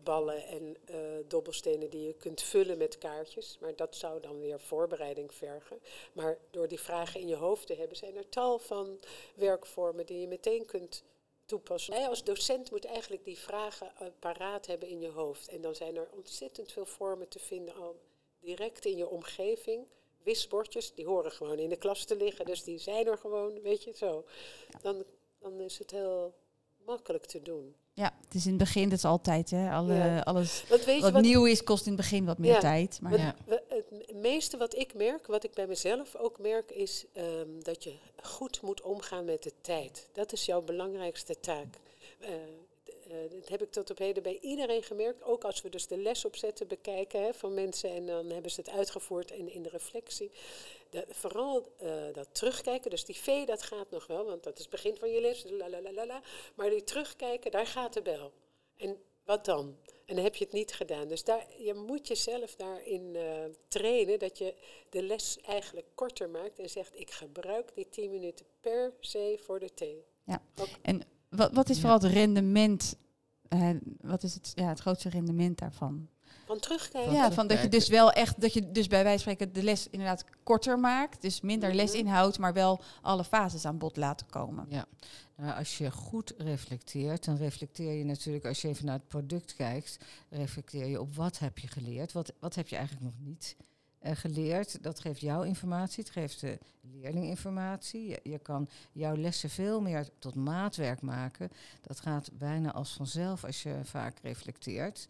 ballen 0.03 0.47
en 0.47 0.77
dobbelstenen 1.27 1.89
die 1.89 2.07
je 2.07 2.13
kunt 2.13 2.41
vullen 2.41 2.77
met 2.77 2.97
kaartjes. 2.97 3.57
Maar 3.61 3.75
dat 3.75 3.95
zou 3.95 4.21
dan 4.21 4.39
weer 4.39 4.59
voorbereiding 4.59 5.33
vergen. 5.33 5.79
Maar 6.13 6.37
door 6.51 6.67
die 6.67 6.79
vragen 6.79 7.19
in 7.19 7.27
je 7.27 7.35
hoofd 7.35 7.67
te 7.67 7.75
hebben, 7.75 7.97
zijn 7.97 8.17
er 8.17 8.29
tal 8.29 8.59
van 8.59 8.99
werkvormen 9.33 10.05
die 10.05 10.19
je 10.19 10.27
meteen 10.27 10.65
kunt 10.65 11.03
toepassen. 11.49 12.07
Als 12.07 12.23
docent 12.23 12.71
moet 12.71 12.85
eigenlijk 12.85 13.23
die 13.23 13.37
vragen 13.37 13.91
eh, 13.99 14.07
paraat 14.19 14.65
hebben 14.65 14.87
in 14.89 14.99
je 14.99 15.09
hoofd. 15.09 15.47
En 15.49 15.61
dan 15.61 15.75
zijn 15.75 15.95
er 15.95 16.07
ontzettend 16.15 16.71
veel 16.71 16.85
vormen 16.85 17.27
te 17.27 17.39
vinden 17.39 17.75
al 17.75 17.99
direct 18.39 18.85
in 18.85 18.97
je 18.97 19.07
omgeving. 19.09 19.85
Wisbordjes, 20.23 20.93
die 20.93 21.05
horen 21.05 21.31
gewoon 21.31 21.57
in 21.59 21.69
de 21.69 21.75
klas 21.75 22.05
te 22.05 22.15
liggen, 22.15 22.45
dus 22.45 22.63
die 22.63 22.77
zijn 22.79 23.07
er 23.07 23.17
gewoon, 23.17 23.61
weet 23.61 23.83
je 23.83 23.91
zo. 23.95 24.25
Dan, 24.81 25.03
dan 25.39 25.59
is 25.59 25.77
het 25.77 25.91
heel 25.91 26.33
makkelijk 26.85 27.25
te 27.25 27.41
doen. 27.41 27.75
Ja, 27.93 28.13
het 28.25 28.33
is 28.33 28.43
in 28.45 28.49
het 28.49 28.59
begin, 28.59 28.89
dat 28.89 28.97
is 28.97 29.05
altijd, 29.05 29.49
hè? 29.49 29.71
Alle, 29.71 29.93
Ja. 29.93 30.19
alles 30.19 30.63
wat 30.69 30.85
wat, 31.11 31.21
nieuw 31.21 31.45
is, 31.45 31.63
kost 31.63 31.85
in 31.85 31.91
het 31.93 32.01
begin 32.01 32.25
wat 32.25 32.37
meer 32.37 32.51
Ja. 32.51 32.59
tijd. 32.59 32.99
Maar 33.01 33.11
Wat- 33.11 33.19
Ja. 33.19 33.35
Meeste 34.19 34.57
wat 34.57 34.75
ik 34.75 34.93
merk, 34.93 35.27
wat 35.27 35.43
ik 35.43 35.53
bij 35.53 35.67
mezelf 35.67 36.15
ook 36.15 36.39
merk, 36.39 36.71
is 36.71 37.05
ehm, 37.13 37.59
dat 37.59 37.83
je 37.83 37.93
goed 38.23 38.61
moet 38.61 38.81
omgaan 38.81 39.25
met 39.25 39.43
de 39.43 39.53
tijd. 39.61 40.09
Dat 40.13 40.31
is 40.31 40.45
jouw 40.45 40.61
belangrijkste 40.61 41.39
taak. 41.39 41.79
Eh, 42.19 42.33
eh, 43.09 43.31
dat 43.31 43.47
heb 43.47 43.61
ik 43.61 43.71
tot 43.71 43.89
op 43.89 43.97
heden 43.97 44.23
bij 44.23 44.37
iedereen 44.41 44.83
gemerkt. 44.83 45.23
Ook 45.23 45.43
als 45.43 45.61
we 45.61 45.69
dus 45.69 45.87
de 45.87 45.97
lesopzetten 45.97 46.67
bekijken 46.67 47.23
hè, 47.23 47.33
van 47.33 47.53
mensen 47.53 47.89
en 47.89 48.05
dan 48.05 48.29
hebben 48.29 48.51
ze 48.51 48.59
het 48.59 48.69
uitgevoerd 48.69 49.31
in, 49.31 49.53
in 49.53 49.63
de 49.63 49.69
reflectie. 49.69 50.31
Vooral 51.09 51.73
eh, 51.77 51.91
dat 52.13 52.27
terugkijken, 52.31 52.89
dus 52.89 53.05
die 53.05 53.15
V 53.15 53.45
dat 53.45 53.63
gaat 53.63 53.89
nog 53.89 54.07
wel, 54.07 54.25
want 54.25 54.43
dat 54.43 54.53
is 54.53 54.61
het 54.61 54.69
begin 54.69 54.97
van 54.97 55.09
je 55.09 55.21
les. 55.21 55.43
la, 55.43 55.69
la, 55.69 55.81
la, 55.81 55.91
la, 55.91 56.05
la. 56.05 56.21
Maar 56.55 56.69
die 56.69 56.83
terugkijken, 56.83 57.51
daar 57.51 57.67
gaat 57.67 57.93
de 57.93 58.01
bel. 58.01 58.31
En 58.77 58.97
wat 59.29 59.45
dan? 59.45 59.75
En 60.05 60.15
dan 60.15 60.23
heb 60.23 60.35
je 60.35 60.43
het 60.43 60.53
niet 60.53 60.73
gedaan. 60.73 61.07
Dus 61.07 61.23
daar, 61.23 61.45
je 61.57 61.73
moet 61.73 62.07
jezelf 62.07 62.55
daarin 62.55 63.15
eh, 63.15 63.23
trainen 63.67 64.19
dat 64.19 64.37
je 64.37 64.55
de 64.89 65.03
les 65.03 65.37
eigenlijk 65.41 65.87
korter 65.95 66.29
maakt 66.29 66.59
en 66.59 66.69
zegt: 66.69 66.99
Ik 66.99 67.11
gebruik 67.11 67.71
die 67.75 67.89
10 67.89 68.09
minuten 68.11 68.45
per 68.61 68.93
se 68.99 69.39
voor 69.43 69.59
de 69.59 69.73
thee. 69.73 70.05
wat, 71.29 71.51
wat 71.53 71.69
is 71.69 71.75
Ja. 71.75 71.81
vooral 71.81 71.99
het 71.99 72.11
rendement, 72.11 72.95
eh, 73.47 73.69
wat 74.01 74.23
is 74.23 74.33
het, 74.33 74.51
ja, 74.55 74.67
het 74.67 74.79
grootste 74.79 75.09
rendement 75.09 75.57
daarvan? 75.57 76.09
Van 76.49 76.59
terugkijken. 76.59 77.13
Ja, 77.13 77.31
van 77.31 77.47
dat 77.47 77.61
je 77.61 77.67
dus 77.69 77.87
wel 77.87 78.11
echt, 78.11 78.41
dat 78.41 78.53
je 78.53 78.71
dus 78.71 78.87
bij 78.87 79.03
wijze 79.03 79.23
van 79.23 79.33
spreken 79.33 79.53
de 79.53 79.63
les 79.63 79.87
inderdaad 79.89 80.23
korter 80.43 80.79
maakt. 80.79 81.21
Dus 81.21 81.41
minder 81.41 81.69
Mhm. 81.69 81.77
lesinhoud, 81.77 82.37
maar 82.37 82.53
wel 82.53 82.81
alle 83.01 83.23
fases 83.23 83.65
aan 83.65 83.77
bod 83.77 83.97
laten 83.97 84.27
komen. 84.29 84.65
Ja. 84.69 84.85
Nou, 85.35 85.57
als 85.57 85.77
je 85.77 85.91
goed 85.91 86.33
reflecteert, 86.37 87.25
dan 87.25 87.37
reflecteer 87.37 87.93
je 87.93 88.03
natuurlijk, 88.05 88.45
als 88.45 88.61
je 88.61 88.67
even 88.67 88.85
naar 88.85 88.95
het 88.95 89.07
product 89.07 89.55
kijkt, 89.55 89.97
reflecteer 90.29 90.85
je 90.85 90.99
op 91.01 91.15
wat 91.15 91.39
heb 91.39 91.57
je 91.57 91.67
geleerd, 91.67 92.11
wat, 92.11 92.33
wat 92.39 92.55
heb 92.55 92.67
je 92.67 92.75
eigenlijk 92.75 93.05
nog 93.05 93.15
niet 93.27 93.55
eh, 93.99 94.15
geleerd. 94.15 94.83
Dat 94.83 94.99
geeft 94.99 95.21
jou 95.21 95.47
informatie, 95.47 96.03
het 96.03 96.11
geeft 96.11 96.41
de 96.41 96.57
leerling 96.81 97.25
informatie. 97.25 98.17
Je, 98.23 98.39
kan 98.39 98.69
jouw 98.91 99.15
lessen 99.15 99.49
veel 99.49 99.81
meer 99.81 100.09
tot 100.19 100.35
maatwerk 100.35 101.01
maken. 101.01 101.49
Dat 101.81 101.99
gaat 101.99 102.29
bijna 102.33 102.73
als 102.73 102.93
vanzelf 102.93 103.45
als 103.45 103.63
je 103.63 103.79
vaak 103.83 104.19
reflecteert. 104.19 105.07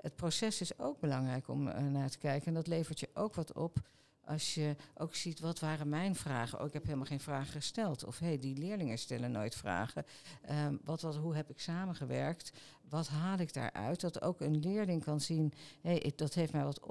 Het 0.00 0.16
proces 0.16 0.60
is 0.60 0.78
ook 0.78 1.00
belangrijk 1.00 1.48
om 1.48 1.68
eh, 1.68 1.82
naar 1.82 2.10
te 2.10 2.18
kijken 2.18 2.46
en 2.46 2.54
dat 2.54 2.66
levert 2.66 3.00
je 3.00 3.08
ook 3.14 3.34
wat 3.34 3.52
op 3.52 3.82
als 4.26 4.54
je 4.54 4.76
ook 4.94 5.14
ziet, 5.14 5.40
wat 5.40 5.60
waren 5.60 5.88
mijn 5.88 6.14
vragen? 6.14 6.60
Oh, 6.60 6.66
ik 6.66 6.72
heb 6.72 6.84
helemaal 6.84 7.06
geen 7.06 7.20
vragen 7.20 7.52
gesteld. 7.52 8.04
Of 8.04 8.18
hé, 8.18 8.26
hey, 8.26 8.38
die 8.38 8.56
leerlingen 8.56 8.98
stellen 8.98 9.30
nooit 9.30 9.54
vragen. 9.54 10.04
Ehm, 10.42 10.76
wat, 10.84 11.00
wat, 11.00 11.16
hoe 11.16 11.34
heb 11.34 11.50
ik 11.50 11.60
samengewerkt? 11.60 12.52
Wat 12.88 13.08
haal 13.08 13.38
ik 13.38 13.52
daaruit? 13.52 14.00
Dat 14.00 14.22
ook 14.22 14.40
een 14.40 14.60
leerling 14.60 15.04
kan 15.04 15.20
zien, 15.20 15.52
hé, 15.80 15.90
hey, 15.90 16.12
dat 16.16 16.34
heeft 16.34 16.52
mij 16.52 16.64
wat 16.64 16.82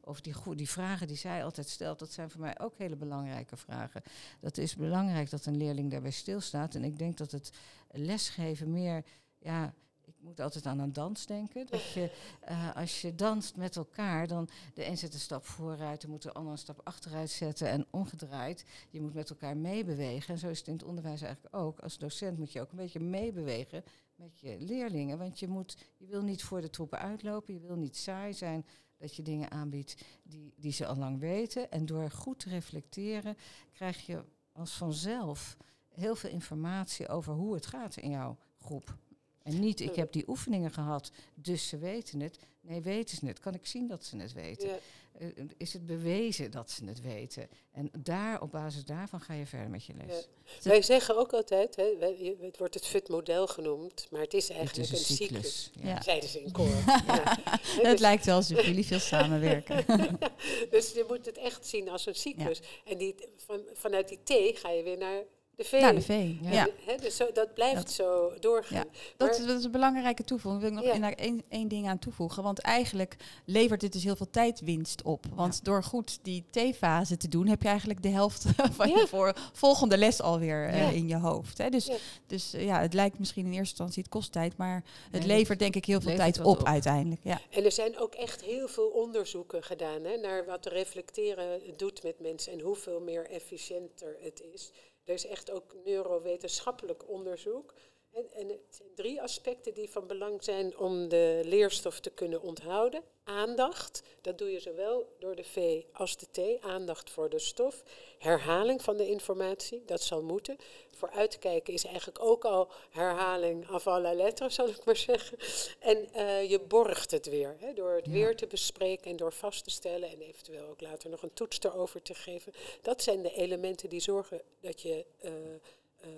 Of 0.00 0.20
die, 0.20 0.34
die 0.54 0.70
vragen 0.70 1.06
die 1.06 1.16
zij 1.16 1.44
altijd 1.44 1.68
stelt, 1.68 1.98
dat 1.98 2.12
zijn 2.12 2.30
voor 2.30 2.40
mij 2.40 2.60
ook 2.60 2.78
hele 2.78 2.96
belangrijke 2.96 3.56
vragen. 3.56 4.02
Dat 4.40 4.58
is 4.58 4.76
belangrijk 4.76 5.30
dat 5.30 5.46
een 5.46 5.56
leerling 5.56 5.90
daarbij 5.90 6.10
stilstaat. 6.10 6.74
En 6.74 6.84
ik 6.84 6.98
denk 6.98 7.16
dat 7.16 7.30
het 7.30 7.52
lesgeven 7.90 8.72
meer, 8.72 9.04
ja, 9.38 9.74
ik 10.04 10.14
moet 10.20 10.40
altijd 10.40 10.66
aan 10.66 10.78
een 10.78 10.92
dans 10.92 11.26
denken. 11.26 11.66
Dat 11.66 11.92
je, 11.92 12.10
uh, 12.48 12.76
als 12.76 13.00
je 13.00 13.14
danst 13.14 13.56
met 13.56 13.76
elkaar, 13.76 14.26
dan 14.26 14.48
de 14.74 14.86
een 14.86 14.98
zet 14.98 15.14
een 15.14 15.20
stap 15.20 15.46
vooruit, 15.46 16.00
de 16.00 16.08
moet 16.08 16.22
de 16.22 16.32
ander 16.32 16.52
een 16.52 16.58
stap 16.58 16.80
achteruit 16.84 17.30
zetten 17.30 17.68
en 17.68 17.86
omgedraaid. 17.90 18.64
Je 18.90 19.00
moet 19.00 19.14
met 19.14 19.30
elkaar 19.30 19.56
meebewegen. 19.56 20.34
En 20.34 20.40
zo 20.40 20.48
is 20.48 20.58
het 20.58 20.68
in 20.68 20.72
het 20.72 20.84
onderwijs 20.84 21.22
eigenlijk 21.22 21.56
ook. 21.56 21.80
Als 21.80 21.98
docent 21.98 22.38
moet 22.38 22.52
je 22.52 22.60
ook 22.60 22.70
een 22.70 22.76
beetje 22.76 23.00
meebewegen 23.00 23.84
met 24.14 24.38
je 24.38 24.56
leerlingen. 24.58 25.18
Want 25.18 25.38
je, 25.38 25.48
moet, 25.48 25.76
je 25.96 26.06
wil 26.06 26.22
niet 26.22 26.42
voor 26.42 26.60
de 26.60 26.70
troepen 26.70 26.98
uitlopen, 26.98 27.54
je 27.54 27.60
wil 27.60 27.76
niet 27.76 27.96
saai 27.96 28.32
zijn 28.32 28.64
dat 29.00 29.16
je 29.16 29.22
dingen 29.22 29.50
aanbiedt 29.50 29.96
die, 30.22 30.52
die 30.56 30.72
ze 30.72 30.86
al 30.86 30.96
lang 30.96 31.18
weten. 31.18 31.70
En 31.70 31.86
door 31.86 32.10
goed 32.10 32.38
te 32.38 32.48
reflecteren 32.48 33.36
krijg 33.72 34.06
je 34.06 34.24
als 34.52 34.72
vanzelf 34.72 35.56
heel 35.88 36.14
veel 36.14 36.30
informatie 36.30 37.08
over 37.08 37.34
hoe 37.34 37.54
het 37.54 37.66
gaat 37.66 37.96
in 37.96 38.10
jouw 38.10 38.36
groep. 38.58 38.96
En 39.42 39.60
niet, 39.60 39.80
ik 39.80 39.94
heb 39.94 40.12
die 40.12 40.28
oefeningen 40.28 40.70
gehad, 40.70 41.12
dus 41.34 41.68
ze 41.68 41.78
weten 41.78 42.20
het. 42.20 42.38
Nee, 42.60 42.80
weten 42.80 43.16
ze 43.16 43.26
het. 43.26 43.40
Kan 43.40 43.54
ik 43.54 43.66
zien 43.66 43.86
dat 43.86 44.04
ze 44.04 44.16
het 44.16 44.32
weten? 44.32 44.68
Ja. 44.68 44.78
Uh, 45.20 45.28
is 45.56 45.72
het 45.72 45.86
bewezen 45.86 46.50
dat 46.50 46.70
ze 46.70 46.84
het 46.84 47.00
weten? 47.00 47.48
En 47.72 47.90
daar, 47.98 48.40
op 48.40 48.50
basis 48.50 48.84
daarvan 48.84 49.20
ga 49.20 49.34
je 49.34 49.46
verder 49.46 49.70
met 49.70 49.84
je 49.84 49.92
les. 49.94 50.28
Ja. 50.60 50.70
Wij 50.70 50.82
zeggen 50.82 51.16
ook 51.16 51.32
altijd, 51.32 51.76
hè, 51.76 51.96
wij, 51.98 52.36
het 52.40 52.58
wordt 52.58 52.74
het 52.74 52.86
FUT-model 52.86 53.46
genoemd, 53.46 54.06
maar 54.10 54.20
het 54.20 54.34
is 54.34 54.50
eigenlijk 54.50 54.88
het 54.88 54.98
is 54.98 55.08
een, 55.08 55.10
een, 55.10 55.16
cyclus. 55.16 55.62
cyclus. 55.62 55.84
Ja. 55.84 56.02
Zeiden 56.02 56.28
ze 56.28 56.42
in 56.42 56.52
koor. 56.52 56.66
ja. 57.06 57.38
Het 57.60 57.82
dus 57.82 58.00
lijkt 58.00 58.24
wel 58.24 58.36
alsof 58.36 58.64
jullie 58.64 58.86
veel 58.86 58.98
samenwerken. 58.98 59.84
dus 60.70 60.92
je 60.92 61.04
moet 61.08 61.26
het 61.26 61.38
echt 61.38 61.66
zien 61.66 61.88
als 61.88 62.06
een 62.06 62.14
cyclus. 62.14 62.60
En 62.84 62.98
die, 62.98 63.14
van, 63.36 63.62
vanuit 63.74 64.08
die 64.08 64.20
T 64.52 64.58
ga 64.58 64.70
je 64.70 64.82
weer 64.82 64.98
naar 64.98 65.22
de 65.60 65.66
V. 65.66 65.80
Naar 65.80 65.94
de 65.94 66.02
V, 66.02 66.32
ja. 66.40 66.50
ja. 66.50 66.68
He, 66.84 66.96
dus 66.96 67.16
zo, 67.16 67.32
dat 67.32 67.54
blijft 67.54 67.76
dat, 67.76 67.90
zo 67.90 68.32
doorgaan. 68.38 68.78
Ja, 68.78 68.84
dat, 69.16 69.38
is, 69.38 69.46
dat, 69.46 69.58
is, 69.58 69.64
een 69.64 69.70
belangrijke 69.70 70.24
toevoeging. 70.24 70.62
Wil 70.62 70.70
ik 70.70 70.98
nog 70.98 71.10
ja. 71.10 71.14
één, 71.14 71.42
één 71.48 71.68
ding 71.68 71.88
aan 71.88 71.98
toevoegen. 71.98 72.42
Want 72.42 72.58
eigenlijk 72.58 73.16
levert 73.44 73.80
dit 73.80 73.92
dus 73.92 74.04
heel 74.04 74.16
veel 74.16 74.30
tijdwinst 74.30 75.02
op. 75.02 75.26
Want 75.34 75.54
ja. 75.54 75.60
door 75.62 75.82
goed 75.82 76.18
die 76.22 76.44
T-fase 76.50 77.16
te 77.16 77.28
doen, 77.28 77.46
heb 77.46 77.62
je 77.62 77.68
eigenlijk 77.68 78.02
de 78.02 78.08
helft 78.08 78.44
van 78.78 78.88
je 78.88 79.06
voor, 79.08 79.36
volgende 79.52 79.98
les 79.98 80.20
alweer 80.20 80.68
uh, 80.68 80.92
in 80.92 81.08
je 81.08 81.16
hoofd. 81.16 81.58
Hè. 81.58 81.68
Dus, 81.68 81.90
dus 82.26 82.54
uh, 82.54 82.64
ja, 82.64 82.80
het 82.80 82.94
lijkt 82.94 83.18
misschien 83.18 83.44
in 83.44 83.52
eerste 83.52 83.68
instantie, 83.68 84.02
het 84.02 84.12
kost 84.12 84.32
tijd, 84.32 84.56
maar 84.56 84.84
het 85.10 85.26
nee, 85.26 85.36
levert 85.36 85.58
denk 85.58 85.76
ik 85.76 85.84
heel 85.84 86.00
veel 86.00 86.16
tijd 86.16 86.38
op, 86.38 86.46
op, 86.46 86.66
uiteindelijk. 86.66 87.20
Ja. 87.24 87.40
En 87.50 87.64
er 87.64 87.72
zijn 87.72 87.98
ook 87.98 88.14
echt 88.14 88.42
heel 88.42 88.68
veel 88.68 88.88
onderzoeken 88.88 89.62
gedaan 89.62 90.04
hè, 90.04 90.16
naar 90.16 90.44
wat 90.46 90.66
reflecteren 90.66 91.60
doet 91.76 92.02
met 92.02 92.20
mensen 92.20 92.52
en 92.52 92.60
hoeveel 92.60 93.00
meer 93.00 93.30
efficiënter 93.30 94.16
het 94.20 94.42
is. 94.54 94.70
Er 95.04 95.14
is 95.14 95.26
echt 95.26 95.50
ook 95.50 95.74
neurowetenschappelijk 95.84 97.08
onderzoek. 97.08 97.74
En, 98.12 98.32
en 98.32 98.48
het 98.48 98.60
zijn 98.70 98.88
drie 98.94 99.22
aspecten 99.22 99.74
die 99.74 99.90
van 99.90 100.06
belang 100.06 100.44
zijn 100.44 100.78
om 100.78 101.08
de 101.08 101.40
leerstof 101.44 102.00
te 102.00 102.10
kunnen 102.10 102.42
onthouden. 102.42 103.02
Aandacht, 103.24 104.02
dat 104.20 104.38
doe 104.38 104.50
je 104.50 104.60
zowel 104.60 105.16
door 105.18 105.36
de 105.36 105.44
V 105.44 105.82
als 105.92 106.16
de 106.16 106.26
T. 106.30 106.62
Aandacht 106.62 107.10
voor 107.10 107.30
de 107.30 107.38
stof. 107.38 107.82
Herhaling 108.18 108.82
van 108.82 108.96
de 108.96 109.08
informatie, 109.08 109.84
dat 109.84 110.02
zal 110.02 110.22
moeten. 110.22 110.56
Vooruitkijken 111.00 111.72
is 111.72 111.84
eigenlijk 111.84 112.20
ook 112.24 112.44
al 112.44 112.70
herhaling 112.90 113.68
af 113.68 113.86
alle 113.86 114.14
letters, 114.14 114.54
zal 114.54 114.68
ik 114.68 114.84
maar 114.84 114.96
zeggen. 114.96 115.38
En 115.78 116.08
uh, 116.16 116.50
je 116.50 116.60
borgt 116.60 117.10
het 117.10 117.26
weer, 117.26 117.56
hè, 117.58 117.72
door 117.72 117.92
het 117.92 118.06
ja. 118.06 118.12
weer 118.12 118.36
te 118.36 118.46
bespreken 118.46 119.10
en 119.10 119.16
door 119.16 119.32
vast 119.32 119.64
te 119.64 119.70
stellen 119.70 120.08
en 120.10 120.20
eventueel 120.20 120.68
ook 120.68 120.80
later 120.80 121.10
nog 121.10 121.22
een 121.22 121.32
toets 121.32 121.60
erover 121.60 122.02
te 122.02 122.14
geven. 122.14 122.52
Dat 122.82 123.02
zijn 123.02 123.22
de 123.22 123.32
elementen 123.32 123.88
die 123.88 124.00
zorgen 124.00 124.42
dat 124.60 124.80
je 124.80 125.04
uh, 125.22 125.30
uh, 125.30 126.10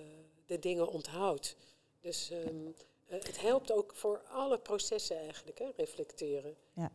de 0.47 0.59
dingen 0.59 0.89
onthoudt. 0.89 1.57
Dus 2.01 2.31
um, 2.31 2.67
uh, 2.67 3.23
het 3.23 3.41
helpt 3.41 3.73
ook 3.73 3.95
voor 3.95 4.23
alle 4.31 4.59
processen 4.59 5.19
eigenlijk, 5.19 5.59
hè, 5.59 5.71
reflecteren. 5.77 6.57
Ja. 6.73 6.91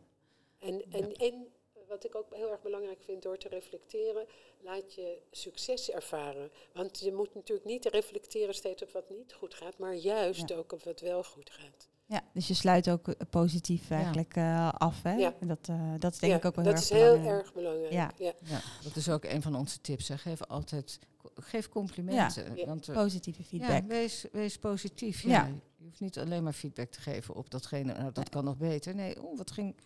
En, 0.58 0.82
en, 0.90 1.14
en 1.14 1.52
wat 1.88 2.04
ik 2.04 2.14
ook 2.14 2.34
heel 2.34 2.50
erg 2.50 2.62
belangrijk 2.62 3.02
vind, 3.02 3.22
door 3.22 3.38
te 3.38 3.48
reflecteren, 3.48 4.26
laat 4.60 4.94
je 4.94 5.18
succes 5.30 5.90
ervaren. 5.90 6.50
Want 6.72 6.98
je 6.98 7.12
moet 7.12 7.34
natuurlijk 7.34 7.66
niet 7.66 7.86
reflecteren 7.86 8.54
steeds 8.54 8.82
op 8.82 8.90
wat 8.90 9.10
niet 9.10 9.32
goed 9.32 9.54
gaat, 9.54 9.78
maar 9.78 9.94
juist 9.94 10.48
ja. 10.48 10.56
ook 10.56 10.72
op 10.72 10.84
wat 10.84 11.00
wel 11.00 11.24
goed 11.24 11.50
gaat. 11.50 11.88
Ja, 12.06 12.22
dus 12.32 12.48
je 12.48 12.54
sluit 12.54 12.90
ook 12.90 13.30
positief 13.30 13.90
eigenlijk 13.90 14.34
ja. 14.34 14.66
uh, 14.66 14.72
af. 14.78 15.02
Hè? 15.02 15.14
Ja. 15.14 15.34
Dat, 15.40 15.68
uh, 15.70 15.94
dat 15.98 16.12
is 16.12 16.18
denk 16.18 16.32
ja, 16.32 16.38
ik 16.38 16.44
ook 16.44 16.54
wel 16.54 16.64
dat 16.64 16.74
heel 16.74 16.82
is 16.82 16.90
erg 16.90 17.00
heel 17.00 17.10
belangrijk. 17.10 17.44
erg 17.44 17.54
belangrijk. 17.54 17.92
Ja. 17.92 18.12
Ja. 18.16 18.32
Ja, 18.42 18.60
dat 18.82 18.96
is 18.96 19.08
ook 19.08 19.24
een 19.24 19.42
van 19.42 19.54
onze 19.54 19.80
tips. 19.80 20.08
Hè. 20.08 20.18
Geef 20.18 20.42
altijd 20.42 20.98
geef 21.34 21.68
complimenten. 21.68 22.56
Ja. 22.56 22.66
Want, 22.66 22.88
uh, 22.88 22.94
Positieve 22.94 23.44
feedback. 23.44 23.82
Ja, 23.82 23.86
wees, 23.86 24.24
wees 24.32 24.58
positief. 24.58 25.22
Ja. 25.22 25.28
Ja. 25.28 25.46
Je 25.76 25.84
hoeft 25.84 26.00
niet 26.00 26.18
alleen 26.18 26.42
maar 26.42 26.52
feedback 26.52 26.90
te 26.90 27.00
geven 27.00 27.34
op 27.34 27.50
datgene, 27.50 27.92
nou, 27.92 28.12
dat 28.12 28.28
kan 28.28 28.44
nog 28.44 28.56
beter. 28.56 28.94
Nee, 28.94 29.22
oh, 29.22 29.36
wat 29.36 29.50
ging, 29.50 29.76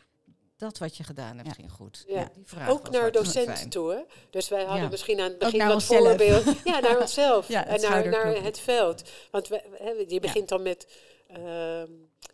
dat 0.63 0.79
wat 0.79 0.97
je 0.97 1.05
gedaan 1.05 1.37
hebt 1.37 1.49
Ja. 1.49 1.55
ging 1.55 1.71
goed. 1.73 2.05
Ja. 2.07 2.31
Die 2.35 2.47
vraag 2.47 2.71
Ook 2.71 2.87
was 2.87 2.91
naar 2.97 3.13
docenten 3.13 3.69
toe. 3.69 3.93
Hè? 3.93 4.01
Dus 4.31 4.49
wij 4.49 4.65
hadden 4.65 4.83
Ja. 4.83 4.89
misschien 4.89 5.21
aan 5.21 5.29
het 5.29 5.39
begin 5.39 5.65
wat 5.67 5.75
onszelf. 5.75 6.07
voorbeelden. 6.07 6.57
Ja, 6.65 6.81
naar 6.81 7.01
onszelf. 7.01 7.51
En 7.51 7.81
naar, 7.81 8.09
naar 8.09 8.43
het 8.43 8.59
veld. 8.59 9.03
Want 9.31 9.49
we, 9.49 9.63
hè, 9.73 9.91
je 10.09 10.21
begint 10.21 10.49
dan 10.49 10.63
met, 10.63 10.87
ehm, 11.29 11.87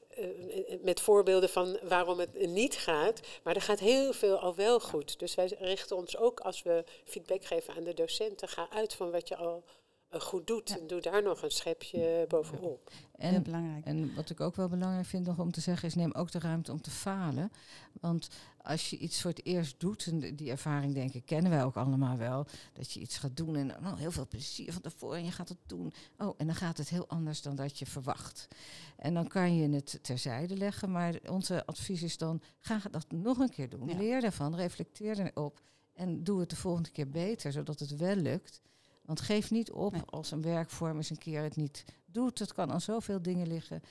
eh, 0.08 0.24
met 0.82 1.00
voorbeelden 1.00 1.48
van 1.48 1.78
waarom 1.82 2.18
het 2.18 2.46
niet 2.46 2.74
gaat. 2.76 3.20
Maar 3.42 3.54
er 3.54 3.62
gaat 3.62 3.78
heel 3.80 4.12
veel 4.12 4.38
al 4.38 4.54
wel 4.54 4.80
goed. 4.80 5.18
Dus 5.18 5.34
wij 5.34 5.56
richten 5.58 5.96
ons 5.96 6.16
ook 6.16 6.40
als 6.40 6.62
we 6.62 6.84
feedback 7.04 7.44
geven 7.44 7.74
aan 7.74 7.84
de 7.84 7.94
docenten. 7.94 8.48
Ga 8.48 8.68
uit 8.70 8.94
van 8.94 9.10
wat 9.10 9.28
je 9.28 9.36
al 9.36 9.64
eh, 9.66 9.72
goed 10.10 10.46
doet. 10.46 10.68
Ja. 10.68 10.78
En 10.78 10.86
doe 10.86 11.00
daar 11.00 11.22
nog 11.22 11.42
een 11.42 11.50
schepje 11.50 12.24
bovenop. 12.28 12.90
Heel 13.16 13.32
En, 13.34 13.42
belangrijk. 13.42 13.84
en 13.84 14.14
wat 14.14 14.30
ik 14.30 14.40
ook 14.40 14.56
wel 14.56 14.68
belangrijk 14.68 15.06
vind 15.06 15.26
nog 15.26 15.38
om 15.38 15.50
te 15.52 15.60
zeggen 15.60 15.88
is 15.88 15.94
neem 15.94 16.12
ook 16.12 16.30
de 16.30 16.38
ruimte 16.38 16.72
om 16.72 16.80
te 16.80 16.90
falen. 16.90 17.50
Want 18.00 18.28
als 18.62 18.90
je 18.90 18.98
iets 18.98 19.20
voor 19.20 19.30
het 19.30 19.44
eerst 19.46 19.80
doet, 19.80 20.06
en 20.06 20.18
die- 20.18 20.34
die 20.34 20.50
ervaring 20.50 20.94
denk 20.94 21.12
ik 21.12 21.26
kennen 21.26 21.50
wij 21.50 21.64
ook 21.64 21.76
allemaal 21.76 22.16
wel, 22.16 22.46
dat 22.72 22.92
je 22.92 23.00
iets 23.00 23.18
gaat 23.18 23.36
doen 23.36 23.56
en 23.56 23.70
oh, 23.76 23.96
heel 23.96 24.10
veel 24.10 24.26
plezier 24.26 24.72
van 24.72 24.82
tevoren 24.82 25.18
en 25.18 25.24
je 25.24 25.30
gaat 25.30 25.48
het 25.48 25.58
doen. 25.66 25.92
Oh, 26.18 26.34
en 26.36 26.46
dan 26.46 26.54
gaat 26.54 26.78
het 26.78 26.88
heel 26.88 27.08
anders 27.08 27.42
dan 27.42 27.56
dat 27.56 27.78
je 27.78 27.86
verwacht. 27.86 28.48
En 28.96 29.14
dan 29.14 29.28
kan 29.28 29.56
je 29.56 29.68
het 29.68 29.98
terzijde 30.02 30.56
leggen, 30.56 30.90
maar 30.90 31.18
onze 31.30 31.66
advies 31.66 32.02
is 32.02 32.18
dan, 32.18 32.40
ga 32.58 32.80
dat 32.90 33.06
nog 33.12 33.38
een 33.38 33.50
keer 33.50 33.68
doen. 33.68 33.88
Ja. 33.88 33.96
Leer 33.96 34.20
daarvan, 34.20 34.54
reflecteer 34.54 35.18
erop 35.20 35.60
en 35.94 36.24
doe 36.24 36.40
het 36.40 36.50
de 36.50 36.56
volgende 36.56 36.90
keer 36.90 37.08
beter, 37.10 37.52
zodat 37.52 37.78
het 37.78 37.96
wel 37.96 38.14
lukt. 38.16 38.60
Want 39.08 39.20
geef 39.20 39.50
niet 39.50 39.70
op 39.70 39.92
Nee. 39.92 40.02
als 40.06 40.30
een 40.30 40.42
werkvorm 40.42 40.96
eens 40.96 41.10
een 41.10 41.18
keer 41.18 41.42
het 41.42 41.56
niet 41.56 41.84
doet. 42.06 42.38
Het 42.38 42.52
kan 42.52 42.72
aan 42.72 42.80
zoveel 42.80 43.22
dingen 43.22 43.46
liggen. 43.46 43.82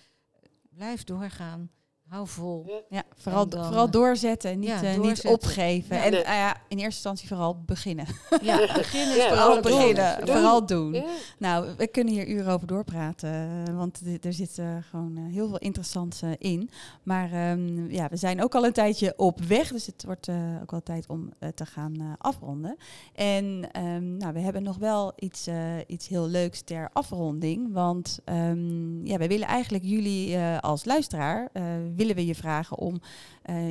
Blijf 0.70 1.04
doorgaan. 1.04 1.72
Hou 2.08 2.28
vol. 2.28 2.86
Ja. 2.90 3.04
Vooral, 3.16 3.48
dan, 3.50 3.66
vooral 3.66 3.86
eh, 3.86 3.92
doorzetten 3.92 4.52
en 4.52 4.60
niet, 4.60 4.70
ja, 4.70 4.84
eh, 4.84 5.00
niet 5.00 5.26
opgeven. 5.26 5.96
Ja. 5.96 6.04
en 6.04 6.12
Nee. 6.12 6.28
ah 6.28 6.34
ja, 6.34 6.62
in 6.68 6.78
eerste 6.78 6.86
instantie 6.86 7.28
vooral 7.28 7.62
beginnen. 7.66 8.06
Ja, 8.42 8.58
beginnen 8.74 9.16
Ja, 9.16 9.28
vooral 9.28 9.62
beginnen. 9.62 10.18
Doen. 10.18 10.28
Vooral 10.28 10.66
doen. 10.66 10.94
Ja. 10.94 11.06
Nou, 11.38 11.68
we 11.78 11.88
kunnen 11.88 12.14
hier 12.14 12.28
uren 12.28 12.54
over 12.54 12.68
doorpraten, 12.68 13.76
want 13.76 14.02
er 14.22 14.34
zit 14.34 14.62
gewoon 14.90 15.18
eh, 15.18 15.34
heel 15.34 15.48
veel 15.48 15.58
interessants 15.58 16.22
eh, 16.22 16.30
in. 16.38 16.70
Maar 17.04 17.32
ehm, 17.32 17.90
ja, 17.90 18.08
we 18.10 18.16
zijn 18.16 18.44
ook 18.44 18.56
al 18.56 18.66
een 18.66 18.74
tijdje 18.74 19.14
op 19.18 19.42
weg, 19.42 19.72
dus 19.72 19.86
het 19.86 20.04
wordt 20.06 20.28
eh, 20.28 20.36
ook 20.62 20.72
wel 20.72 20.84
tijd 20.84 21.08
om 21.08 21.30
te 21.56 21.66
gaan 21.66 22.16
afronden. 22.18 22.78
En 23.16 23.70
ehm, 23.72 24.18
nou, 24.18 24.34
we 24.34 24.40
hebben 24.40 24.64
nog 24.64 24.78
wel 24.78 25.14
iets, 25.16 25.50
iets 25.88 26.08
heel 26.08 26.28
leuks 26.28 26.62
ter 26.62 26.90
afronding, 26.94 27.74
want 27.74 28.20
ehm, 28.24 29.06
ja, 29.06 29.18
wij 29.18 29.28
willen 29.28 29.48
eigenlijk 29.48 29.84
jullie 29.84 30.38
als 30.40 30.86
luisteraar 30.86 31.50
willen 31.96 32.16
we 32.16 32.26
je 32.26 32.36
vragen 32.36 32.78
om 32.78 33.02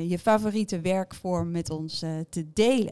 je 0.07 0.19
favoriete 0.19 0.79
werkvorm 0.79 1.51
met 1.51 1.69
ons 1.69 1.99
te 2.29 2.45
delen. 2.53 2.86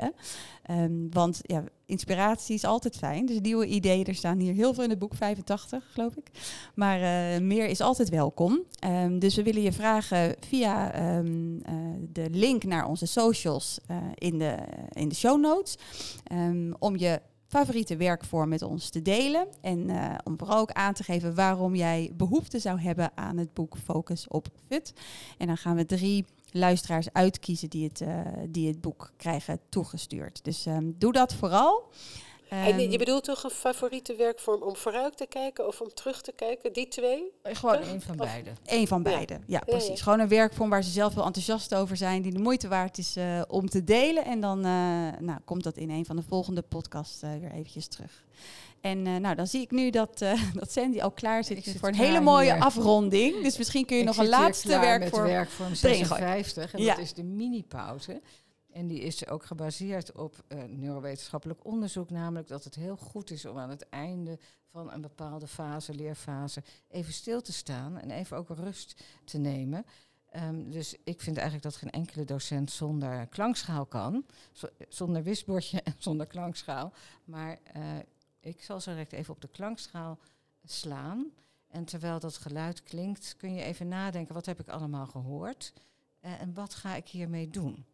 Ehm, 0.64 1.10
want 1.10 1.40
ja, 1.42 1.64
inspiratie 1.86 2.56
is 2.56 2.64
altijd 2.64 2.96
fijn. 2.96 3.26
Dus 3.26 3.40
nieuwe 3.40 3.66
ideeën, 3.66 4.06
er 4.06 4.16
staan 4.16 4.40
hier 4.40 4.54
heel 4.54 4.74
veel 4.74 4.84
in 4.84 4.90
het 4.90 5.00
boek, 5.00 5.16
85 5.16 5.84
geloof 5.92 6.16
ik. 6.16 6.30
Maar 6.76 7.00
meer 7.42 7.66
is 7.66 7.82
altijd 7.82 8.10
welkom. 8.10 8.60
Um, 8.86 9.20
dus 9.20 9.36
we 9.36 9.44
willen 9.44 9.62
je 9.62 9.72
vragen 9.72 10.36
via 10.40 11.02
um, 11.18 11.62
de 12.14 12.28
link 12.32 12.64
naar 12.64 12.88
onze 12.88 13.06
socials 13.06 13.80
in, 14.14 14.40
de, 14.40 14.58
in 14.90 15.10
de 15.10 15.16
show 15.16 15.40
notes. 15.40 15.78
om 16.80 16.98
je 16.98 17.22
favoriete 17.48 17.96
werkvorm 17.96 18.50
met 18.50 18.62
ons 18.62 18.90
te 18.90 19.02
delen. 19.02 19.48
En 19.62 19.90
om 20.24 20.38
vooral 20.38 20.60
ook 20.60 20.72
aan 20.72 20.94
te 20.94 21.04
geven 21.04 21.36
waarom 21.36 21.76
jij 21.76 22.12
behoefte 22.14 22.60
zou 22.60 22.80
hebben 22.80 23.12
aan 23.16 23.38
het 23.38 23.54
boek 23.54 23.78
Focus 23.78 24.28
op 24.28 24.48
FUT. 24.68 24.94
En 25.38 25.48
dan 25.48 25.58
gaan 25.58 25.76
we 25.76 25.86
drie 25.86 26.26
luisteraars 26.58 27.14
uitkiezen 27.14 27.70
die 27.70 27.84
het, 27.88 28.02
uh, 28.02 28.20
die 28.48 28.68
het 28.68 28.82
boek 28.82 29.12
krijgen 29.18 29.60
toegestuurd. 29.70 30.44
Dus 30.44 30.66
um, 30.66 30.96
doe 30.98 31.12
dat 31.12 31.34
vooral. 31.34 31.90
En 32.50 32.80
je 32.80 32.88
ehm, 32.88 32.98
bedoelt 32.98 33.24
toch 33.24 33.44
een 33.44 33.50
favoriete 33.50 34.16
werkvorm 34.16 34.62
om 34.62 34.76
vooruit 34.76 35.18
te 35.18 35.26
kijken 35.26 35.68
of 35.68 35.82
om 35.82 35.94
terug 35.94 36.22
te 36.22 36.32
kijken? 36.32 36.74
Die 36.74 36.88
twee? 36.88 37.32
Gewoon 37.44 37.76
één 37.76 38.02
van 38.02 38.16
beide. 38.18 38.50
Eén 38.66 38.88
van 38.88 39.04
beide, 39.04 39.40
ja, 39.48 39.60
precies. 39.60 40.02
Gewoon 40.02 40.20
een 40.20 40.28
werkvorm 40.28 40.70
waar 40.70 40.84
ze 40.84 40.90
zelf 40.90 41.14
wel 41.14 41.26
enthousiast 41.26 41.76
over 41.76 41.98
zijn, 41.98 42.22
die 42.22 42.32
de 42.32 42.40
moeite 42.40 42.68
waard 42.68 42.98
is 42.98 43.18
uh, 43.18 43.42
om 43.48 43.70
te 43.70 43.84
delen. 43.84 44.26
En 44.26 44.40
dan 44.40 44.58
uh, 44.58 44.64
nou, 45.20 45.40
komt 45.46 45.64
dat 45.64 45.78
in 45.78 45.90
een 45.90 46.06
van 46.06 46.16
de 46.16 46.24
volgende 46.24 46.62
podcasts 46.62 47.24
uh, 47.24 47.30
weer 47.40 47.52
eventjes 47.52 47.88
terug. 47.88 48.24
En 48.86 49.22
nou, 49.22 49.36
dan 49.36 49.48
zie 49.48 49.62
ik 49.62 49.72
nu 49.72 49.90
dat, 49.90 50.18
dat 50.54 50.72
Sandy 50.72 51.02
al 51.02 51.12
klaar 51.12 51.44
zit, 51.44 51.64
zit 51.64 51.78
voor 51.78 51.90
een 51.90 51.96
hele 51.96 52.22
mooie 52.22 52.54
hier. 52.54 52.62
afronding. 52.62 53.44
Dus 53.44 53.58
misschien 53.58 53.86
kun 53.86 53.96
je 53.96 54.02
ik 54.02 54.08
nog 54.08 54.18
een 54.18 54.28
laatste 54.28 54.80
werkvorm... 54.80 55.24
met 55.24 55.32
werkvorm 55.32 55.76
56. 55.76 56.74
En 56.74 56.86
dat 56.86 56.98
is 56.98 57.14
de 57.14 57.24
mini-pauze. 57.24 58.22
En 58.72 58.88
die 58.88 59.00
is 59.00 59.28
ook 59.28 59.46
gebaseerd 59.46 60.12
op 60.12 60.44
uh, 60.48 60.64
neurowetenschappelijk 60.64 61.66
onderzoek, 61.66 62.10
namelijk 62.10 62.48
dat 62.48 62.64
het 62.64 62.76
heel 62.76 62.98
goed 62.98 63.32
is 63.32 63.46
om 63.46 63.58
aan 63.58 63.70
het 63.70 63.90
einde 63.90 64.40
van 64.72 64.92
een 64.92 65.02
bepaalde 65.02 65.48
fase, 65.48 65.94
leerfase, 65.94 66.64
even 66.88 67.14
stil 67.14 67.42
te 67.42 67.54
staan 67.54 67.98
en 67.98 68.12
even 68.12 68.38
ook 68.38 68.50
rust 68.50 69.04
te 69.24 69.38
nemen. 69.38 69.86
Um, 70.36 70.72
dus 70.72 70.96
ik 71.04 71.22
vind 71.22 71.36
eigenlijk 71.38 71.66
dat 71.66 71.76
geen 71.76 71.90
enkele 71.90 72.26
docent 72.26 72.72
zonder 72.72 73.28
klankschaal 73.28 73.86
kan, 73.86 74.26
zonder 74.90 75.24
wisbordje 75.24 75.82
en 75.84 75.96
zonder 75.98 76.26
klankschaal. 76.26 76.94
Maar 77.24 77.60
uh, 77.78 77.84
ik 78.46 78.64
zal 78.64 78.80
zo 78.80 78.92
direct 78.92 79.14
even 79.14 79.34
op 79.34 79.42
de 79.42 79.48
klankschaal 79.48 80.20
slaan. 80.64 81.32
En 81.68 81.86
terwijl 81.86 82.20
dat 82.20 82.38
geluid 82.38 82.84
klinkt, 82.84 83.36
kun 83.38 83.54
je 83.54 83.64
even 83.64 83.88
nadenken, 83.88 84.34
wat 84.34 84.46
heb 84.46 84.60
ik 84.60 84.68
allemaal 84.68 85.06
gehoord 85.06 85.74
uh, 86.22 86.42
en 86.42 86.54
wat 86.54 86.76
ga 86.76 86.96
ik 86.96 87.08
hiermee 87.08 87.50
doen? 87.50 87.86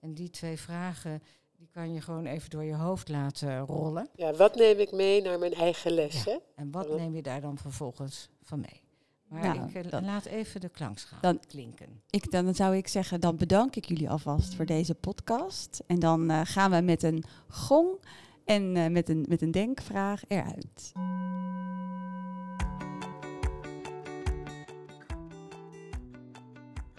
En 0.00 0.14
die 0.14 0.30
twee 0.30 0.56
vragen, 0.56 1.22
die 1.56 1.68
kan 1.72 1.92
je 1.92 2.00
gewoon 2.00 2.26
even 2.26 2.50
door 2.50 2.64
je 2.64 2.74
hoofd 2.74 3.08
laten 3.08 3.58
rollen. 3.58 4.08
Ja, 4.14 4.32
wat 4.32 4.54
neem 4.54 4.78
ik 4.78 4.92
mee 4.92 5.22
naar 5.22 5.38
mijn 5.38 5.54
eigen 5.54 5.92
les? 5.92 6.24
Hè? 6.24 6.36
En 6.54 6.70
wat 6.70 6.96
neem 6.96 7.14
je 7.14 7.22
daar 7.22 7.40
dan 7.40 7.58
vervolgens 7.58 8.28
van 8.42 8.60
mee? 8.60 8.82
Maar 9.28 9.56
nou, 9.56 9.68
ik 9.68 9.92
eh, 9.92 10.02
laat 10.02 10.24
even 10.24 10.60
de 10.60 10.68
klankschaal 10.68 11.18
dan, 11.20 11.40
klinken. 11.46 12.02
Ik, 12.10 12.30
dan 12.30 12.54
zou 12.54 12.76
ik 12.76 12.88
zeggen, 12.88 13.20
dan 13.20 13.36
bedank 13.36 13.76
ik 13.76 13.84
jullie 13.84 14.10
alvast 14.10 14.54
voor 14.54 14.66
deze 14.66 14.94
podcast. 14.94 15.82
En 15.86 15.98
dan 15.98 16.30
uh, 16.30 16.40
gaan 16.44 16.70
we 16.70 16.80
met 16.80 17.02
een 17.02 17.24
gong 17.48 17.98
en 18.44 18.76
uh, 18.76 18.86
met, 18.86 19.08
een, 19.08 19.24
met 19.28 19.42
een 19.42 19.50
denkvraag 19.50 20.22
eruit. 20.28 20.92